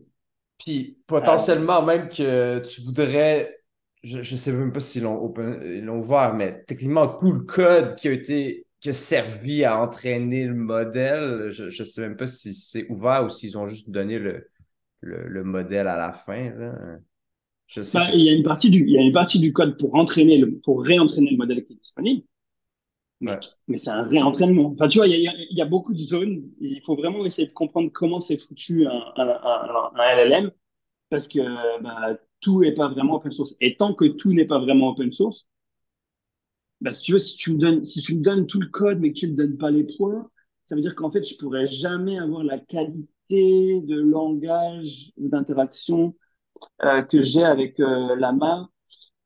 Puis 0.58 0.98
potentiellement, 1.08 1.84
même 1.84 2.08
que 2.08 2.60
tu 2.60 2.82
voudrais, 2.82 3.60
je 4.04 4.18
ne 4.18 4.24
sais 4.24 4.52
même 4.52 4.72
pas 4.72 4.80
s'ils 4.80 5.04
l'ont 5.04 6.00
ouvert, 6.00 6.34
mais 6.36 6.64
techniquement, 6.68 7.08
tout 7.08 7.32
le 7.32 7.42
code 7.42 7.96
qui 7.96 8.08
a 8.08 8.12
été 8.12 8.66
qui 8.82 8.90
a 8.90 8.94
servi 8.94 9.64
à 9.64 9.80
entraîner 9.80 10.46
le 10.46 10.56
modèle, 10.56 11.50
je 11.52 11.66
ne 11.66 11.88
sais 11.88 12.02
même 12.02 12.18
pas 12.18 12.26
si 12.26 12.54
c'est 12.54 12.90
ouvert 12.90 13.24
ou 13.24 13.30
s'ils 13.30 13.58
ont 13.58 13.68
juste 13.68 13.92
donné 13.92 14.18
le, 14.18 14.50
le, 15.02 15.44
modèle 15.44 15.88
à 15.88 15.98
la 15.98 16.12
fin. 16.14 16.52
Bah, 17.94 18.10
il, 18.14 18.22
y 18.22 18.30
a 18.30 18.34
une 18.34 18.44
partie 18.44 18.72
du, 18.72 18.80
il 18.80 18.92
y 18.92 18.98
a 18.98 19.02
une 19.02 19.14
partie 19.14 19.40
du 19.40 19.54
code 19.54 19.78
pour, 19.78 19.94
entraîner 19.96 20.38
le, 20.38 20.60
pour 20.60 20.84
réentraîner 20.84 21.30
le 21.30 21.38
modèle 21.38 21.64
qui 21.64 21.74
est 21.74 21.78
disponible. 21.78 22.24
Mais, 23.20 23.38
c'est 23.78 23.92
un 23.92 24.02
réentraînement. 24.02 24.72
Enfin, 24.74 24.88
tu 24.88 24.98
vois, 24.98 25.08
il 25.08 25.22
y, 25.22 25.28
a, 25.28 25.34
il 25.52 25.56
y, 25.56 25.62
a, 25.62 25.66
beaucoup 25.66 25.94
de 25.94 26.00
zones. 26.00 26.50
Il 26.60 26.82
faut 26.82 26.96
vraiment 26.96 27.24
essayer 27.24 27.48
de 27.48 27.54
comprendre 27.54 27.92
comment 27.94 28.20
c'est 28.20 28.38
foutu 28.38 28.88
un, 28.88 29.04
un, 29.16 29.92
un, 29.96 30.16
LLM 30.16 30.52
parce 31.10 31.28
que 31.28 31.40
bah, 31.84 32.18
tout 32.40 32.62
n'est 32.62 32.74
pas 32.74 32.88
vraiment 32.88 33.18
open 33.18 33.32
source. 33.32 33.56
Et 33.62 33.76
tant 33.76 33.94
que 33.94 34.06
tout 34.06 34.34
n'est 34.34 34.46
pas 34.46 34.58
vraiment 34.58 34.90
open 34.90 35.14
source, 35.14 35.46
bah, 36.82 36.94
si 36.94 37.04
tu 37.04 37.14
veux, 37.14 37.20
si 37.20 37.38
tu, 37.38 37.54
me 37.54 37.60
donnes, 37.60 37.86
si 37.86 38.02
tu 38.02 38.16
me 38.16 38.22
donnes 38.22 38.48
tout 38.48 38.60
le 38.60 38.68
code 38.68 39.00
mais 39.00 39.14
que 39.14 39.20
tu 39.20 39.28
ne 39.28 39.32
me 39.34 39.38
donnes 39.38 39.58
pas 39.58 39.72
les 39.72 39.86
points, 39.98 40.30
ça 40.66 40.76
veut 40.76 40.82
dire 40.82 40.96
qu'en 40.96 41.12
fait, 41.12 41.24
je 41.24 41.38
pourrais 41.38 41.70
jamais 41.70 42.18
avoir 42.20 42.44
la 42.44 42.60
qualité 42.60 43.82
de 43.82 44.00
langage 44.00 45.12
ou 45.18 45.30
d'interaction 45.30 46.16
euh, 46.84 47.02
que 47.04 47.24
j'ai 47.24 47.44
avec 47.44 47.80
euh, 47.80 48.16
la 48.18 48.32
main 48.34 48.70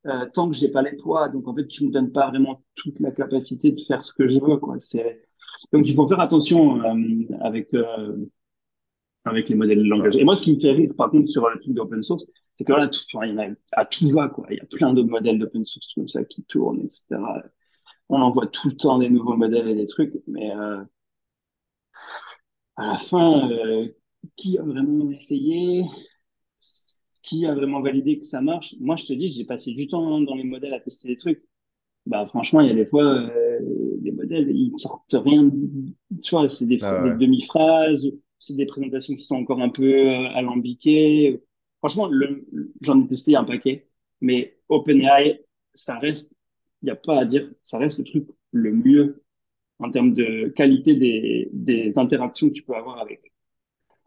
euh, 0.07 0.25
tant 0.33 0.49
que 0.49 0.55
j'ai 0.55 0.69
pas 0.69 0.81
les 0.83 0.95
poids. 0.95 1.29
Donc 1.29 1.47
en 1.47 1.55
fait, 1.55 1.67
tu 1.67 1.85
me 1.85 1.91
donnes 1.91 2.11
pas 2.11 2.29
vraiment 2.29 2.63
toute 2.75 2.99
la 2.99 3.11
capacité 3.11 3.71
de 3.71 3.81
faire 3.81 4.05
ce 4.05 4.13
que 4.13 4.27
je 4.27 4.39
veux. 4.39 4.57
Quoi. 4.57 4.77
C'est... 4.81 5.27
Donc 5.73 5.87
il 5.87 5.95
faut 5.95 6.07
faire 6.07 6.19
attention 6.19 6.81
euh, 6.83 7.35
avec 7.41 7.73
euh, 7.73 8.15
avec 9.25 9.49
les 9.49 9.55
modèles 9.55 9.79
de 9.79 9.89
langage. 9.89 10.15
Et 10.17 10.23
moi, 10.23 10.35
ce 10.35 10.43
qui 10.43 10.55
me 10.55 10.59
fait 10.59 10.71
rire, 10.71 10.91
par 10.95 11.09
contre, 11.09 11.29
sur 11.29 11.49
le 11.49 11.59
truc 11.59 11.73
d'open 11.73 12.03
source, 12.03 12.25
c'est 12.53 12.63
que 12.63 12.73
là, 12.73 12.87
tout, 12.87 13.01
il 13.23 13.29
y 13.29 13.33
en 13.33 13.37
a 13.39 13.47
à 13.73 13.85
tout 13.85 14.07
va, 14.09 14.29
quoi. 14.29 14.45
Il 14.51 14.57
y 14.57 14.61
a 14.61 14.65
plein 14.65 14.93
d'autres 14.93 15.09
modèles 15.09 15.39
d'open 15.39 15.65
source 15.65 15.93
comme 15.95 16.07
ça 16.07 16.23
qui 16.23 16.43
tournent, 16.43 16.81
etc. 16.81 17.19
On 18.09 18.21
en 18.21 18.31
voit 18.31 18.47
tout 18.47 18.69
le 18.69 18.75
temps 18.75 18.99
des 18.99 19.09
nouveaux 19.09 19.35
modèles 19.35 19.67
et 19.67 19.75
des 19.75 19.87
trucs, 19.87 20.13
mais 20.27 20.55
euh, 20.55 20.83
à 22.75 22.87
la 22.87 22.95
fin, 22.95 23.49
euh, 23.49 23.87
qui 24.35 24.57
a 24.59 24.63
vraiment 24.63 25.09
essayé? 25.11 25.85
Qui 27.23 27.47
a 27.47 27.55
vraiment 27.55 27.81
validé 27.81 28.19
que 28.19 28.25
ça 28.25 28.41
marche? 28.41 28.75
Moi, 28.79 28.95
je 28.95 29.07
te 29.07 29.13
dis, 29.13 29.29
j'ai 29.29 29.45
passé 29.45 29.73
du 29.73 29.87
temps 29.87 30.21
dans 30.21 30.35
les 30.35 30.43
modèles 30.43 30.73
à 30.73 30.79
tester 30.79 31.07
des 31.07 31.17
trucs. 31.17 31.43
Bah, 32.05 32.27
franchement, 32.27 32.61
il 32.61 32.67
y 32.67 32.71
a 32.71 32.75
des 32.75 32.85
fois, 32.85 33.03
euh, 33.03 33.59
les 34.03 34.11
modèles, 34.11 34.51
ils 34.55 34.71
sortent 34.77 35.15
rien. 35.15 35.49
Tu 36.21 36.35
vois, 36.35 36.47
c'est 36.49 36.67
des, 36.67 36.77
ah 36.83 37.15
demi-phrases, 37.17 38.11
c'est 38.39 38.55
des 38.55 38.65
présentations 38.65 39.15
qui 39.15 39.23
sont 39.23 39.35
encore 39.35 39.61
un 39.61 39.69
peu 39.69 39.83
euh, 39.83 40.27
alambiquées. 40.35 41.41
Franchement, 41.79 42.09
j'en 42.81 43.03
ai 43.03 43.07
testé 43.07 43.35
un 43.35 43.43
paquet, 43.43 43.87
mais 44.21 44.57
OpenAI, 44.69 45.41
ça 45.73 45.99
reste, 45.99 46.33
il 46.81 46.85
n'y 46.85 46.91
a 46.91 46.95
pas 46.95 47.19
à 47.19 47.25
dire, 47.25 47.51
ça 47.63 47.77
reste 47.77 47.99
le 47.99 48.05
truc 48.05 48.27
le 48.51 48.71
mieux 48.73 49.23
en 49.79 49.91
termes 49.91 50.13
de 50.13 50.49
qualité 50.55 50.95
des, 50.95 51.49
des 51.53 51.97
interactions 51.97 52.49
que 52.49 52.53
tu 52.53 52.63
peux 52.63 52.75
avoir 52.75 52.99
avec. 52.99 53.33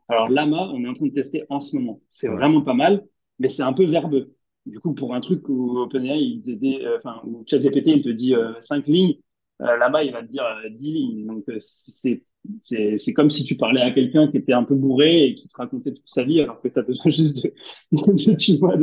Alors, 0.09 0.29
Lama, 0.29 0.71
on 0.73 0.83
est 0.85 0.89
en 0.89 0.95
train 0.95 1.07
de 1.07 1.13
tester 1.13 1.45
en 1.51 1.61
ce 1.61 1.77
moment. 1.77 2.01
C'est 2.11 2.29
vraiment 2.29 2.63
pas 2.63 2.75
mal, 2.75 3.07
mais 3.39 3.49
c'est 3.51 3.63
un 3.63 3.73
peu 3.75 3.85
verbeux. 3.85 4.35
Du 4.67 4.81
coup, 4.81 4.95
pour 4.95 5.15
un 5.15 5.21
truc 5.21 5.49
où 5.49 5.79
OpenAI, 5.79 6.19
il 6.19 6.85
euh, 6.85 6.99
enfin, 6.99 7.21
où 7.25 7.45
ChatGPT, 7.47 7.89
il 7.89 8.03
te 8.03 8.09
dit 8.09 8.35
euh, 8.35 8.53
5 8.63 8.87
lignes, 8.87 9.17
euh, 9.63 9.77
là-bas, 9.77 10.05
il 10.05 10.13
va 10.13 10.23
te 10.23 10.31
dire 10.31 10.45
10 10.71 10.93
lignes. 10.93 11.27
Donc, 11.27 11.45
c'est 11.61 12.25
c'est 12.63 13.13
comme 13.15 13.31
si 13.31 13.45
tu 13.45 13.57
parlais 13.57 13.81
à 13.81 13.91
quelqu'un 13.91 14.29
qui 14.29 14.37
était 14.37 14.53
un 14.53 14.65
peu 14.65 14.75
bourré 14.75 15.25
et 15.25 15.35
qui 15.35 15.49
te 15.49 15.57
racontait 15.57 15.93
toute 15.93 16.09
sa 16.09 16.25
vie 16.25 16.41
alors 16.41 16.61
que 16.61 16.69
tu 16.69 16.79
as 16.79 16.83
besoin 16.83 17.11
juste 17.11 17.45
de, 17.45 17.53
tu 18.37 18.57
vois, 18.59 18.77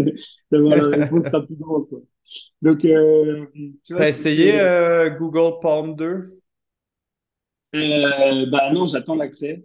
d'avoir 0.51 0.75
la 0.75 0.97
réponse 1.05 1.27
rapidement. 1.27 1.81
Quoi. 1.81 2.01
Donc, 2.61 2.85
euh, 2.85 3.45
tu 3.83 3.97
as 3.97 4.07
essayé 4.07 4.59
euh, 4.59 5.09
Google 5.11 5.59
Palm 5.61 5.95
2 5.95 6.29
euh, 7.75 8.45
Bah 8.47 8.71
non, 8.71 8.85
j'attends 8.87 9.15
l'accès. 9.15 9.63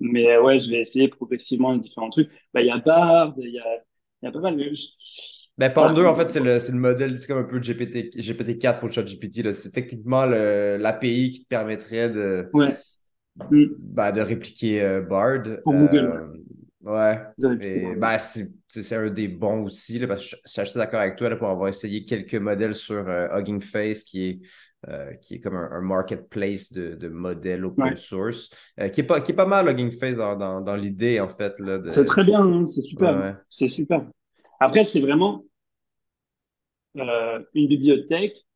Mais 0.00 0.36
ouais, 0.38 0.60
je 0.60 0.70
vais 0.70 0.80
essayer 0.80 1.08
progressivement 1.08 1.74
différents 1.76 2.10
trucs. 2.10 2.30
Bah, 2.52 2.60
il 2.60 2.66
y 2.66 2.70
a 2.70 2.78
Bard, 2.78 3.34
il 3.38 3.50
y 3.50 3.58
a, 3.58 3.82
y 4.22 4.26
a 4.26 4.32
pas 4.32 4.40
mal. 4.40 4.56
Mais 4.56 4.70
ben, 5.58 5.70
Palm 5.70 5.94
2, 5.94 6.04
en 6.04 6.14
fait, 6.14 6.30
c'est 6.30 6.40
le, 6.40 6.58
le, 6.58 6.78
modèle, 6.78 7.18
c'est 7.18 7.26
comme 7.26 7.38
un 7.38 7.44
peu 7.44 7.58
GPT, 7.58 8.14
GPT-4 8.14 8.78
pour 8.78 8.92
ChatGPT. 8.92 9.52
C'est 9.54 9.72
techniquement 9.72 10.26
l'API 10.26 11.30
qui 11.30 11.44
te 11.44 11.48
permettrait 11.48 12.10
de, 12.10 12.50
ouais. 12.52 12.74
ben, 13.50 14.12
de 14.12 14.20
répliquer 14.20 14.82
euh, 14.82 15.00
Bard. 15.00 15.44
Pour 15.64 15.72
Google. 15.72 16.42
Ouais. 16.82 17.18
ouais. 17.38 17.96
Ben, 17.96 18.18
c'est 18.18 18.96
un 18.96 19.08
des 19.08 19.28
bons 19.28 19.64
aussi, 19.64 19.98
là, 19.98 20.06
parce 20.06 20.30
que 20.30 20.36
je, 20.44 20.50
suis 20.50 20.60
assez 20.60 20.78
d'accord 20.78 21.00
avec 21.00 21.16
toi 21.16 21.30
là, 21.30 21.36
pour 21.36 21.48
avoir 21.48 21.68
essayé 21.68 22.04
quelques 22.04 22.34
modèles 22.34 22.74
sur 22.74 23.08
euh, 23.08 23.28
Hugging 23.34 23.62
Face, 23.62 24.04
qui 24.04 24.28
est, 24.28 24.40
euh, 24.88 25.14
qui 25.14 25.36
est 25.36 25.40
comme 25.40 25.56
un, 25.56 25.80
marketplace 25.80 26.70
de, 26.70 26.96
de, 26.96 27.08
modèles 27.08 27.64
open 27.64 27.96
source, 27.96 28.50
qui, 28.92 29.00
est 29.00 29.04
pas, 29.04 29.22
qui 29.22 29.32
est 29.32 29.34
pas 29.34 29.46
mal 29.46 29.70
Hugging 29.70 29.90
Face 29.90 30.16
dans, 30.16 30.36
dans, 30.36 30.60
dans 30.60 30.76
l'idée, 30.76 31.18
en 31.18 31.30
fait. 31.30 31.54
De... 31.62 31.82
C'est 31.86 32.04
très 32.04 32.24
bien, 32.24 32.42
hein, 32.42 32.66
c'est 32.66 32.82
super. 32.82 33.40
C'est 33.48 33.68
super. 33.68 34.04
Après, 34.60 34.84
c'est 34.84 35.00
vraiment 35.00 35.44
euh, 36.96 37.42
une 37.54 37.68
bibliothèque, 37.68 38.46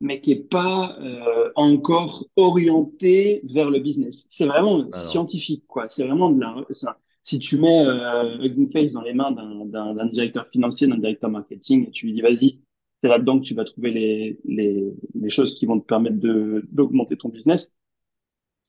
mais 0.00 0.20
qui 0.20 0.30
n'est 0.30 0.42
pas 0.42 0.96
euh, 1.00 1.50
encore 1.56 2.26
orientée 2.36 3.40
vers 3.44 3.70
le 3.70 3.80
business. 3.80 4.26
C'est 4.28 4.46
vraiment 4.46 4.88
scientifique, 4.92 5.64
quoi. 5.66 5.88
C'est 5.88 6.06
vraiment 6.06 6.30
de 6.30 6.40
la. 6.40 6.66
Si 7.24 7.38
tu 7.38 7.58
mets 7.58 7.84
euh, 7.84 8.38
Hugging 8.38 8.70
Face 8.70 8.92
dans 8.92 9.02
les 9.02 9.12
mains 9.12 9.32
d'un 9.32 10.06
directeur 10.06 10.48
financier, 10.48 10.86
d'un 10.86 10.98
directeur 10.98 11.30
marketing, 11.30 11.88
et 11.88 11.90
tu 11.90 12.06
lui 12.06 12.12
dis 12.14 12.20
vas-y, 12.20 12.60
c'est 13.02 13.08
là-dedans 13.08 13.38
que 13.38 13.44
tu 13.44 13.54
vas 13.54 13.64
trouver 13.64 13.90
les, 13.90 14.40
les, 14.44 14.94
les 15.14 15.30
choses 15.30 15.58
qui 15.58 15.66
vont 15.66 15.78
te 15.78 15.86
permettre 15.86 16.16
d'augmenter 16.72 17.16
ton 17.16 17.28
business, 17.28 17.76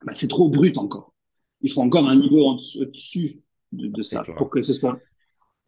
bah, 0.06 0.14
c'est 0.16 0.28
trop 0.28 0.50
brut 0.50 0.78
encore. 0.78 1.14
Il 1.62 1.72
faut 1.72 1.82
encore 1.82 2.08
un 2.08 2.16
niveau 2.16 2.58
au-dessus 2.80 3.42
de, 3.72 3.88
de 3.88 4.02
ça 4.02 4.24
pour 4.36 4.50
que 4.50 4.62
ce 4.62 4.74
soit 4.74 5.00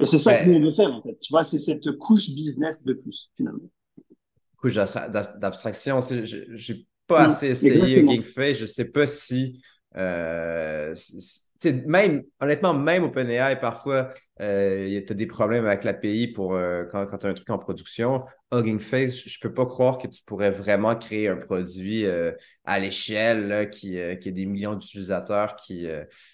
et 0.02 0.06
c'est 0.08 0.20
ça 0.20 0.38
que 0.38 0.50
nous, 0.50 0.56
on 0.56 0.62
veut 0.62 0.74
faire, 0.74 0.92
en 0.94 1.02
fait. 1.02 1.18
Tu 1.22 1.32
vois, 1.32 1.44
c'est 1.44 1.60
cette 1.60 1.92
couche 1.98 2.30
business 2.30 2.76
de 2.84 2.94
plus, 2.94 3.32
finalement. 3.38 3.70
Couche 4.58 4.74
d'abstraction. 4.74 6.00
Je 6.02 6.74
n'ai 6.74 6.86
pas 7.08 7.26
assez 7.26 7.50
essayé 7.50 8.04
GameFace. 8.04 8.56
Je 8.56 8.64
ne 8.64 8.68
sais 8.68 8.86
pas 8.86 9.08
si 9.08 9.62
euh, 9.98 10.96
même, 11.86 12.24
honnêtement, 12.40 12.74
même 12.74 13.04
OpenAI, 13.04 13.60
parfois, 13.60 14.10
euh, 14.40 15.02
tu 15.06 15.12
as 15.12 15.16
des 15.16 15.28
problèmes 15.28 15.66
avec 15.66 15.84
l'API 15.84 16.28
pour 16.30 16.56
euh, 16.56 16.86
quand, 16.92 17.06
quand 17.06 17.20
tu 17.20 17.28
as 17.28 17.30
un 17.30 17.34
truc 17.34 17.50
en 17.50 17.60
production. 17.60 18.24
Hugging 18.52 18.80
Face, 18.80 19.28
je 19.28 19.38
ne 19.38 19.48
peux 19.48 19.54
pas 19.54 19.66
croire 19.66 19.98
que 19.98 20.08
tu 20.08 20.24
pourrais 20.26 20.52
vraiment 20.52 20.96
créer 20.96 21.28
un 21.28 21.38
produit 21.38 22.06
euh, 22.06 22.32
à 22.66 22.80
l'échelle 22.80 23.70
qui, 23.70 23.98
qui 24.20 24.30
a 24.30 24.32
des 24.32 24.46
millions 24.46 24.76
d'utilisateurs 24.76 25.56
qui, 25.56 25.86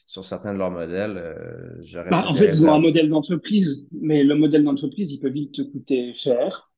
sur 0.06 0.24
certains 0.26 0.54
de 0.54 0.60
leurs 0.60 0.72
modèles. 0.72 1.22
Bah, 2.10 2.26
en 2.28 2.34
fait, 2.34 2.48
ils 2.48 2.66
ont 2.66 2.74
un 2.74 2.80
modèle 2.80 3.10
d'entreprise, 3.10 3.88
mais 3.92 4.24
le 4.24 4.36
modèle 4.36 4.64
d'entreprise, 4.64 5.12
il 5.12 5.20
peut 5.20 5.30
vite 5.30 5.54
te 5.54 5.62
coûter 5.62 6.14
cher. 6.14 6.72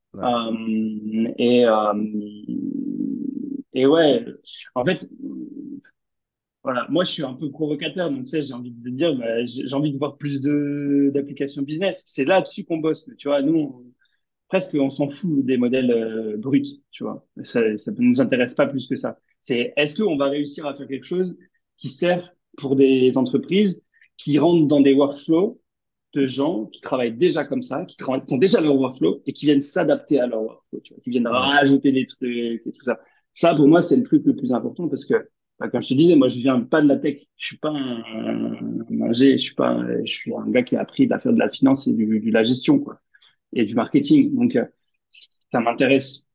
et, 1.37 1.65
et 3.73 3.85
ouais, 3.85 4.25
en 4.75 4.83
fait, 4.83 5.07
moi 6.89 7.03
je 7.03 7.11
suis 7.11 7.23
un 7.23 7.33
peu 7.33 7.49
provocateur, 7.51 8.11
donc 8.11 8.25
j'ai 8.25 8.53
envie 8.53 8.71
de 8.71 8.89
dire, 8.89 9.15
bah, 9.15 9.45
j'ai 9.45 9.73
envie 9.73 9.91
de 9.91 9.97
voir 9.97 10.17
plus 10.17 10.41
de 10.41 11.11
d'applications 11.13 11.61
business. 11.61 12.03
C'est 12.07 12.25
là-dessus 12.25 12.65
qu'on 12.65 12.77
bosse, 12.77 13.09
tu 13.17 13.27
vois. 13.27 13.41
Nous, 13.41 13.85
presque, 14.49 14.75
on 14.75 14.89
s'en 14.89 15.09
fout 15.09 15.45
des 15.45 15.57
modèles 15.57 15.91
euh, 15.91 16.37
bruts, 16.37 16.81
tu 16.91 17.03
vois. 17.03 17.25
Ça, 17.43 17.77
ça 17.77 17.91
ne 17.91 18.01
nous 18.01 18.21
intéresse 18.21 18.55
pas 18.55 18.67
plus 18.67 18.87
que 18.87 18.95
ça. 18.95 19.17
C'est 19.41 19.73
est-ce 19.77 19.95
qu'on 19.95 20.17
va 20.17 20.29
réussir 20.29 20.65
à 20.65 20.75
faire 20.75 20.87
quelque 20.87 21.05
chose 21.05 21.37
qui 21.77 21.89
sert 21.89 22.33
pour 22.57 22.75
des 22.75 23.17
entreprises 23.17 23.83
qui 24.17 24.37
rentrent 24.37 24.67
dans 24.67 24.81
des 24.81 24.93
workflows 24.93 25.61
de 26.13 26.27
gens 26.27 26.65
qui 26.65 26.81
travaillent 26.81 27.15
déjà 27.15 27.45
comme 27.45 27.61
ça, 27.61 27.85
qui, 27.85 27.97
ont 28.07 28.37
déjà 28.37 28.61
leur 28.61 28.75
workflow 28.75 29.21
et 29.25 29.33
qui 29.33 29.45
viennent 29.45 29.61
s'adapter 29.61 30.19
à 30.19 30.27
leur 30.27 30.41
workflow, 30.41 30.79
qui 30.81 31.09
viennent 31.09 31.27
rajouter 31.27 31.91
des 31.91 32.05
trucs 32.05 32.35
et 32.35 32.61
tout 32.63 32.83
ça. 32.83 32.99
Ça, 33.33 33.55
pour 33.55 33.67
moi, 33.67 33.81
c'est 33.81 33.95
le 33.95 34.03
truc 34.03 34.25
le 34.25 34.35
plus 34.35 34.51
important 34.51 34.87
parce 34.89 35.05
que 35.05 35.29
comme 35.67 35.83
je 35.83 35.89
te 35.89 35.93
disais, 35.93 36.15
moi, 36.15 36.29
je 36.29 36.37
viens 36.37 36.61
pas 36.61 36.81
de 36.81 36.87
la 36.87 36.95
tech. 36.95 37.21
Je 37.35 37.45
suis 37.45 37.57
pas 37.57 37.69
un, 37.69 38.01
un 38.01 39.13
je 39.13 39.37
suis 39.37 39.55
pas, 39.55 39.77
je 40.05 40.11
suis 40.11 40.33
un 40.33 40.49
gars 40.49 40.63
qui 40.63 40.75
a 40.75 40.81
appris 40.81 41.11
à 41.11 41.19
faire 41.19 41.33
de 41.33 41.39
la 41.39 41.49
finance 41.49 41.87
et 41.87 41.93
du, 41.93 42.19
de 42.19 42.31
la 42.31 42.43
gestion, 42.43 42.79
quoi, 42.79 43.01
et 43.53 43.65
du 43.65 43.75
marketing. 43.75 44.33
Donc, 44.35 44.55
euh, 44.55 44.65
ça 45.51 45.59
m'intéresse 45.59 46.25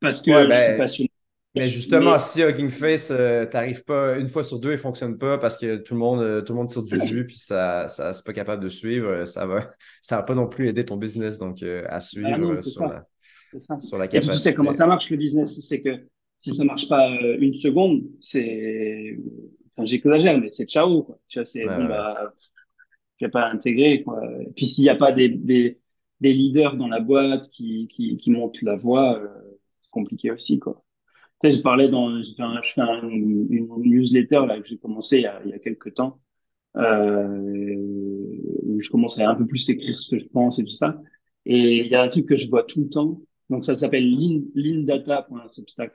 parce 0.00 0.22
que 0.22 0.32
je 0.32 0.38
suis 0.38 0.48
ben, 0.48 0.76
passionné. 0.76 1.10
Mais 1.54 1.68
justement, 1.68 2.18
si 2.18 2.42
Hugging 2.42 2.68
Face, 2.68 3.12
euh, 3.12 3.46
t'arrives 3.46 3.84
pas 3.84 4.18
une 4.18 4.28
fois 4.28 4.42
sur 4.42 4.58
deux, 4.58 4.72
il 4.72 4.78
fonctionne 4.78 5.16
pas 5.16 5.38
parce 5.38 5.56
que 5.56 5.76
tout 5.76 5.94
le 5.94 6.00
monde, 6.00 6.20
euh, 6.20 6.42
tout 6.42 6.52
le 6.52 6.58
monde 6.58 6.68
tire 6.68 6.82
du 6.82 6.98
jus 7.06 7.26
puis 7.26 7.38
ça, 7.38 7.88
ça 7.88 8.12
c'est 8.12 8.26
pas 8.26 8.32
capable 8.32 8.60
de 8.60 8.68
suivre, 8.68 9.24
ça 9.26 9.46
va, 9.46 9.70
ça 10.02 10.16
va 10.16 10.24
pas 10.24 10.34
non 10.34 10.48
plus 10.48 10.68
aider 10.68 10.84
ton 10.84 10.96
business. 10.96 11.38
Donc, 11.38 11.62
à 11.62 11.84
ah 11.88 12.00
suivre 12.00 12.60
sur, 12.60 12.88
La, 12.88 13.06
sur 13.78 13.98
la 13.98 14.08
capacité. 14.08 14.32
Et 14.32 14.36
tu 14.36 14.42
sais 14.42 14.54
comment 14.54 14.74
ça 14.74 14.86
marche 14.86 15.10
le 15.10 15.16
business, 15.16 15.60
c'est 15.60 15.80
que 15.80 16.08
si 16.44 16.54
ça 16.54 16.64
marche 16.64 16.88
pas 16.88 17.10
euh, 17.10 17.38
une 17.40 17.54
seconde, 17.54 18.02
c'est, 18.20 19.16
enfin, 19.74 19.86
j'exagère, 19.86 20.38
mais 20.38 20.50
c'est 20.50 20.68
ciao, 20.68 21.02
quoi. 21.02 21.18
Tu 21.26 21.38
vois, 21.38 21.46
c'est, 21.46 21.66
ouais, 21.66 21.88
bah, 21.88 22.34
tu 23.16 23.24
vas 23.24 23.30
pas 23.30 23.50
intégrer, 23.50 24.02
quoi. 24.02 24.20
Et 24.42 24.52
puis 24.54 24.66
s'il 24.66 24.84
n'y 24.84 24.90
a 24.90 24.96
pas 24.96 25.12
des, 25.12 25.30
des, 25.30 25.80
des, 26.20 26.34
leaders 26.34 26.76
dans 26.76 26.88
la 26.88 27.00
boîte 27.00 27.48
qui, 27.48 27.88
qui, 27.88 28.18
qui 28.18 28.30
montent 28.30 28.60
la 28.60 28.76
voie, 28.76 29.18
euh, 29.20 29.28
c'est 29.80 29.90
compliqué 29.90 30.30
aussi, 30.30 30.58
quoi. 30.58 30.84
Tu 31.42 31.50
sais, 31.50 31.56
je 31.56 31.62
parlais 31.62 31.88
dans, 31.88 32.22
je 32.22 32.34
fais, 32.36 32.42
un, 32.42 32.60
je 32.62 32.72
fais 32.74 32.82
un, 32.82 33.08
une, 33.08 33.68
newsletter, 33.78 34.44
là, 34.46 34.60
que 34.60 34.68
j'ai 34.68 34.78
commencé 34.78 35.18
il 35.18 35.22
y 35.22 35.26
a, 35.26 35.40
il 35.46 35.50
y 35.50 35.54
a 35.54 35.58
quelques 35.58 35.94
temps, 35.94 36.20
euh, 36.76 37.74
où 38.64 38.82
je 38.82 38.90
commence 38.90 39.18
à 39.18 39.30
un 39.30 39.34
peu 39.34 39.46
plus 39.46 39.66
écrire 39.70 39.98
ce 39.98 40.10
que 40.14 40.18
je 40.20 40.28
pense 40.28 40.58
et 40.58 40.64
tout 40.64 40.72
ça. 40.72 41.00
Et 41.46 41.78
il 41.78 41.86
y 41.86 41.94
a 41.94 42.02
un 42.02 42.08
truc 42.08 42.26
que 42.26 42.36
je 42.36 42.48
vois 42.48 42.64
tout 42.64 42.82
le 42.82 42.90
temps. 42.90 43.20
Donc, 43.48 43.64
ça 43.64 43.76
s'appelle 43.76 44.10
lean, 44.10 44.42
leandata.substack. 44.54 45.92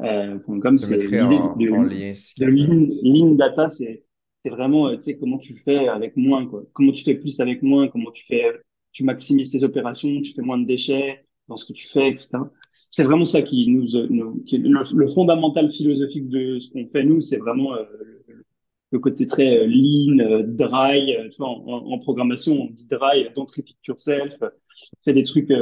Euh, 0.00 0.38
comme 0.38 0.78
c'est 0.78 0.96
l'idée 0.96 1.10
de, 1.10 2.46
lean, 2.46 3.34
data, 3.34 3.68
c'est 3.68 4.04
c'est 4.42 4.50
vraiment 4.50 4.88
euh, 4.88 4.96
tu 4.96 5.04
sais 5.04 5.18
comment 5.18 5.38
tu 5.38 5.56
fais 5.64 5.86
avec 5.88 6.16
moins 6.16 6.46
quoi. 6.46 6.64
Comment 6.72 6.92
tu 6.92 7.04
fais 7.04 7.14
plus 7.14 7.38
avec 7.40 7.62
moins, 7.62 7.88
comment 7.88 8.10
tu 8.10 8.24
fais 8.26 8.44
tu 8.92 9.04
maximises 9.04 9.50
tes 9.50 9.64
opérations, 9.64 10.20
tu 10.22 10.32
fais 10.32 10.42
moins 10.42 10.58
de 10.58 10.66
déchets 10.66 11.24
dans 11.48 11.56
ce 11.56 11.66
que 11.66 11.72
tu 11.72 11.88
fais, 11.88 12.08
etc. 12.08 12.38
C'est 12.90 13.04
vraiment 13.04 13.24
ça 13.24 13.42
qui 13.42 13.68
nous, 13.68 13.94
euh, 13.96 14.06
nous 14.10 14.42
qui 14.44 14.56
est 14.56 14.58
le, 14.58 15.08
fondamental 15.08 15.70
philosophique 15.70 16.28
de 16.28 16.58
ce 16.58 16.70
qu'on 16.70 16.88
fait 16.88 17.04
nous, 17.04 17.20
c'est 17.20 17.38
vraiment 17.38 17.74
euh, 17.74 17.84
le, 18.90 18.98
côté 18.98 19.26
très 19.26 19.66
lean, 19.66 20.42
dry. 20.46 21.14
Tu 21.30 21.36
vois, 21.38 21.48
en, 21.48 21.92
en, 21.92 21.98
programmation, 21.98 22.62
on 22.62 22.66
dit 22.70 22.86
dry, 22.88 23.28
don't 23.34 23.46
repeat 23.56 23.76
yourself. 23.86 24.32
Fait 25.04 25.12
des 25.12 25.24
trucs. 25.24 25.52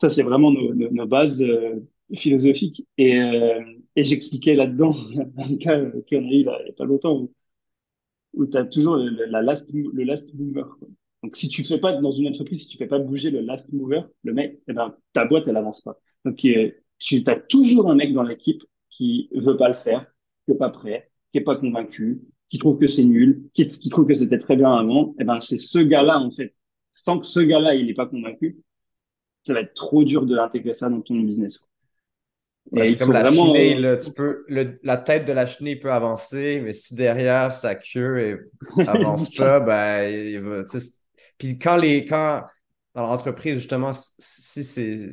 ça, 0.00 0.10
c'est 0.10 0.22
vraiment 0.22 0.52
nos, 0.52 0.74
nos, 0.74 0.90
nos 0.90 1.06
bases 1.06 1.42
philosophique. 2.14 2.86
Et, 2.98 3.18
euh, 3.20 3.60
et 3.96 4.04
j'expliquais 4.04 4.54
là-dedans 4.54 4.94
un 5.38 5.56
cas 5.56 5.80
qu'on 6.08 6.16
a 6.16 6.32
eu 6.32 6.34
il 6.34 6.42
n'y 6.42 6.48
a 6.48 6.72
pas 6.76 6.84
longtemps 6.84 7.16
où, 7.18 7.32
où 8.34 8.46
tu 8.46 8.56
as 8.56 8.64
toujours 8.64 8.96
le, 8.96 9.24
la 9.26 9.42
last, 9.42 9.70
le 9.72 10.04
last 10.04 10.32
mover. 10.34 10.64
Donc, 11.22 11.36
si 11.36 11.48
tu 11.48 11.64
fais 11.64 11.78
pas 11.78 11.94
dans 12.00 12.12
une 12.12 12.28
entreprise, 12.28 12.62
si 12.62 12.68
tu 12.68 12.76
fais 12.76 12.86
pas 12.86 12.98
bouger 12.98 13.30
le 13.30 13.40
last 13.40 13.72
mover, 13.72 14.02
le 14.22 14.32
mec, 14.34 14.60
eh 14.68 14.72
ben, 14.72 14.94
ta 15.12 15.24
boîte, 15.24 15.44
elle 15.48 15.56
avance 15.56 15.82
pas. 15.82 15.98
Donc, 16.24 16.36
tu 16.36 17.24
as 17.26 17.36
toujours 17.48 17.90
un 17.90 17.94
mec 17.94 18.12
dans 18.12 18.22
l'équipe 18.22 18.62
qui 18.90 19.28
veut 19.34 19.56
pas 19.56 19.68
le 19.68 19.74
faire, 19.74 20.06
qui 20.44 20.52
est 20.52 20.56
pas 20.56 20.70
prêt, 20.70 21.10
qui 21.32 21.38
est 21.38 21.42
pas 21.42 21.56
convaincu, 21.56 22.20
qui 22.48 22.58
trouve 22.58 22.78
que 22.78 22.86
c'est 22.86 23.04
nul, 23.04 23.42
qui, 23.54 23.66
qui 23.66 23.88
trouve 23.88 24.06
que 24.06 24.14
c'était 24.14 24.38
très 24.38 24.56
bien 24.56 24.72
avant. 24.72 25.14
Eh 25.18 25.24
ben, 25.24 25.40
c'est 25.40 25.58
ce 25.58 25.78
gars-là, 25.78 26.20
en 26.20 26.30
fait. 26.30 26.54
Sans 26.92 27.18
que 27.18 27.26
ce 27.26 27.40
gars-là, 27.40 27.74
il 27.74 27.86
n'est 27.86 27.94
pas 27.94 28.06
convaincu, 28.06 28.58
ça 29.42 29.54
va 29.54 29.60
être 29.60 29.74
trop 29.74 30.04
dur 30.04 30.26
de 30.26 30.34
l'intégrer 30.34 30.74
ça 30.74 30.88
dans 30.88 31.00
ton 31.00 31.16
business 31.16 31.66
c'est 32.74 32.98
comme 32.98 33.12
la 33.12 33.30
chenille, 33.30 33.80
là, 33.80 33.96
tu 33.96 34.12
peux, 34.12 34.44
la 34.48 34.96
tête 34.96 35.24
de 35.24 35.32
la 35.32 35.46
chenille 35.46 35.76
peut 35.76 35.92
avancer, 35.92 36.60
mais 36.64 36.72
si 36.72 36.94
derrière 36.94 37.54
sa 37.54 37.74
queue 37.74 38.50
n'avance 38.76 39.34
pas, 39.36 39.60
ben, 39.60 40.08
il 40.08 40.40
va. 40.40 40.62
Puis 41.38 41.58
quand 41.58 41.76
les. 41.76 42.04
Quand, 42.04 42.42
dans 42.94 43.02
l'entreprise, 43.02 43.54
justement, 43.54 43.92
si 43.94 44.64
c'est. 44.64 45.10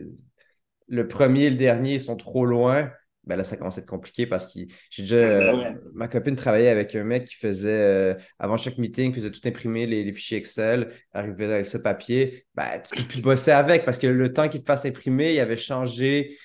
le 0.87 1.07
premier 1.07 1.43
et 1.45 1.49
le 1.49 1.57
dernier 1.57 1.99
sont 1.99 2.15
trop 2.15 2.45
loin, 2.45 2.89
ben 3.25 3.37
là, 3.37 3.43
ça 3.43 3.55
commence 3.55 3.77
à 3.77 3.81
être 3.81 3.87
compliqué 3.87 4.27
parce 4.27 4.51
que 4.51 4.59
j'ai 4.89 5.03
déjà. 5.03 5.15
Euh, 5.15 5.71
ma 5.93 6.07
copine 6.07 6.35
travaillait 6.35 6.69
avec 6.69 6.93
un 6.95 7.03
mec 7.03 7.25
qui 7.25 7.35
faisait, 7.35 7.69
euh, 7.69 8.15
avant 8.37 8.57
chaque 8.57 8.77
meeting, 8.77 9.13
faisait 9.13 9.31
tout 9.31 9.41
imprimer 9.45 9.85
les, 9.85 10.11
fichiers 10.11 10.37
Excel, 10.37 10.89
arrivait 11.13 11.51
avec 11.51 11.67
ce 11.67 11.77
papier. 11.77 12.45
Ben, 12.55 12.81
tu 12.83 12.95
peux 12.95 13.07
plus 13.07 13.21
bosser 13.21 13.51
avec 13.51 13.85
parce 13.85 13.97
que 13.97 14.07
le 14.07 14.33
temps 14.33 14.49
qu'il 14.49 14.61
te 14.61 14.65
fasse 14.65 14.85
imprimer, 14.85 15.33
il 15.33 15.39
avait 15.39 15.55
changé. 15.55 16.37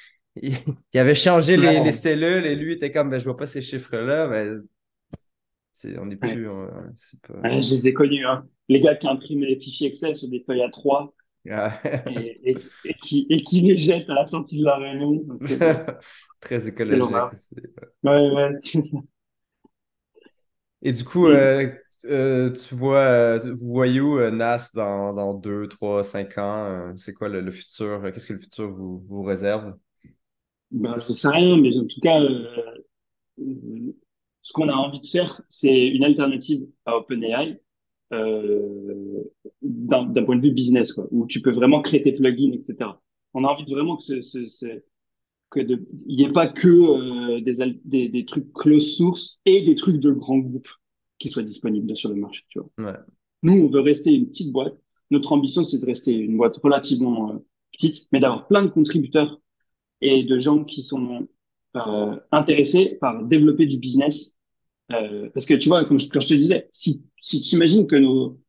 Il, 0.42 0.98
avait 0.98 1.14
changé 1.14 1.56
les, 1.56 1.92
cellules 1.92 2.46
et 2.46 2.54
lui 2.54 2.74
était 2.74 2.92
comme 2.92 3.10
ben, 3.10 3.18
je 3.18 3.24
vois 3.24 3.36
pas 3.36 3.46
ces 3.46 3.62
chiffres-là. 3.62 4.26
Ben, 4.28 4.62
on 5.98 6.06
n'est 6.06 6.16
plus. 6.16 6.46
pas... 6.46 7.60
je 7.60 7.74
les 7.74 7.88
ai 7.88 7.92
connus. 7.92 8.26
Hein. 8.26 8.46
Les 8.68 8.80
gars 8.80 8.96
qui 8.96 9.08
impriment 9.08 9.44
les 9.44 9.58
fichiers 9.58 9.88
Excel 9.88 10.16
sur 10.16 10.28
des 10.28 10.42
feuilles 10.46 10.62
à 10.62 10.70
3 10.70 11.14
et, 11.46 12.56
qui, 13.02 13.26
et 13.30 13.42
qui 13.42 13.60
les 13.60 13.76
jettent 13.76 14.10
à 14.10 14.14
la 14.14 14.26
sortie 14.26 14.58
de 14.58 14.64
la 14.64 14.76
réunion. 14.76 15.24
Euh, 15.42 15.74
Très 16.40 16.68
écologique 16.68 17.14
aussi. 17.32 17.54
Ouais, 18.02 18.30
ouais. 18.30 18.50
Et 20.82 20.92
du 20.92 21.04
coup, 21.04 21.26
euh, 21.26 21.68
euh, 22.04 22.50
tu 22.50 22.74
vois, 22.74 23.38
vous 23.38 23.72
voyez 23.72 24.00
où 24.00 24.18
NAS 24.30 24.72
dans, 24.74 25.12
dans 25.12 25.34
2, 25.34 25.68
3, 25.68 26.04
5 26.04 26.38
ans? 26.38 26.94
c'est 26.96 27.14
quoi 27.14 27.28
le, 27.28 27.50
futur? 27.50 28.02
Qu'est-ce 28.12 28.28
que 28.28 28.34
le 28.34 28.38
futur 28.38 28.70
vous, 28.70 29.04
vous 29.08 29.22
réserve? 29.22 29.74
Ben, 30.70 30.98
je 30.98 31.12
sais 31.12 31.28
rien, 31.28 31.56
mais 31.56 31.76
en 31.78 31.86
tout 31.86 32.00
cas, 32.00 32.20
ce 33.38 34.52
qu'on 34.52 34.68
a 34.68 34.74
envie 34.74 35.00
de 35.00 35.06
faire, 35.06 35.42
c'est 35.48 35.88
une 35.88 36.04
alternative 36.04 36.66
à 36.84 36.96
OpenAI 36.96 37.60
euh, 38.12 39.24
d'un 39.62 40.24
point 40.24 40.36
de 40.36 40.42
vue 40.42 40.52
business, 40.52 40.92
quoi, 40.92 41.06
où 41.10 41.26
tu 41.26 41.42
peux 41.42 41.52
vraiment 41.52 41.82
créer 41.82 42.02
tes 42.02 42.12
plugins, 42.12 42.52
etc. 42.52 42.90
On 43.34 43.44
a 43.44 43.48
envie 43.48 43.64
de 43.64 43.70
vraiment 43.70 43.96
que 43.96 44.02
ce, 44.02 44.22
ce, 44.22 44.46
ce 44.46 44.66
que 45.50 45.60
il 45.60 46.16
n'y 46.16 46.24
ait 46.24 46.32
pas 46.32 46.46
que 46.46 46.68
euh, 46.68 47.40
des, 47.40 47.56
des, 47.84 48.08
des, 48.08 48.24
trucs 48.24 48.52
close 48.52 48.96
source 48.96 49.40
et 49.44 49.62
des 49.62 49.74
trucs 49.74 49.98
de 49.98 50.10
grands 50.10 50.38
groupes 50.38 50.68
qui 51.18 51.28
soient 51.28 51.42
disponibles 51.42 51.96
sur 51.96 52.08
le 52.08 52.16
marché. 52.16 52.42
Tu 52.48 52.60
vois. 52.60 52.70
Ouais. 52.78 52.98
Nous, 53.42 53.64
on 53.64 53.68
veut 53.68 53.80
rester 53.80 54.12
une 54.12 54.28
petite 54.28 54.52
boîte. 54.52 54.76
Notre 55.10 55.32
ambition, 55.32 55.62
c'est 55.64 55.78
de 55.78 55.86
rester 55.86 56.12
une 56.12 56.36
boîte 56.36 56.56
relativement 56.58 57.32
euh, 57.32 57.38
petite, 57.72 58.08
mais 58.12 58.20
d'avoir 58.20 58.46
plein 58.46 58.62
de 58.62 58.68
contributeurs 58.68 59.40
et 60.00 60.24
de 60.24 60.38
gens 60.40 60.64
qui 60.64 60.82
sont 60.82 61.28
euh, 61.76 62.16
intéressés 62.32 62.98
par 63.00 63.24
développer 63.24 63.66
du 63.66 63.78
business 63.78 64.38
euh, 64.92 65.28
parce 65.34 65.46
que 65.46 65.54
tu 65.54 65.68
vois, 65.68 65.84
comme 65.84 66.00
je, 66.00 66.08
quand 66.08 66.20
je 66.20 66.28
te 66.28 66.34
disais, 66.34 66.68
si, 66.72 67.04
si 67.20 67.42
tu 67.42 67.56
imagines 67.56 67.86
que 67.86 67.96
nos, 67.96 68.40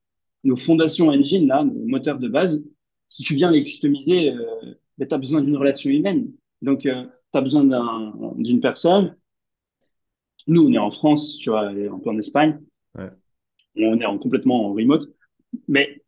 nos 0.43 0.57
fondations 0.57 1.09
engine, 1.09 1.47
là, 1.47 1.63
nos 1.63 1.85
moteurs 1.85 2.19
de 2.19 2.27
base, 2.27 2.65
si 3.09 3.23
tu 3.23 3.35
viens 3.35 3.51
les 3.51 3.63
customiser, 3.63 4.31
euh, 4.31 4.75
ben, 4.97 5.07
tu 5.07 5.13
as 5.13 5.17
besoin 5.17 5.41
d'une 5.41 5.57
relation 5.57 5.89
humaine. 5.89 6.31
Donc, 6.61 6.85
euh, 6.85 7.05
tu 7.31 7.37
as 7.37 7.41
besoin 7.41 7.63
d'une 8.37 8.61
personne. 8.61 9.17
Nous, 10.47 10.67
on 10.67 10.73
est 10.73 10.77
en 10.77 10.91
France, 10.91 11.37
tu 11.37 11.49
vois, 11.49 11.67
un 11.67 11.99
peu 11.99 12.09
en 12.09 12.17
Espagne. 12.17 12.59
Ouais. 12.97 13.09
On 13.75 13.99
est 13.99 14.05
en, 14.05 14.17
complètement 14.17 14.67
en 14.67 14.73
remote. 14.73 15.07
Mais 15.67 16.01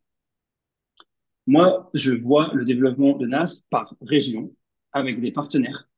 moi, 1.46 1.90
je 1.94 2.12
vois 2.12 2.50
le 2.54 2.64
développement 2.64 3.16
de 3.16 3.26
NAS 3.26 3.64
par 3.70 3.94
région, 4.00 4.52
avec 4.92 5.20
des 5.20 5.32
partenaires 5.32 5.88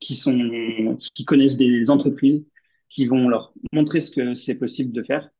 qui 0.00 0.16
sont 0.16 0.98
qui 1.14 1.24
connaissent 1.24 1.56
des 1.56 1.88
entreprises 1.90 2.44
qui 2.90 3.06
vont 3.06 3.28
leur 3.28 3.52
montrer 3.72 4.00
ce 4.00 4.10
que 4.10 4.34
c'est 4.34 4.58
possible 4.58 4.92
de 4.92 5.02
faire 5.02 5.30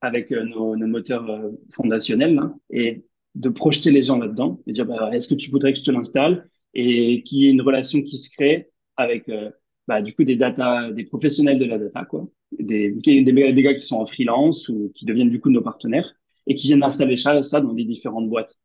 avec 0.00 0.32
euh, 0.32 0.44
nos, 0.44 0.76
moteurs 0.76 1.28
euh, 1.30 1.50
fondationnels 1.74 2.38
hein, 2.38 2.58
et 2.70 3.04
de 3.34 3.48
projeter 3.48 3.90
les 3.90 4.02
gens 4.02 4.18
là-dedans 4.18 4.60
et 4.66 4.72
dire 4.72 4.84
bah, 4.84 5.10
est-ce 5.12 5.28
que 5.28 5.34
tu 5.34 5.50
voudrais 5.50 5.72
que 5.72 5.78
je 5.78 5.84
te 5.84 5.90
l'installe 5.90 6.48
et 6.74 7.22
qu'il 7.22 7.38
y 7.38 7.46
ait 7.46 7.50
une 7.50 7.62
relation 7.62 8.02
qui 8.02 8.18
se 8.18 8.28
crée 8.30 8.70
avec 8.96 9.28
euh, 9.28 9.50
bah, 9.88 10.02
du 10.02 10.14
coup 10.14 10.24
des 10.24 10.36
data, 10.36 10.90
des 10.90 11.04
professionnels 11.04 11.58
de 11.58 11.64
la 11.64 11.78
data 11.78 12.04
quoi, 12.04 12.28
des, 12.58 12.90
des, 12.90 13.62
gars 13.62 13.74
qui 13.74 13.86
sont 13.86 13.96
en 13.96 14.06
freelance 14.06 14.68
ou 14.68 14.92
qui 14.94 15.06
deviennent 15.06 15.30
du 15.30 15.40
coup 15.40 15.50
nos 15.50 15.62
partenaires 15.62 16.14
et 16.46 16.54
qui 16.54 16.66
viennent 16.66 16.82
installer 16.82 17.16
ça 17.16 17.40
dans 17.40 17.72
des 17.72 17.84
différentes 17.84 18.28
boîtes. 18.28 18.58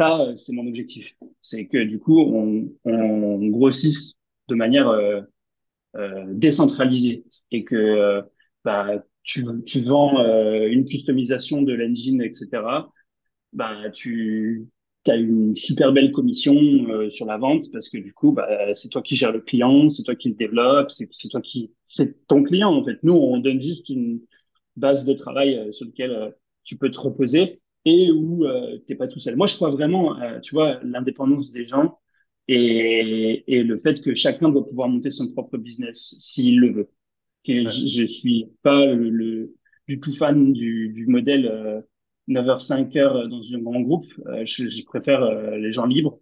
Ça, 0.00 0.32
c'est 0.34 0.54
mon 0.54 0.66
objectif. 0.66 1.14
C'est 1.42 1.66
que 1.66 1.76
du 1.76 1.98
coup, 1.98 2.18
on, 2.18 3.46
grossisse 3.48 4.14
de 4.48 4.54
manière 4.54 4.88
euh, 4.88 6.24
décentralisé 6.28 7.24
et 7.50 7.64
que 7.64 7.76
euh, 7.76 8.22
bah, 8.64 9.04
tu, 9.24 9.42
vends 9.84 10.24
euh, 10.24 10.68
une 10.70 10.86
customisation 10.86 11.60
de 11.60 11.74
l'engine, 11.74 12.22
etc. 12.22 12.48
Bah, 13.52 13.90
tu 13.92 14.68
as 15.06 15.16
une 15.16 15.54
super 15.54 15.92
belle 15.92 16.12
commission 16.12 16.56
sur 17.10 17.26
la 17.26 17.36
vente 17.36 17.66
parce 17.70 17.90
que 17.90 17.98
du 17.98 18.14
coup, 18.14 18.32
bah, 18.32 18.74
c'est 18.76 18.88
toi 18.88 19.02
qui 19.02 19.16
gères 19.16 19.32
le 19.32 19.40
client, 19.42 19.90
c'est 19.90 20.04
toi 20.04 20.14
qui 20.14 20.30
le 20.30 20.34
développe, 20.34 20.90
c'est 20.90 21.28
toi 21.28 21.42
qui, 21.42 21.74
c'est 21.86 22.26
ton 22.26 22.42
client 22.42 22.72
en 22.72 22.82
fait. 22.82 22.98
Nous, 23.02 23.12
on 23.12 23.36
donne 23.36 23.60
juste 23.60 23.90
une 23.90 24.20
base 24.76 25.04
de 25.04 25.12
travail 25.12 25.74
sur 25.74 25.84
lequel 25.84 26.34
tu 26.64 26.78
peux 26.78 26.90
te 26.90 27.00
reposer 27.00 27.59
et 27.84 28.10
où 28.10 28.44
euh, 28.44 28.78
t'es 28.86 28.94
pas 28.94 29.08
tout 29.08 29.20
seul. 29.20 29.36
Moi, 29.36 29.46
je 29.46 29.56
crois 29.56 29.70
vraiment, 29.70 30.16
tu 30.42 30.54
vois, 30.54 30.80
l'indépendance 30.82 31.52
des 31.52 31.66
gens 31.66 31.98
et, 32.48 33.44
et, 33.46 33.62
le 33.62 33.78
fait 33.80 34.00
que 34.02 34.14
chacun 34.14 34.48
doit 34.50 34.66
pouvoir 34.66 34.88
monter 34.88 35.10
son 35.10 35.32
propre 35.32 35.56
business 35.58 36.16
s'il 36.18 36.58
le 36.60 36.72
veut. 36.72 36.90
Je, 37.46 37.68
je 37.68 38.06
suis 38.06 38.46
pas 38.62 38.86
le, 38.86 39.54
du 39.88 40.00
tout 40.00 40.12
fan 40.12 40.52
du, 40.52 40.90
du 40.90 41.06
modèle 41.06 41.46
euh, 41.46 41.80
9h 42.30 42.60
5h 42.66 43.28
dans 43.28 43.42
un 43.56 43.60
grand 43.62 43.80
groupe. 43.80 44.06
Euh, 44.26 44.44
je, 44.46 44.68
je, 44.68 44.84
préfère 44.84 45.22
euh, 45.22 45.56
les 45.56 45.72
gens 45.72 45.86
libres 45.86 46.20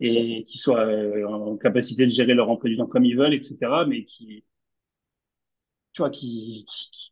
et 0.00 0.44
qui 0.44 0.58
soient 0.58 0.86
euh, 0.86 1.26
en 1.26 1.56
capacité 1.58 2.06
de 2.06 2.10
gérer 2.10 2.34
leur 2.34 2.50
emploi 2.50 2.70
du 2.70 2.76
temps 2.76 2.86
comme 2.86 3.04
ils 3.04 3.16
veulent, 3.16 3.34
etc. 3.34 3.58
Mais 3.88 4.04
qui 4.04 4.44
tu 5.92 6.02
vois 6.02 6.10
qui 6.10 6.64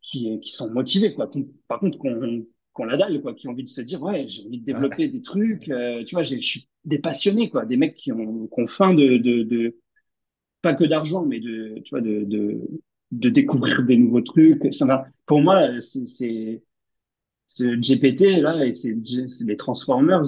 qui, 0.03 0.41
qui, 0.41 0.53
sont 0.53 0.71
motivés 0.71 1.15
quoi. 1.15 1.31
Par 1.69 1.81
contre 1.81 1.99
qu'on 1.99 2.47
qu'on 2.73 2.85
la 2.85 2.97
dalle 2.97 3.21
quoi, 3.21 3.35
qui 3.35 3.49
ont 3.49 3.53
envie 3.53 3.65
de 3.65 3.69
se 3.69 3.81
dire 3.81 4.03
ouais 4.03 4.29
j'ai 4.29 4.47
envie 4.47 4.61
de 4.61 4.65
développer 4.65 5.09
des 5.09 5.23
trucs. 5.23 5.65
tu 6.07 6.15
vois, 6.15 6.23
je 6.23 6.37
suis 6.37 6.69
des 6.85 6.99
passionnés, 6.99 7.51
quoi, 7.51 7.67
des 7.67 7.77
mecs 7.77 7.95
qui 7.95 8.13
ont, 8.13 8.47
qui 8.47 8.61
ont 8.61 8.67
faim 8.67 8.95
de, 8.95 9.19
de, 9.19 9.43
de, 9.43 9.77
pas 10.63 10.75
que 10.75 10.85
d'argent, 10.85 11.25
mais 11.25 11.41
de, 11.41 11.81
tu 11.85 11.91
vois, 11.91 12.01
de, 12.01 12.25
de, 12.25 12.61
de 13.13 13.29
découvrir 13.29 13.83
des 13.85 13.97
nouveaux 13.97 14.23
trucs. 14.23 14.73
Ça 14.73 14.87
va, 14.87 15.07
pour 15.27 15.41
moi, 15.41 15.81
c'est, 15.81 16.63
ce 17.47 17.65
GPT 17.65 18.41
là 18.41 18.65
et 18.65 18.75
c'est 18.75 18.97
les 19.41 19.57
Transformers, 19.57 20.23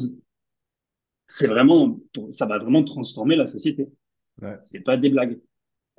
c'est 1.28 1.47
vraiment, 1.47 1.99
ça 2.32 2.47
va 2.47 2.59
vraiment 2.59 2.84
transformer 2.84 3.36
la 3.36 3.47
société. 3.47 3.88
Ouais. 4.40 4.57
C'est 4.64 4.80
pas 4.80 4.97
des 4.97 5.09
blagues. 5.09 5.40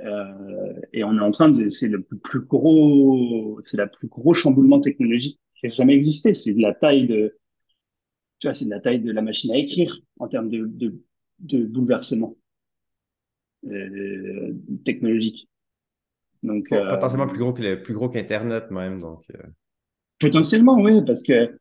Euh, 0.02 0.74
et 0.92 1.04
on 1.04 1.16
est 1.18 1.22
en 1.22 1.32
train 1.32 1.50
de, 1.50 1.70
c'est 1.70 1.88
le 1.88 2.02
plus 2.02 2.42
gros, 2.42 3.60
c'est 3.64 3.78
la 3.78 3.88
plus 3.88 4.08
gros 4.08 4.34
chamboulement 4.34 4.82
technologique 4.82 5.40
qui 5.70 5.78
jamais 5.78 5.96
existé. 5.96 6.34
C'est 6.34 6.54
de 6.54 6.62
la 6.62 6.74
taille 6.74 7.08
de, 7.08 7.38
tu 8.40 8.48
vois, 8.48 8.54
c'est 8.54 8.66
de 8.66 8.70
la 8.70 8.80
taille 8.80 9.00
de 9.00 9.12
la 9.12 9.22
machine 9.22 9.52
à 9.52 9.58
écrire 9.58 10.00
en 10.20 10.28
termes 10.28 10.50
de, 10.50 10.66
de, 10.66 11.02
de 11.40 11.66
bouleversement 11.66 12.36
euh, 13.66 14.54
technologique. 14.86 15.48
Donc, 16.44 16.72
euh, 16.72 16.90
potentiellement 16.90 17.28
plus 17.28 17.40
gros 17.40 17.54
que 17.54 17.76
plus 17.76 17.94
gros 17.94 18.10
qu'Internet 18.10 18.70
même. 18.70 19.00
Donc, 19.00 19.24
euh. 19.34 19.48
Potentiellement, 20.20 20.76
oui, 20.76 21.02
parce 21.06 21.24
que 21.24 21.58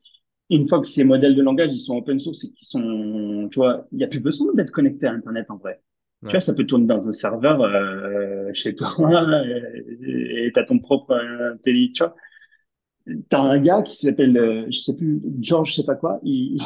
une 0.50 0.68
fois 0.68 0.80
que 0.80 0.88
ces 0.88 1.04
modèles 1.04 1.34
de 1.34 1.42
langage 1.42 1.72
ils 1.72 1.80
sont 1.80 1.96
open 1.96 2.18
source 2.20 2.44
et 2.44 2.50
qu'ils 2.50 2.66
sont, 2.66 3.48
tu 3.50 3.58
vois, 3.58 3.86
il 3.92 3.98
n'y 3.98 4.04
a 4.04 4.08
plus 4.08 4.20
besoin 4.20 4.52
d'être 4.54 4.72
connecté 4.72 5.06
à 5.06 5.12
Internet 5.12 5.46
en 5.50 5.56
vrai. 5.56 5.80
Tu 6.24 6.30
vois, 6.30 6.40
ça 6.40 6.54
peut 6.54 6.64
tourner 6.64 6.86
dans 6.86 7.08
un 7.08 7.12
serveur 7.12 7.62
euh, 7.62 8.50
chez 8.54 8.76
toi 8.76 8.94
et 10.06 10.50
tu 10.54 10.60
as 10.60 10.64
ton 10.64 10.78
propre 10.78 11.14
intelligence. 11.14 11.94
Tu 11.94 12.04
vois, 12.04 12.14
T'as 13.28 13.40
un 13.40 13.60
gars 13.60 13.82
qui 13.82 13.96
s'appelle, 13.96 14.36
euh, 14.36 14.66
je 14.70 14.78
sais 14.78 14.96
plus, 14.96 15.20
George, 15.40 15.70
je 15.70 15.76
sais 15.76 15.84
pas 15.84 15.96
quoi, 15.96 16.20
il, 16.22 16.60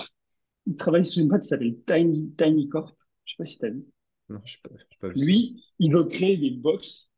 il 0.67 0.77
travaille 0.77 1.07
sur 1.07 1.23
une 1.23 1.29
boîte 1.29 1.43
qui 1.43 1.49
s'appelle 1.49 1.77
Tiny, 1.87 2.33
Tiny 2.39 2.69
Corp. 2.69 2.97
Je 3.25 3.33
sais 3.33 3.37
pas 3.39 3.47
si 3.47 3.59
t'as 3.59 3.71
vu. 3.71 3.85
Non, 4.29 4.41
je 4.45 4.55
sais 4.55 4.59
pas, 4.63 4.71
pas 5.01 5.09
vu 5.09 5.17
Lui, 5.25 5.65
il 5.79 5.93
veut 5.93 6.05
créer 6.05 6.37
des 6.37 6.51
box 6.53 7.11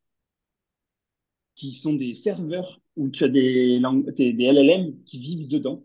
qui 1.57 1.73
sont 1.73 1.93
des 1.95 2.15
serveurs 2.15 2.81
où 2.97 3.09
tu 3.11 3.25
as 3.25 3.29
des, 3.29 3.81
des, 4.17 4.33
des 4.33 4.45
LLM 4.45 5.03
qui 5.05 5.19
vivent 5.19 5.49
dedans, 5.49 5.85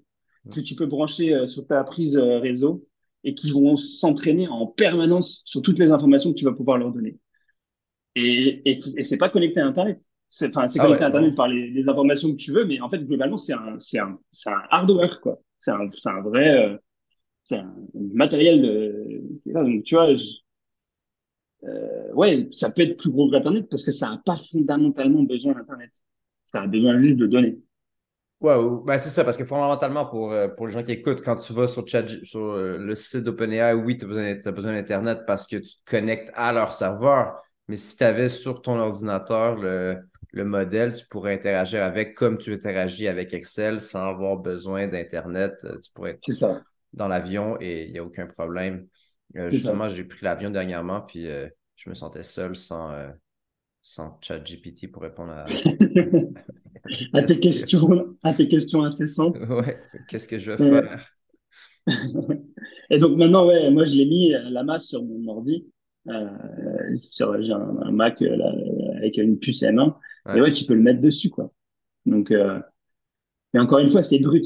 que 0.52 0.60
tu 0.60 0.76
peux 0.76 0.86
brancher 0.86 1.34
euh, 1.34 1.48
sur 1.48 1.66
ta 1.68 1.84
prise 1.84 2.18
euh, 2.18 2.40
réseau 2.40 2.88
et 3.24 3.34
qui 3.36 3.52
vont 3.52 3.78
s'entraîner 3.78 4.48
en 4.48 4.68
permanence 4.68 5.42
sur 5.46 5.62
toutes 5.62 5.80
les 5.80 5.92
informations 5.92 6.32
que 6.34 6.38
tu 6.38 6.46
vas 6.46 6.54
pouvoir 6.54 6.78
leur 6.78 6.92
donner. 6.92 7.18
Et, 8.16 8.62
et, 8.72 8.80
et 8.98 9.04
c'est 9.04 9.18
pas 9.18 9.30
connecté 9.30 9.60
à 9.60 9.68
Internet. 9.68 10.02
C'est 10.36 10.50
enfin, 10.58 10.68
c'est 10.68 10.80
ah 10.80 10.86
connecté 10.86 11.04
à 11.04 11.08
Internet 11.10 11.36
par 11.36 11.48
les, 11.48 11.70
les, 11.70 11.88
informations 11.88 12.32
que 12.32 12.38
tu 12.38 12.52
veux, 12.52 12.66
mais 12.66 12.82
en 12.82 12.90
fait, 12.90 12.98
globalement, 13.06 13.38
c'est 13.38 13.54
un, 13.54 13.78
c'est 13.80 14.00
un, 14.00 14.18
c'est 14.32 14.50
un 14.50 14.64
hardware, 14.72 15.22
quoi. 15.22 15.40
C'est 15.60 15.70
un, 15.70 15.92
c'est 15.96 16.10
un 16.10 16.22
vrai, 16.22 16.74
euh, 16.74 16.78
c'est 17.44 17.58
un 17.58 17.72
matériel 17.94 18.64
de, 18.64 19.22
donc, 19.54 19.84
tu 19.84 19.94
vois, 19.94 20.08
euh, 21.66 22.14
ouais, 22.14 22.50
ça 22.52 22.72
peut 22.72 22.82
être 22.82 22.98
plus 22.98 23.12
gros 23.12 23.28
que 23.28 23.34
l'Internet 23.34 23.68
parce 23.70 23.86
que 23.86 23.92
ça 23.92 24.10
n'a 24.10 24.24
pas 24.26 24.38
fondamentalement 24.52 25.22
besoin 25.22 25.54
d'Internet. 25.54 25.92
Ça 26.52 26.64
a 26.64 26.68
besoin 26.68 27.00
juste 27.00 27.18
de 27.18 27.28
données. 27.28 27.60
Ben 28.42 28.98
c'est 28.98 29.10
ça, 29.10 29.24
parce 29.24 29.38
que 29.38 29.46
fondamentalement, 29.46 30.08
pour, 30.08 30.32
euh, 30.32 30.48
pour 30.48 30.66
les 30.66 30.74
gens 30.74 30.82
qui 30.82 30.94
écoutent, 30.94 31.22
quand 31.22 31.36
tu 31.36 31.54
vas 31.54 31.68
sur, 31.68 31.88
chat, 31.88 32.08
sur 32.26 32.56
le 32.58 32.96
site 32.96 33.24
d'OpenAI, 33.24 33.76
oui, 33.76 34.00
tu 34.00 34.06
as 34.06 34.08
besoin, 34.08 34.36
as 34.44 34.52
besoin 34.52 34.74
d'Internet 34.74 35.20
parce 35.28 35.46
que 35.46 35.58
tu 35.58 35.76
te 35.76 35.92
connectes 35.92 36.32
à 36.34 36.52
leur 36.54 36.74
serveur. 36.74 37.36
Mais 37.68 37.76
si 37.76 37.96
tu 37.96 38.04
avais 38.04 38.30
sur 38.30 38.64
ton 38.64 38.80
ordinateur 38.80 39.56
le, 39.56 39.98
le, 40.34 40.46
modèle, 40.46 40.94
tu 40.94 41.06
pourrais 41.06 41.34
interagir 41.34 41.84
avec 41.84 42.16
comme 42.16 42.38
tu 42.38 42.54
interagis 42.54 43.08
avec 43.08 43.34
Excel 43.34 43.80
sans 43.80 44.10
avoir 44.10 44.38
besoin 44.38 44.88
d'Internet. 44.88 45.66
Tu 45.84 45.92
pourrais 45.94 46.12
être 46.12 46.32
ça. 46.34 46.62
dans 46.92 47.08
l'avion 47.08 47.58
et 47.62 47.86
il 47.86 47.94
n'y 47.94 48.00
a 48.00 48.04
aucun 48.04 48.28
problème. 48.28 48.88
justement, 49.50 49.88
j'ai 49.88 50.04
pris 50.04 50.26
l'avion 50.26 50.50
dernièrement, 50.50 51.02
puis 51.02 51.28
je 51.76 51.90
me 51.90 51.96
sentais 51.96 52.24
seul 52.24 52.56
sans, 52.56 52.92
sans 53.84 54.18
ChatGPT 54.22 54.92
pour 54.92 55.04
répondre 55.04 55.32
à, 55.32 55.46
à, 57.14 57.22
tes 57.22 57.40
questions, 57.40 58.16
à 58.24 58.34
tes 58.34 58.48
questions 58.48 58.84
incessantes. 58.84 59.38
Ouais, 59.50 59.80
qu'est-ce 60.08 60.28
que 60.28 60.38
je 60.38 60.52
vais 60.52 60.58
faire? 60.58 61.10
Et 62.90 62.98
donc 62.98 63.18
maintenant, 63.18 63.48
ouais, 63.48 63.70
moi 63.72 63.86
je 63.86 63.96
l'ai 63.96 64.06
mis 64.06 64.34
euh, 64.34 64.50
la 64.50 64.64
masse 64.64 64.88
sur 64.88 65.04
mon 65.04 65.28
ordi. 65.28 65.68
Euh, 66.08 66.28
sur, 66.98 67.42
j'ai 67.42 67.54
un, 67.54 67.92
Mac 67.92 68.22
euh, 68.22 68.38
avec 68.98 69.18
une 69.18 69.38
puce 69.40 69.62
M1. 69.62 69.96
Et 70.36 70.42
ouais, 70.42 70.52
tu 70.52 70.66
peux 70.66 70.74
le 70.74 70.82
mettre 70.82 71.02
dessus, 71.02 71.30
quoi. 71.30 71.52
Donc, 72.06 72.32
euh, 72.32 72.60
mais 73.54 73.60
encore 73.60 73.80
une 73.80 73.90
fois, 73.90 74.04
c'est 74.04 74.20
brut. 74.20 74.46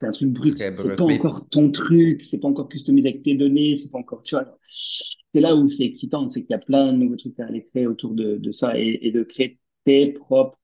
C'est 0.00 0.08
un 0.08 0.12
truc 0.12 0.30
brut. 0.30 0.58
C'est 0.58 0.96
pas 0.96 1.04
encore 1.04 1.48
ton 1.48 1.70
truc, 1.70 2.22
c'est 2.22 2.38
pas 2.38 2.48
encore 2.48 2.68
customisé 2.68 3.08
avec 3.08 3.22
tes 3.22 3.34
données, 3.34 3.76
c'est 3.76 3.90
pas 3.90 3.98
encore, 3.98 4.22
tu 4.22 4.34
vois. 4.34 4.58
C'est 4.68 5.40
là 5.40 5.54
où 5.54 5.68
c'est 5.68 5.84
excitant, 5.84 6.28
c'est 6.30 6.42
qu'il 6.42 6.50
y 6.50 6.54
a 6.54 6.58
plein 6.58 6.92
de 6.92 6.98
nouveaux 6.98 7.16
trucs 7.16 7.38
à 7.40 7.46
aller 7.46 7.64
créer 7.64 7.86
autour 7.86 8.14
de, 8.14 8.36
de 8.36 8.52
ça 8.52 8.78
et, 8.78 8.98
et, 9.02 9.12
de 9.12 9.22
créer 9.22 9.58
tes 9.84 10.12
propres, 10.12 10.58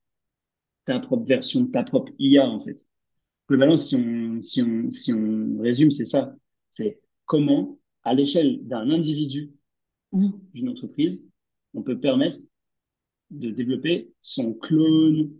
ta 0.84 0.98
propre 0.98 1.26
version, 1.26 1.66
ta 1.66 1.82
propre 1.82 2.12
IA, 2.18 2.48
en 2.48 2.61
fait. 2.61 2.84
Globalement, 3.48 3.76
si 3.76 3.96
on, 3.96 4.42
si 4.42 4.62
on, 4.62 4.90
si 4.90 5.12
on 5.12 5.59
résume, 5.61 5.90
c'est 5.90 6.07
ça. 6.07 6.34
C'est 6.76 7.01
comment, 7.26 7.78
à 8.03 8.14
l'échelle 8.14 8.66
d'un 8.66 8.90
individu 8.90 9.53
ou 10.12 10.32
d'une 10.55 10.68
entreprise, 10.68 11.24
on 11.74 11.82
peut 11.82 11.98
permettre 11.98 12.38
de 13.31 13.51
développer 13.51 14.12
son 14.22 14.55
clone 14.55 15.31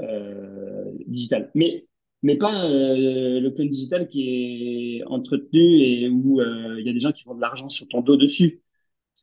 euh, 0.00 0.92
digital. 1.06 1.50
Mais 1.54 1.86
mais 2.22 2.36
pas 2.36 2.66
euh, 2.66 3.40
le 3.40 3.50
clone 3.50 3.68
digital 3.68 4.06
qui 4.06 4.98
est 4.98 5.04
entretenu 5.06 5.60
et 5.60 6.08
où 6.08 6.40
euh, 6.40 6.76
il 6.78 6.86
y 6.86 6.90
a 6.90 6.92
des 6.92 7.00
gens 7.00 7.12
qui 7.12 7.24
font 7.24 7.34
de 7.34 7.40
l'argent 7.40 7.68
sur 7.68 7.88
ton 7.88 8.00
dos 8.00 8.16
dessus. 8.16 8.62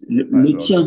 Le, 0.08 0.56
tien, 0.58 0.86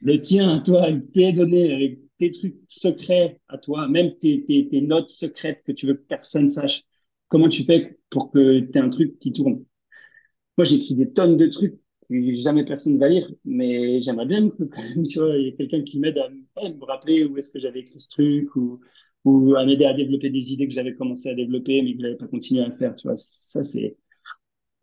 le 0.00 0.20
tien, 0.20 0.58
toi, 0.60 0.82
avec 0.82 1.12
tes 1.12 1.32
données, 1.32 1.72
avec 1.72 2.00
tes 2.18 2.32
trucs 2.32 2.56
secrets 2.66 3.40
à 3.48 3.56
toi, 3.58 3.86
même 3.86 4.16
tes, 4.18 4.44
tes, 4.44 4.68
tes 4.68 4.80
notes 4.80 5.10
secrètes 5.10 5.62
que 5.64 5.72
tu 5.72 5.86
veux 5.86 5.94
que 5.94 6.06
personne 6.08 6.50
sache. 6.50 6.82
Comment 7.28 7.48
tu 7.48 7.62
fais 7.64 7.98
pour 8.10 8.32
que 8.32 8.60
tu 8.60 8.78
aies 8.78 8.80
un 8.80 8.90
truc 8.90 9.18
qui 9.20 9.32
tourne? 9.32 9.64
Moi, 10.56 10.64
j'écris 10.64 10.96
des 10.96 11.12
tonnes 11.12 11.36
de 11.36 11.46
trucs 11.46 11.78
jamais 12.10 12.64
personne 12.64 12.98
va 12.98 13.08
lire, 13.08 13.30
mais 13.44 14.02
j'aimerais 14.02 14.26
bien 14.26 14.50
que, 14.50 15.08
tu 15.08 15.18
vois, 15.18 15.36
il 15.36 15.44
y 15.44 15.48
ait 15.48 15.54
quelqu'un 15.54 15.82
qui 15.82 15.98
m'aide 15.98 16.18
à, 16.18 16.28
me 16.28 16.84
rappeler 16.84 17.24
où 17.24 17.36
est-ce 17.38 17.50
que 17.50 17.58
j'avais 17.58 17.80
écrit 17.80 18.00
ce 18.00 18.08
truc 18.08 18.54
ou 18.56 18.80
ou 19.26 19.54
à 19.54 19.66
m'aider 19.66 19.84
à 19.84 19.92
développer 19.92 20.30
des 20.30 20.52
idées 20.52 20.66
que 20.66 20.72
j'avais 20.72 20.94
commencé 20.94 21.28
à 21.28 21.34
développer 21.34 21.82
mais 21.82 21.94
que 21.94 22.00
j'avais 22.00 22.16
pas 22.16 22.26
continué 22.26 22.62
à 22.62 22.70
faire. 22.70 22.96
Tu 22.96 23.06
vois, 23.06 23.16
ça 23.16 23.64
c'est 23.64 23.96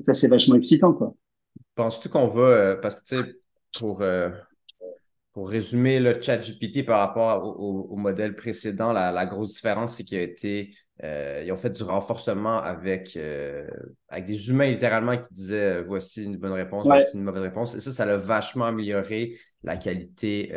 ça 0.05 0.13
c'est 0.13 0.27
vachement 0.27 0.55
excitant 0.55 0.93
quoi. 0.93 1.15
Penses-tu 1.75 2.09
qu'on 2.09 2.27
va 2.27 2.41
euh, 2.41 2.75
parce 2.75 2.95
que 2.95 3.07
tu 3.07 3.21
sais 3.21 3.35
pour 3.79 4.01
euh, 4.01 4.29
pour 5.37 5.51
résumer 5.51 5.99
le 5.99 6.19
chat 6.19 6.39
GPT 6.39 6.83
par 6.83 6.97
rapport 6.97 7.59
au, 7.59 7.95
modèle 7.95 8.35
précédent, 8.35 8.91
la, 8.91 9.25
grosse 9.27 9.53
différence, 9.53 9.95
c'est 9.95 10.03
qu'il 10.03 10.17
a 10.17 10.23
été, 10.23 10.73
euh, 11.03 11.43
ils 11.45 11.51
ont 11.51 11.57
fait 11.57 11.69
du 11.69 11.83
renforcement 11.83 12.57
avec, 12.57 13.15
euh, 13.15 13.67
avec 14.09 14.25
des 14.25 14.49
humains 14.49 14.65
littéralement 14.65 15.15
qui 15.15 15.31
disaient 15.31 15.75
euh, 15.75 15.83
voici 15.83 16.23
une 16.23 16.37
bonne 16.37 16.53
réponse, 16.53 16.85
voici 16.85 17.17
une 17.17 17.23
mauvaise 17.23 17.43
réponse. 17.43 17.75
Et 17.75 17.81
ça, 17.81 17.91
ça 17.91 18.05
a 18.05 18.17
vachement 18.17 18.65
amélioré 18.65 19.37
la 19.61 19.77
qualité 19.77 20.47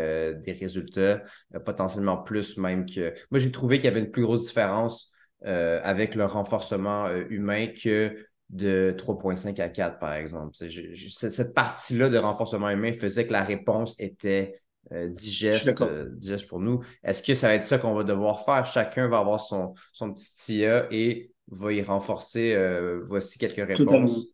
des 0.46 0.52
résultats, 0.52 1.24
potentiellement 1.62 2.16
plus 2.16 2.56
même 2.56 2.86
que. 2.86 3.12
Moi, 3.30 3.38
j'ai 3.38 3.50
trouvé 3.50 3.76
qu'il 3.76 3.84
y 3.84 3.88
avait 3.88 4.00
une 4.00 4.10
plus 4.10 4.22
grosse 4.22 4.46
différence 4.46 5.12
avec 5.42 6.14
le 6.14 6.24
renforcement 6.24 7.14
humain 7.28 7.66
que 7.66 8.16
de 8.48 8.94
3.5 8.96 9.60
à 9.60 9.68
4, 9.68 9.98
par 9.98 10.14
exemple. 10.14 10.56
cette 10.56 11.54
partie-là 11.54 12.08
de 12.08 12.16
renforcement 12.16 12.70
humain 12.70 12.92
faisait 12.92 13.26
que 13.26 13.32
la 13.32 13.44
réponse 13.44 13.94
était 14.00 14.54
euh, 14.92 15.08
digeste, 15.08 15.80
euh, 15.82 16.08
digeste 16.10 16.48
pour 16.48 16.58
nous. 16.58 16.80
Est-ce 17.04 17.22
que 17.22 17.34
ça 17.34 17.48
va 17.48 17.54
être 17.54 17.64
ça 17.64 17.78
qu'on 17.78 17.94
va 17.94 18.02
devoir 18.02 18.44
faire? 18.44 18.64
Chacun 18.64 19.08
va 19.08 19.18
avoir 19.18 19.40
son, 19.40 19.74
son 19.92 20.12
petit 20.12 20.58
IA 20.58 20.88
et 20.90 21.30
va 21.48 21.72
y 21.72 21.82
renforcer. 21.82 22.54
Euh, 22.54 23.00
voici 23.06 23.38
quelques 23.38 23.66
réponses. 23.66 24.28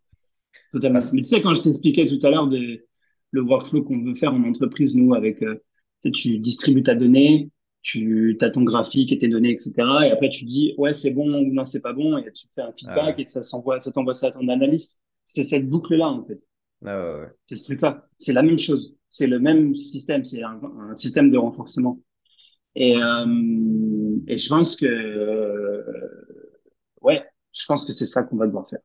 Totalement. 0.72 1.00
Mais 1.12 1.22
tu 1.22 1.28
sais, 1.28 1.42
quand 1.42 1.54
je 1.54 1.62
t'expliquais 1.62 2.06
tout 2.06 2.24
à 2.26 2.30
l'heure 2.30 2.48
le 2.48 3.42
workflow 3.42 3.82
qu'on 3.82 4.02
veut 4.02 4.14
faire 4.14 4.32
en 4.32 4.42
entreprise, 4.44 4.94
nous, 4.94 5.14
avec 5.14 5.44
tu 6.14 6.38
distribues 6.38 6.84
ta 6.84 6.94
donnée, 6.94 7.50
tu 7.82 8.38
as 8.40 8.50
ton 8.50 8.62
graphique 8.62 9.12
et 9.12 9.18
tes 9.18 9.28
données, 9.28 9.50
etc. 9.50 9.72
Et 10.06 10.10
après, 10.10 10.30
tu 10.30 10.44
dis, 10.44 10.74
ouais, 10.78 10.94
c'est 10.94 11.10
bon 11.10 11.32
ou 11.34 11.52
non, 11.52 11.66
c'est 11.66 11.82
pas 11.82 11.92
bon. 11.92 12.16
Et 12.16 12.32
tu 12.32 12.46
fais 12.54 12.62
un 12.62 12.72
feedback 12.72 13.16
ah 13.18 13.20
et 13.20 13.26
ça 13.26 13.42
s'envoie, 13.42 13.80
ça 13.80 13.92
t'envoie 13.92 14.14
ça 14.14 14.28
à 14.28 14.30
ton 14.30 14.48
analyste. 14.48 15.02
C'est 15.26 15.44
cette 15.44 15.68
boucle-là, 15.68 16.08
en 16.08 16.24
fait. 16.24 16.40
Ah 16.84 17.26
c'est 17.46 17.56
ce 17.56 17.64
truc-là. 17.64 18.06
C'est 18.18 18.32
la 18.32 18.42
même 18.42 18.58
chose 18.58 18.96
c'est 19.16 19.26
le 19.26 19.38
même 19.38 19.74
système, 19.74 20.26
c'est 20.26 20.42
un, 20.42 20.60
système 20.98 21.30
de 21.30 21.38
renforcement. 21.38 21.98
Et, 22.74 22.98
euh, 22.98 24.18
et 24.26 24.36
je 24.36 24.48
pense 24.48 24.76
que, 24.76 24.84
euh, 24.84 25.82
ouais, 27.00 27.24
je 27.52 27.64
pense 27.66 27.86
que 27.86 27.94
c'est 27.94 28.04
ça 28.04 28.24
qu'on 28.24 28.36
va 28.36 28.46
devoir 28.46 28.68
faire. 28.68 28.80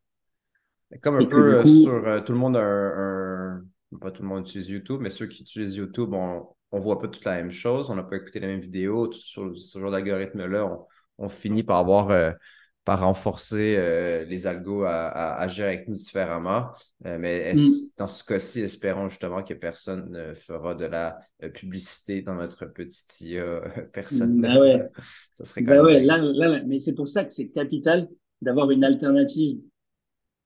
Comme 1.01 1.17
un 1.17 1.25
peu 1.25 1.59
euh, 1.59 1.65
sur 1.65 2.23
tout 2.23 2.31
le 2.31 2.37
monde, 2.37 2.55
un, 2.55 3.61
pas 3.99 4.11
tout 4.11 4.21
le 4.21 4.29
monde 4.29 4.47
utilise 4.47 4.69
YouTube, 4.69 5.01
mais 5.01 5.09
ceux 5.09 5.25
qui 5.25 5.41
utilisent 5.41 5.75
YouTube, 5.75 6.13
on, 6.13 6.47
on 6.71 6.79
voit 6.79 6.99
pas 6.99 7.09
toute 7.09 7.25
la 7.25 7.35
même 7.35 7.51
chose, 7.51 7.89
on 7.89 7.95
n'a 7.95 8.03
pas 8.03 8.15
écouté 8.15 8.39
la 8.39 8.47
même 8.47 8.61
vidéo, 8.61 9.11
sur 9.11 9.57
ce 9.57 9.79
genre 9.79 9.91
d'algorithme-là, 9.91 10.65
on, 10.65 11.25
on, 11.25 11.27
finit 11.27 11.63
par 11.63 11.77
avoir 11.77 12.35
par 12.83 13.01
renforcer 13.01 13.75
euh, 13.77 14.25
les 14.25 14.47
algos 14.47 14.83
à, 14.83 15.35
agir 15.35 15.65
avec 15.65 15.87
nous 15.87 15.95
différemment. 15.95 16.71
Euh, 17.05 17.17
mais 17.19 17.53
mm. 17.53 17.69
dans 17.97 18.07
ce 18.07 18.23
cas-ci, 18.23 18.61
espérons 18.61 19.09
justement 19.09 19.43
que 19.43 19.53
personne 19.53 20.09
ne 20.09 20.33
fera 20.33 20.73
de 20.73 20.85
la 20.85 21.19
euh, 21.43 21.49
publicité 21.49 22.21
dans 22.21 22.35
notre 22.35 22.65
petit 22.65 23.33
IA 23.33 23.61
personnel. 23.93 24.51
Ben 24.51 24.59
ouais. 24.59 24.89
Ça 25.33 25.45
serait 25.45 25.61
ben 25.61 25.81
ouais, 25.81 26.01
là, 26.01 26.17
là, 26.17 26.61
mais 26.65 26.79
c'est 26.79 26.93
pour 26.93 27.07
ça 27.07 27.23
que 27.23 27.33
c'est 27.33 27.49
capital 27.49 28.09
d'avoir 28.41 28.71
une 28.71 28.83
alternative 28.83 29.59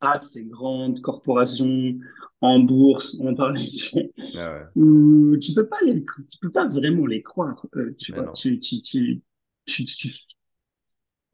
à 0.01 0.19
ces 0.19 0.43
grandes 0.43 0.99
corporations 1.01 1.95
en 2.41 2.59
bourse, 2.59 3.17
on 3.21 3.33
parle 3.33 3.57
ah 4.37 4.67
ouais. 4.75 5.39
tu 5.39 5.53
peux 5.53 5.67
pas 5.67 5.79
les, 5.83 6.03
tu 6.03 6.37
peux 6.41 6.51
pas 6.51 6.67
vraiment 6.67 7.05
les 7.05 7.23
croire. 7.23 7.65
tu, 7.97 8.13
vois, 8.13 8.33
tu, 8.33 8.59
tu, 8.59 8.81
tu, 8.81 9.21
tu, 9.65 9.85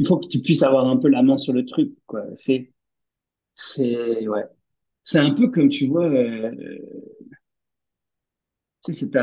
il 0.02 0.08
faut 0.08 0.18
que 0.18 0.28
tu 0.28 0.42
puisses 0.42 0.64
avoir 0.64 0.88
un 0.88 0.98
peu 0.98 1.10
la 1.10 1.22
main 1.22 1.38
sur 1.38 1.54
le 1.54 1.64
truc, 1.64 1.92
quoi. 2.08 2.24
C'est, 2.36 2.74
c'est, 3.56 4.28
ouais. 4.28 4.46
C'est 5.04 5.20
un 5.20 5.32
peu 5.34 5.50
comme, 5.50 5.70
tu 5.70 5.88
vois, 5.88 6.06
euh, 6.06 6.52
tu 8.84 8.94
sais, 8.94 9.06
c'est, 9.06 9.16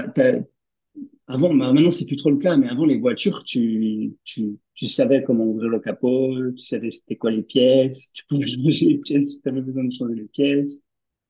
avant, 1.27 1.55
bah, 1.55 1.73
maintenant 1.73 1.91
c'est 1.91 2.07
plus 2.07 2.17
trop 2.17 2.31
le 2.31 2.39
cas, 2.39 2.57
mais 2.57 2.69
avant 2.69 2.87
les 2.87 2.99
voitures, 2.99 3.45
tu, 3.45 4.15
tu, 4.25 4.59
tu 4.75 4.87
savais 4.87 5.23
comment 5.23 5.45
ouvrir 5.45 5.69
le 5.69 5.81
capot, 5.81 6.53
tu 6.53 6.65
savais 6.65 6.91
c'était 6.91 7.17
quoi 7.17 7.31
les 7.31 7.43
pièces, 7.43 8.13
tu 8.13 8.25
pouvais 8.29 8.47
changer 8.47 8.87
les 8.87 8.99
pièces 8.99 9.33
si 9.35 9.43
tu 9.43 9.49
avais 9.49 9.61
besoin 9.61 9.85
de 9.85 9.93
changer 9.93 10.15
les 10.15 10.29
pièces. 10.29 10.81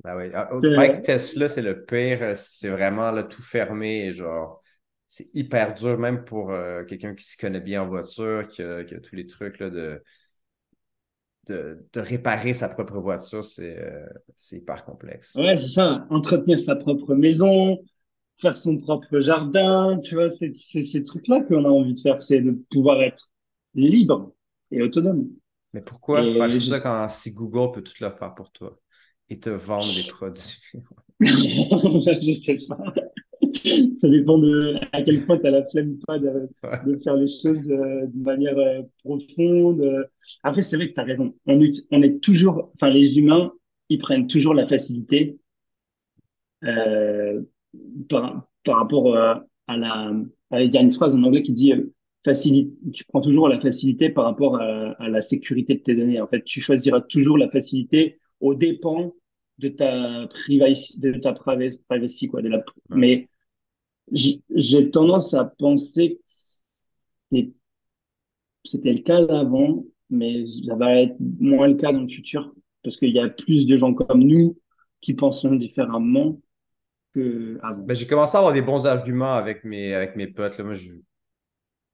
Bah 0.05 0.16
oui. 0.16 0.26
Ah, 0.32 0.49
euh, 0.53 1.01
Tesla, 1.03 1.49
c'est 1.49 1.62
le 1.62 1.84
pire. 1.84 2.36
C'est 2.36 2.68
vraiment 2.68 3.11
là, 3.11 3.24
tout 3.24 3.42
fermé. 3.42 4.12
Genre, 4.12 4.62
c'est 5.09 5.30
hyper 5.34 5.74
dur, 5.74 5.98
même 5.98 6.24
pour 6.24 6.50
euh, 6.50 6.84
quelqu'un 6.84 7.14
qui 7.14 7.24
se 7.24 7.38
connaît 7.38 7.61
bien 7.61 7.82
en 7.82 7.88
voiture, 7.88 8.46
qui 8.46 8.62
a, 8.62 8.84
tous 8.84 9.16
les 9.16 9.26
trucs 9.26 9.59
là, 9.59 9.70
de, 9.70 10.02
de, 11.46 11.78
réparer 11.96 12.52
sa 12.52 12.68
propre 12.68 12.98
voiture, 12.98 13.42
euh, 13.61 14.06
c'est 14.36 14.59
hyper 14.59 14.84
complexe. 14.84 15.34
Ouais, 15.34 15.59
c'est 15.59 15.68
ça. 15.68 16.06
Entretenir 16.11 16.61
sa 16.61 16.76
propre 16.76 17.14
maison, 17.14 17.78
faire 18.38 18.59
son 18.59 18.76
propre 18.76 19.20
jardin, 19.20 19.98
tu 20.04 20.14
vois, 20.14 20.30
c'est 20.30 20.52
ces 20.54 21.04
trucs-là 21.04 21.40
qu'on 21.42 21.64
a 21.64 21.68
envie 21.68 21.94
de 21.94 22.00
faire, 22.00 22.22
c'est 22.22 22.42
de 22.42 22.62
pouvoir 22.70 23.00
être 23.02 23.30
libre 23.74 24.34
et 24.70 24.82
autonome. 24.82 25.30
Mais 25.72 25.80
pourquoi 25.80 26.22
faire 26.22 26.54
ça 26.54 26.80
quand 26.80 27.09
si 27.09 27.32
Google 27.32 27.72
peut 27.72 27.82
tout 27.82 27.94
le 28.00 28.11
faire 28.11 28.34
pour 28.34 28.52
toi 28.52 28.78
et 29.30 29.40
te 29.40 29.48
vendre 29.48 29.92
des 29.94 30.06
produits? 30.11 30.61
je 31.20 32.32
sais 32.32 32.59
pas 32.68 32.92
ça 34.00 34.08
dépend 34.08 34.38
de 34.38 34.76
à 34.92 35.02
quel 35.02 35.24
point 35.24 35.38
tu 35.38 35.46
as 35.46 35.50
la 35.50 35.64
flemme 35.68 35.92
ou 35.92 36.06
pas 36.06 36.18
de, 36.18 36.48
de, 36.86 36.98
faire 37.02 37.16
les 37.16 37.28
choses 37.28 37.70
euh, 37.70 38.06
de 38.06 38.22
manière 38.22 38.58
euh, 38.58 38.82
profonde. 39.04 40.08
Après, 40.42 40.62
c'est 40.62 40.76
vrai 40.76 40.88
que 40.88 40.94
tu 40.94 41.00
as 41.00 41.04
raison. 41.04 41.34
On, 41.46 41.60
on 41.90 42.02
est 42.02 42.20
toujours, 42.20 42.70
enfin, 42.74 42.90
les 42.90 43.18
humains, 43.18 43.52
ils 43.88 43.98
prennent 43.98 44.26
toujours 44.26 44.54
la 44.54 44.66
facilité 44.66 45.38
euh, 46.64 47.40
par, 48.08 48.48
par 48.64 48.76
rapport 48.76 49.16
à 49.16 49.76
la. 49.76 50.12
Il 50.52 50.74
y 50.74 50.78
a 50.78 50.80
une 50.80 50.92
phrase 50.92 51.14
en 51.14 51.22
anglais 51.22 51.42
qui 51.42 51.52
dit 51.52 51.72
tu 52.92 53.04
prends 53.04 53.20
toujours 53.20 53.48
la 53.48 53.60
facilité 53.60 54.10
par 54.10 54.24
rapport 54.24 54.56
à, 54.56 55.08
la 55.08 55.22
sécurité 55.22 55.74
de 55.74 55.80
tes 55.80 55.94
données. 55.94 56.20
En 56.20 56.26
fait, 56.26 56.42
tu 56.44 56.60
choisiras 56.60 57.00
toujours 57.00 57.38
la 57.38 57.48
facilité 57.50 58.18
aux 58.40 58.54
dépens 58.54 59.12
de 59.58 59.68
ta 59.68 60.26
privacy, 60.28 61.00
de 61.00 61.12
ta 61.18 61.32
privacy, 61.32 62.28
quoi. 62.28 62.42
De 62.42 62.48
la, 62.48 62.62
Mais 62.90 63.28
j'ai 64.12 64.90
tendance 64.90 65.34
à 65.34 65.44
penser 65.44 66.20
que 67.30 67.38
c'était 68.64 68.92
le 68.92 69.02
cas 69.02 69.24
avant, 69.28 69.84
mais 70.11 70.44
ça 70.66 70.74
va 70.74 71.00
être 71.00 71.16
moins 71.18 71.68
le 71.68 71.74
cas 71.74 71.92
dans 71.92 72.02
le 72.02 72.09
futur 72.09 72.54
parce 72.82 72.96
qu'il 72.96 73.11
y 73.11 73.18
a 73.18 73.28
plus 73.28 73.66
de 73.66 73.76
gens 73.76 73.94
comme 73.94 74.22
nous 74.22 74.59
qui 75.00 75.14
pensons 75.14 75.54
différemment 75.54 76.40
que 77.14 77.59
avant. 77.62 77.82
Ben, 77.84 77.94
j'ai 77.94 78.06
commencé 78.06 78.36
à 78.36 78.40
avoir 78.40 78.54
des 78.54 78.62
bons 78.62 78.86
arguments 78.86 79.34
avec 79.34 79.64
mes, 79.64 79.94
avec 79.94 80.16
mes 80.16 80.26
potes. 80.26 80.59
Là. 80.59 80.64
Moi, 80.64 80.74
je 80.74 80.92
ne 80.92 81.00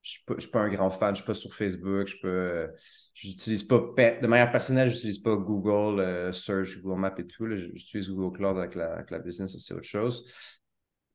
suis, 0.02 0.50
pas 0.50 0.60
un 0.60 0.68
grand 0.68 0.90
fan, 0.90 1.08
je 1.14 1.20
ne 1.20 1.24
suis 1.24 1.26
pas 1.26 1.34
sur 1.34 1.54
Facebook, 1.54 2.06
je 2.06 2.16
peux 2.20 2.68
j'utilise 3.14 3.62
pas 3.62 3.78
de 3.78 4.26
manière 4.26 4.50
personnelle, 4.50 4.88
je 4.88 4.94
n'utilise 4.94 5.20
pas 5.20 5.36
Google 5.36 6.00
euh, 6.00 6.32
Search, 6.32 6.82
Google 6.82 7.00
Maps 7.00 7.14
et 7.18 7.26
tout. 7.26 7.46
J'utilise 7.54 8.10
Google 8.10 8.36
Cloud 8.36 8.58
avec 8.58 8.74
la, 8.74 8.94
avec 8.94 9.10
la 9.10 9.20
business, 9.20 9.56
c'est 9.58 9.74
autre 9.74 9.84
chose. 9.84 10.26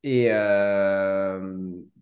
Et 0.02 0.28
euh, 0.30 1.56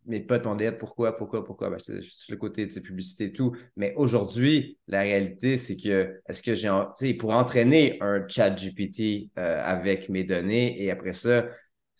mes 0.06 0.20
potes 0.20 0.44
m'ont 0.44 0.54
dit 0.54 0.64
pourquoi, 0.78 1.16
pourquoi, 1.16 1.44
pourquoi? 1.44 1.70
Ben, 1.70 1.78
juste 2.00 2.28
le 2.28 2.36
côté 2.36 2.66
de 2.66 2.72
ces 2.72 2.80
publicités 2.82 3.24
et 3.24 3.32
tout. 3.32 3.56
Mais 3.76 3.92
aujourd'hui, 3.96 4.78
la 4.86 5.00
réalité, 5.00 5.56
c'est 5.56 5.76
que 5.76 6.20
est-ce 6.28 6.42
que 6.42 6.54
j'ai. 6.54 7.14
Pour 7.14 7.30
entraîner 7.32 7.98
un 8.00 8.26
chat 8.28 8.50
GPT 8.50 9.30
euh, 9.38 9.62
avec 9.64 10.08
mes 10.08 10.24
données 10.24 10.82
et 10.82 10.90
après 10.90 11.12
ça, 11.12 11.46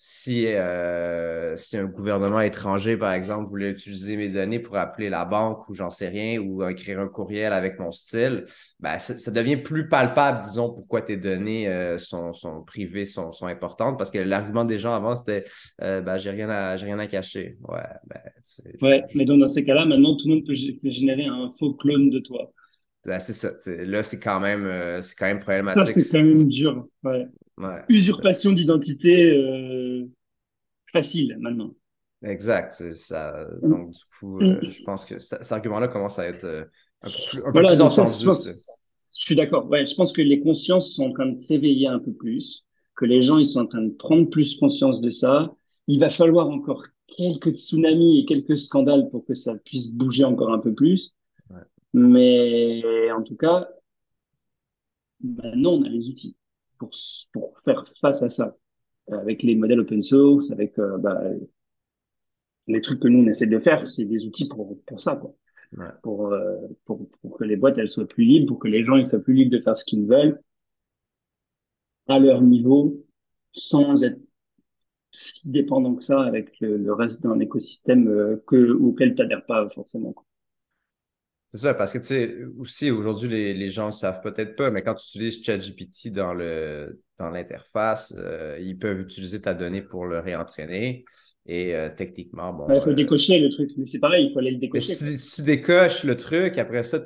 si, 0.01 0.47
euh, 0.47 1.57
si 1.57 1.77
un 1.77 1.87
gouvernement 1.87 2.41
étranger, 2.41 2.97
par 2.97 3.13
exemple, 3.13 3.49
voulait 3.49 3.71
utiliser 3.71 4.17
mes 4.17 4.29
données 4.29 4.61
pour 4.61 4.77
appeler 4.77 5.11
la 5.11 5.25
banque 5.25 5.69
ou 5.69 5.75
j'en 5.75 5.91
sais 5.91 6.09
rien, 6.09 6.39
ou 6.39 6.63
écrire 6.69 7.01
un 7.01 7.09
courriel 7.09 7.53
avec 7.53 7.81
mon 7.81 7.91
style, 7.91 8.45
ben, 8.79 9.01
ça, 9.01 9.33
devient 9.33 9.57
plus 9.57 9.89
palpable, 9.89 10.45
disons, 10.45 10.73
pourquoi 10.73 11.03
tes 11.03 11.17
données 11.17 11.67
euh, 11.67 11.99
sont, 11.99 12.33
sont, 12.33 12.63
privées, 12.63 13.05
sont, 13.05 13.33
sont, 13.33 13.47
importantes, 13.47 13.99
parce 13.99 14.13
que 14.13 14.19
l'argument 14.19 14.65
des 14.65 14.79
gens 14.79 14.95
avant, 14.95 15.17
c'était 15.17 15.43
euh, 15.83 16.01
ben, 16.01 16.17
j'ai 16.17 16.31
rien, 16.31 16.49
à, 16.49 16.77
rien 16.77 17.01
à 17.01 17.09
cacher. 17.09 17.59
Ouais, 17.67 17.83
ben, 18.07 18.21
ouais 18.83 19.05
mais 19.17 19.25
donc 19.25 19.41
dans 19.41 19.49
ces 19.49 19.65
cas-là, 19.65 19.85
maintenant, 19.85 20.17
tout 20.17 20.29
le 20.29 20.35
monde 20.37 20.47
peut, 20.47 20.55
générer 20.55 21.25
un 21.25 21.51
faux 21.59 21.75
clone 21.75 22.09
de 22.11 22.21
toi. 22.21 22.53
Ben, 23.05 23.19
c'est 23.19 23.33
ça. 23.33 23.51
Là, 23.67 24.05
c'est 24.05 24.21
quand, 24.21 24.39
même, 24.39 25.03
c'est 25.03 25.17
quand 25.17 25.27
même 25.27 25.41
problématique. 25.41 25.83
Ça, 25.83 26.01
c'est 26.01 26.09
quand 26.13 26.23
même 26.23 26.47
dur. 26.47 26.87
Ouais. 27.03 27.27
Usurpation 27.89 28.53
d'identité 28.53 29.37
euh, 29.37 30.07
facile 30.93 31.37
maintenant. 31.41 31.75
Exact. 32.23 32.73
Ça, 32.73 33.47
mm. 33.63 33.69
donc, 33.69 33.91
du 33.93 34.01
coup, 34.19 34.41
euh, 34.41 34.61
mm. 34.61 34.69
je 34.69 34.83
pense 34.83 35.05
que 35.05 35.19
cet 35.19 35.51
argument-là 35.51 35.89
commence 35.89 36.19
à 36.19 36.27
être 36.27 36.45
euh, 36.45 36.65
un 37.03 37.09
peu 37.09 37.61
plus, 37.61 37.81
entendu. 37.81 38.11
je, 38.25 38.53
suis 39.13 39.37
d'accord. 39.37 39.69
Ouais, 39.69 39.87
je 39.87 39.95
pense 39.95 40.13
que 40.13 40.23
les 40.23 40.41
consciences 40.41 40.95
sont 40.95 41.07
en 41.07 41.13
train 41.13 41.27
de 41.27 41.39
s'éveiller 41.39 41.87
un 41.87 41.99
peu 41.99 42.13
plus, 42.13 42.65
que 42.97 43.05
les 43.05 43.23
gens 43.23 43.39
ils 43.39 43.49
sont 43.49 43.61
en 43.61 43.67
train 43.67 43.83
de 43.83 43.91
prendre 43.91 44.29
plus 44.29 44.59
conscience 44.59 45.01
de 45.01 45.11
ça. 45.11 45.55
Il 45.87 46.01
va 46.01 46.11
falloir 46.11 46.49
encore 46.49 46.85
quelques 47.07 47.57
tsunamis 47.57 48.21
et 48.21 48.25
quelques 48.27 48.59
scandales 48.59 49.09
pour 49.11 49.25
que 49.25 49.35
ça 49.35 49.55
puisse 49.57 49.91
bouger 49.93 50.25
encore 50.25 50.53
un 50.53 50.59
peu 50.59 50.75
plus. 50.75 51.15
Mais 51.95 52.83
en 53.11 53.23
tout 53.23 53.37
cas, 53.37 53.67
maintenant, 55.23 55.73
on 55.73 55.83
a 55.85 55.89
les 55.89 56.09
outils 56.09 56.37
pour, 56.79 56.91
pour 57.33 57.59
faire 57.65 57.85
face 58.01 58.23
à 58.23 58.31
ça, 58.31 58.57
avec 59.11 59.43
les 59.43 59.57
modèles 59.57 59.81
open 59.81 60.03
source, 60.03 60.51
avec 60.51 60.79
euh, 60.79 60.99
bah, 60.99 61.21
les 62.67 62.81
trucs 62.81 63.01
que 63.01 63.09
nous 63.09 63.21
on 63.21 63.27
essaie 63.29 63.47
de 63.47 63.59
faire, 63.59 63.89
c'est 63.89 64.05
des 64.05 64.27
outils 64.27 64.49
pour, 64.49 64.79
pour 64.85 65.01
ça, 65.01 65.17
quoi. 65.17 65.35
Pour, 66.03 66.33
euh, 66.33 66.57
pour, 66.87 67.11
pour, 67.21 67.37
que 67.37 67.45
les 67.45 67.57
boîtes 67.57 67.77
elles 67.77 67.91
soient 67.91 68.09
plus 68.09 68.25
libres, 68.25 68.47
pour 68.47 68.59
que 68.59 68.69
les 68.69 68.85
gens 68.85 68.97
ils 68.97 69.07
soient 69.07 69.19
plus 69.19 69.35
libres 69.35 69.51
de 69.51 69.61
faire 69.61 69.77
ce 69.77 69.85
qu'ils 69.85 70.07
veulent 70.07 70.41
à 72.07 72.19
leur 72.19 72.41
niveau, 72.41 73.05
sans 73.53 74.03
être 74.03 74.19
si 75.13 75.49
dépendant 75.49 75.95
que 75.95 76.05
ça 76.05 76.23
avec 76.23 76.59
le, 76.61 76.93
reste 76.93 77.23
d'un 77.23 77.39
écosystème 77.41 78.09
euh, 78.09 78.43
que, 78.47 78.73
auquel 78.73 79.15
tu 79.15 79.23
n'adhères 79.23 79.45
pas 79.45 79.69
forcément. 79.71 80.13
Quoi. 80.13 80.25
C'est 81.51 81.59
ça, 81.59 81.75
parce 81.75 81.93
que 81.93 81.99
tu 81.99 82.05
sais, 82.05 82.37
aussi 82.59 82.91
aujourd'hui, 82.91 83.29
les, 83.29 83.55
les 83.55 83.69
gens 83.69 83.87
ne 83.87 83.93
savent 83.93 84.21
peut-être 84.23 84.55
pas, 84.55 84.71
mais 84.71 84.83
quand 84.83 84.95
tu 84.95 85.07
utilises 85.09 85.43
ChatGPT 85.43 86.09
dans 86.13 86.35
le 86.35 87.01
dans 87.19 87.31
l'interface, 87.31 88.15
euh, 88.17 88.59
ils 88.61 88.79
peuvent 88.79 89.01
utiliser 89.01 89.41
ta 89.41 89.55
donnée 89.55 89.83
pour 89.83 90.07
le 90.07 90.21
réentraîner. 90.21 91.05
Et 91.47 91.75
euh, 91.75 91.89
techniquement, 91.95 92.53
bon. 92.53 92.67
Il 92.73 92.81
faut 92.81 92.91
euh, 92.91 92.95
décocher 92.95 93.41
le 93.41 93.51
truc, 93.51 93.71
mais 93.77 93.87
c'est 93.87 93.99
pareil, 93.99 94.27
il 94.27 94.33
faut 94.33 94.39
aller 94.39 94.53
le 94.53 94.59
décocher. 94.59 94.95
Si, 94.95 95.35
tu 95.37 95.43
décoches 95.43 96.05
le 96.05 96.17
truc, 96.17 96.59
après 96.59 96.83
ça, 96.83 97.03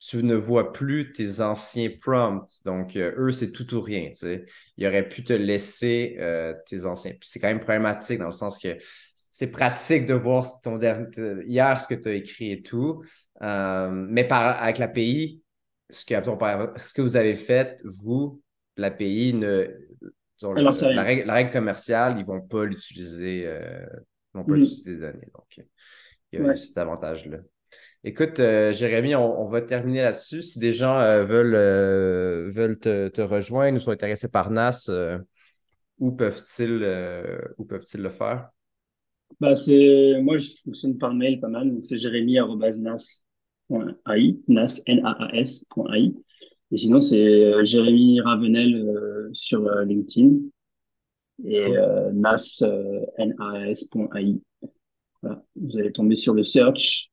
tu 0.00 0.22
ne 0.22 0.34
vois 0.34 0.72
plus 0.72 1.12
tes 1.12 1.40
anciens 1.40 1.88
prompts. 2.00 2.50
Donc, 2.64 2.96
eux, 2.96 3.32
c'est 3.32 3.52
tout 3.52 3.72
ou 3.74 3.80
rien. 3.80 4.08
Tu 4.08 4.16
sais. 4.16 4.44
Ils 4.76 4.86
auraient 4.86 5.08
pu 5.08 5.24
te 5.24 5.32
laisser 5.32 6.18
tes 6.66 6.84
anciens. 6.86 7.12
C'est 7.20 7.38
quand 7.38 7.48
même 7.48 7.60
problématique 7.60 8.18
dans 8.18 8.26
le 8.26 8.32
sens 8.32 8.58
que 8.58 8.76
c'est 9.38 9.52
pratique 9.52 10.04
de 10.04 10.14
voir 10.14 10.60
ton 10.62 10.80
hier 10.80 11.78
ce 11.78 11.86
que 11.86 11.94
tu 11.94 12.08
as 12.08 12.14
écrit 12.14 12.50
et 12.50 12.60
tout. 12.60 13.04
Euh, 13.40 13.88
mais 13.88 14.24
par, 14.24 14.60
avec 14.60 14.78
l'API, 14.78 15.44
ce 15.90 16.04
que, 16.04 16.14
ce 16.76 16.92
que 16.92 17.02
vous 17.02 17.14
avez 17.14 17.36
fait, 17.36 17.80
vous, 17.84 18.42
l'API, 18.76 19.34
ne, 19.34 19.68
la, 20.42 21.02
règle, 21.04 21.52
commerciale, 21.52 22.14
ils 22.16 22.22
ne 22.22 22.26
vont 22.26 22.40
pas 22.40 22.64
l'utiliser, 22.64 23.44
euh, 23.46 23.86
vont 24.34 24.42
pas 24.42 24.54
mm. 24.54 24.62
utiliser 24.62 24.90
les 24.90 24.96
données. 24.96 25.30
Donc, 25.32 25.60
il 26.32 26.40
y 26.40 26.42
a 26.42 26.56
cet 26.56 26.76
avantage-là. 26.76 27.38
Écoute, 28.02 28.40
euh, 28.40 28.72
Jérémy, 28.72 29.14
on, 29.14 29.46
va 29.46 29.62
terminer 29.62 30.02
là-dessus. 30.02 30.42
Si 30.42 30.58
des 30.58 30.72
gens 30.72 30.98
veulent, 31.24 32.50
veulent 32.50 32.78
te, 32.80 33.20
rejoindre 33.20 33.76
ou 33.76 33.80
sont 33.80 33.92
intéressés 33.92 34.32
par 34.32 34.50
NAS, 34.50 34.90
où 36.00 36.10
peuvent-ils 36.10 36.80
peuvent 37.68 37.84
le 37.94 38.10
faire? 38.10 38.50
Bah, 39.40 39.54
c'est, 39.54 40.20
moi, 40.20 40.36
je 40.38 40.50
fonctionne 40.64 40.98
par 40.98 41.14
mail 41.14 41.40
pas 41.40 41.48
mal. 41.48 41.72
Donc, 41.72 41.86
c'est 41.86 41.98
jérémy.nas.ai, 41.98 44.36
nas, 44.48 44.82
N-A-A-S.ai. 44.86 46.14
Et 46.70 46.76
sinon, 46.76 47.00
c'est 47.00 47.44
euh, 47.44 47.64
Jérémy 47.64 48.20
Ravenel 48.20 48.74
euh, 48.74 49.30
sur 49.32 49.66
euh, 49.66 49.84
LinkedIn 49.84 50.36
et 51.44 51.76
euh, 51.76 52.10
nas, 52.12 52.62
N-A-S.ai. 53.18 54.40
Voilà. 55.22 55.42
Vous 55.56 55.78
allez 55.78 55.92
tomber 55.92 56.16
sur 56.16 56.34
le 56.34 56.44
search, 56.44 57.10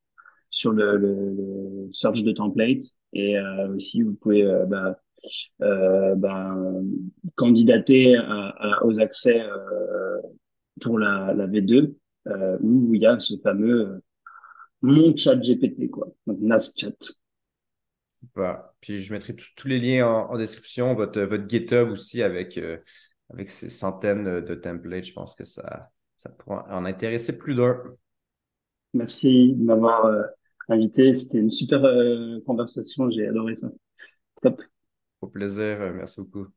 sur 0.50 0.72
le, 0.72 0.98
le, 0.98 1.90
search 1.92 2.24
de 2.24 2.32
template. 2.32 2.84
Et 3.14 3.38
aussi, 3.74 4.02
vous 4.02 4.14
pouvez 4.16 4.44
bah, 4.68 5.00
bah, 5.60 6.56
candidater 7.36 8.18
à, 8.18 8.86
aux 8.86 9.00
accès 9.00 9.42
pour 10.82 11.00
la, 11.00 11.34
la 11.34 11.48
V2 11.48 11.96
euh, 12.28 12.58
où 12.62 12.94
il 12.94 13.02
y 13.02 13.06
a 13.06 13.20
ce 13.20 13.36
fameux 13.42 13.88
euh, 13.88 14.00
mon 14.82 15.16
chat 15.16 15.36
GPT, 15.36 15.90
quoi. 15.90 16.08
Donc, 16.28 16.40
NASChat. 16.40 16.96
Voilà. 18.34 18.74
Puis 18.82 19.02
je 19.02 19.14
mettrai 19.14 19.36
tous 19.36 19.68
les 19.68 19.80
liens 19.80 20.08
en, 20.08 20.38
description, 20.38 20.94
votre, 20.96 21.22
votre 21.22 21.48
GitHub 21.48 21.90
aussi 21.90 22.24
avec, 22.24 22.58
euh, 22.58 22.78
avec 23.30 23.50
ces 23.50 23.70
centaines 23.70 24.42
de 24.42 24.56
templates. 24.56 25.06
Je 25.06 25.14
pense 25.14 25.36
que 25.36 25.44
ça, 25.44 25.92
ça 26.18 26.30
pourra 26.30 26.66
en 26.70 26.86
intéresser 26.86 27.38
plus 27.38 27.56
d'un. 27.56 27.82
Merci 28.94 29.54
de 29.54 29.64
m'avoir 29.64 30.10
invité. 30.70 31.14
C'était 31.14 31.40
une 31.40 31.52
super 31.52 31.82
conversation. 32.46 33.10
J'ai 33.12 33.28
adoré 33.28 33.56
ça. 33.56 33.70
Top. 34.42 34.62
Au 35.22 35.28
plaisir. 35.28 35.94
Merci 35.94 36.22
beaucoup. 36.22 36.48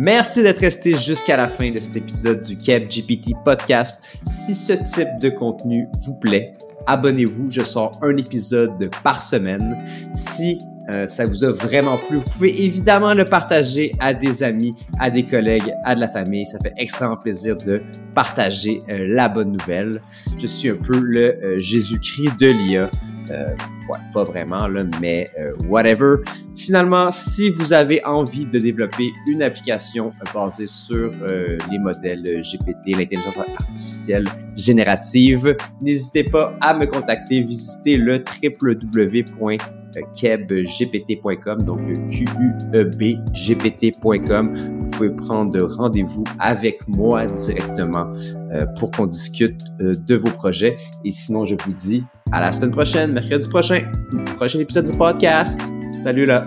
Merci 0.00 0.44
d'être 0.44 0.60
resté 0.60 0.96
jusqu'à 0.96 1.36
la 1.36 1.48
fin 1.48 1.72
de 1.72 1.80
cet 1.80 1.96
épisode 1.96 2.40
du 2.40 2.56
Keb 2.56 2.88
GPT 2.88 3.32
Podcast. 3.44 4.20
Si 4.22 4.54
ce 4.54 4.74
type 4.74 5.18
de 5.20 5.28
contenu 5.28 5.88
vous 6.06 6.14
plaît, 6.14 6.56
abonnez-vous. 6.86 7.50
Je 7.50 7.64
sors 7.64 7.98
un 8.00 8.16
épisode 8.16 8.90
par 9.02 9.20
semaine. 9.20 9.76
Si 10.14 10.60
euh, 10.88 11.06
ça 11.06 11.26
vous 11.26 11.44
a 11.44 11.50
vraiment 11.50 11.98
plu. 11.98 12.18
Vous 12.18 12.30
pouvez 12.30 12.62
évidemment 12.62 13.12
le 13.12 13.24
partager 13.24 13.92
à 13.98 14.14
des 14.14 14.44
amis, 14.44 14.72
à 15.00 15.10
des 15.10 15.24
collègues, 15.24 15.74
à 15.84 15.96
de 15.96 16.00
la 16.00 16.08
famille. 16.08 16.46
Ça 16.46 16.60
fait 16.62 16.74
extrêmement 16.76 17.16
plaisir 17.16 17.56
de 17.56 17.82
partager 18.14 18.82
euh, 18.88 18.98
la 19.00 19.28
bonne 19.28 19.50
nouvelle. 19.50 20.00
Je 20.40 20.46
suis 20.46 20.70
un 20.70 20.76
peu 20.76 20.96
le 20.96 21.44
euh, 21.44 21.58
Jésus-Christ 21.58 22.38
de 22.38 22.46
l'IA. 22.46 22.88
Ouais, 23.30 23.98
pas 24.12 24.24
vraiment, 24.24 24.66
là, 24.68 24.84
mais 25.00 25.30
whatever. 25.68 26.16
Finalement, 26.56 27.10
si 27.10 27.50
vous 27.50 27.72
avez 27.72 28.04
envie 28.04 28.46
de 28.46 28.58
développer 28.58 29.10
une 29.26 29.42
application 29.42 30.12
basée 30.34 30.66
sur 30.66 31.12
les 31.70 31.78
modèles 31.78 32.40
GPT, 32.40 32.96
l'intelligence 32.96 33.38
artificielle 33.38 34.26
générative, 34.56 35.56
n'hésitez 35.80 36.24
pas 36.24 36.56
à 36.60 36.74
me 36.74 36.86
contacter. 36.86 37.40
Visitez 37.42 37.96
le 37.96 38.22
www 38.42 39.56
kebgpt.com, 40.14 41.62
donc 41.62 41.80
Q-U-E-B-G-P-T.com. 42.08 44.54
Vous 44.80 44.90
pouvez 44.90 45.10
prendre 45.10 45.60
rendez-vous 45.76 46.24
avec 46.38 46.86
moi 46.88 47.26
directement 47.26 48.06
euh, 48.52 48.64
pour 48.78 48.90
qu'on 48.90 49.06
discute 49.06 49.60
euh, 49.80 49.94
de 49.94 50.16
vos 50.16 50.30
projets. 50.30 50.76
Et 51.04 51.10
sinon, 51.10 51.44
je 51.44 51.54
vous 51.64 51.72
dis 51.72 52.04
à 52.32 52.40
la 52.40 52.52
semaine 52.52 52.70
prochaine, 52.70 53.12
mercredi 53.12 53.46
prochain, 53.48 53.90
prochain 54.36 54.60
épisode 54.60 54.90
du 54.90 54.96
podcast. 54.96 55.60
Salut 56.04 56.26
là! 56.26 56.46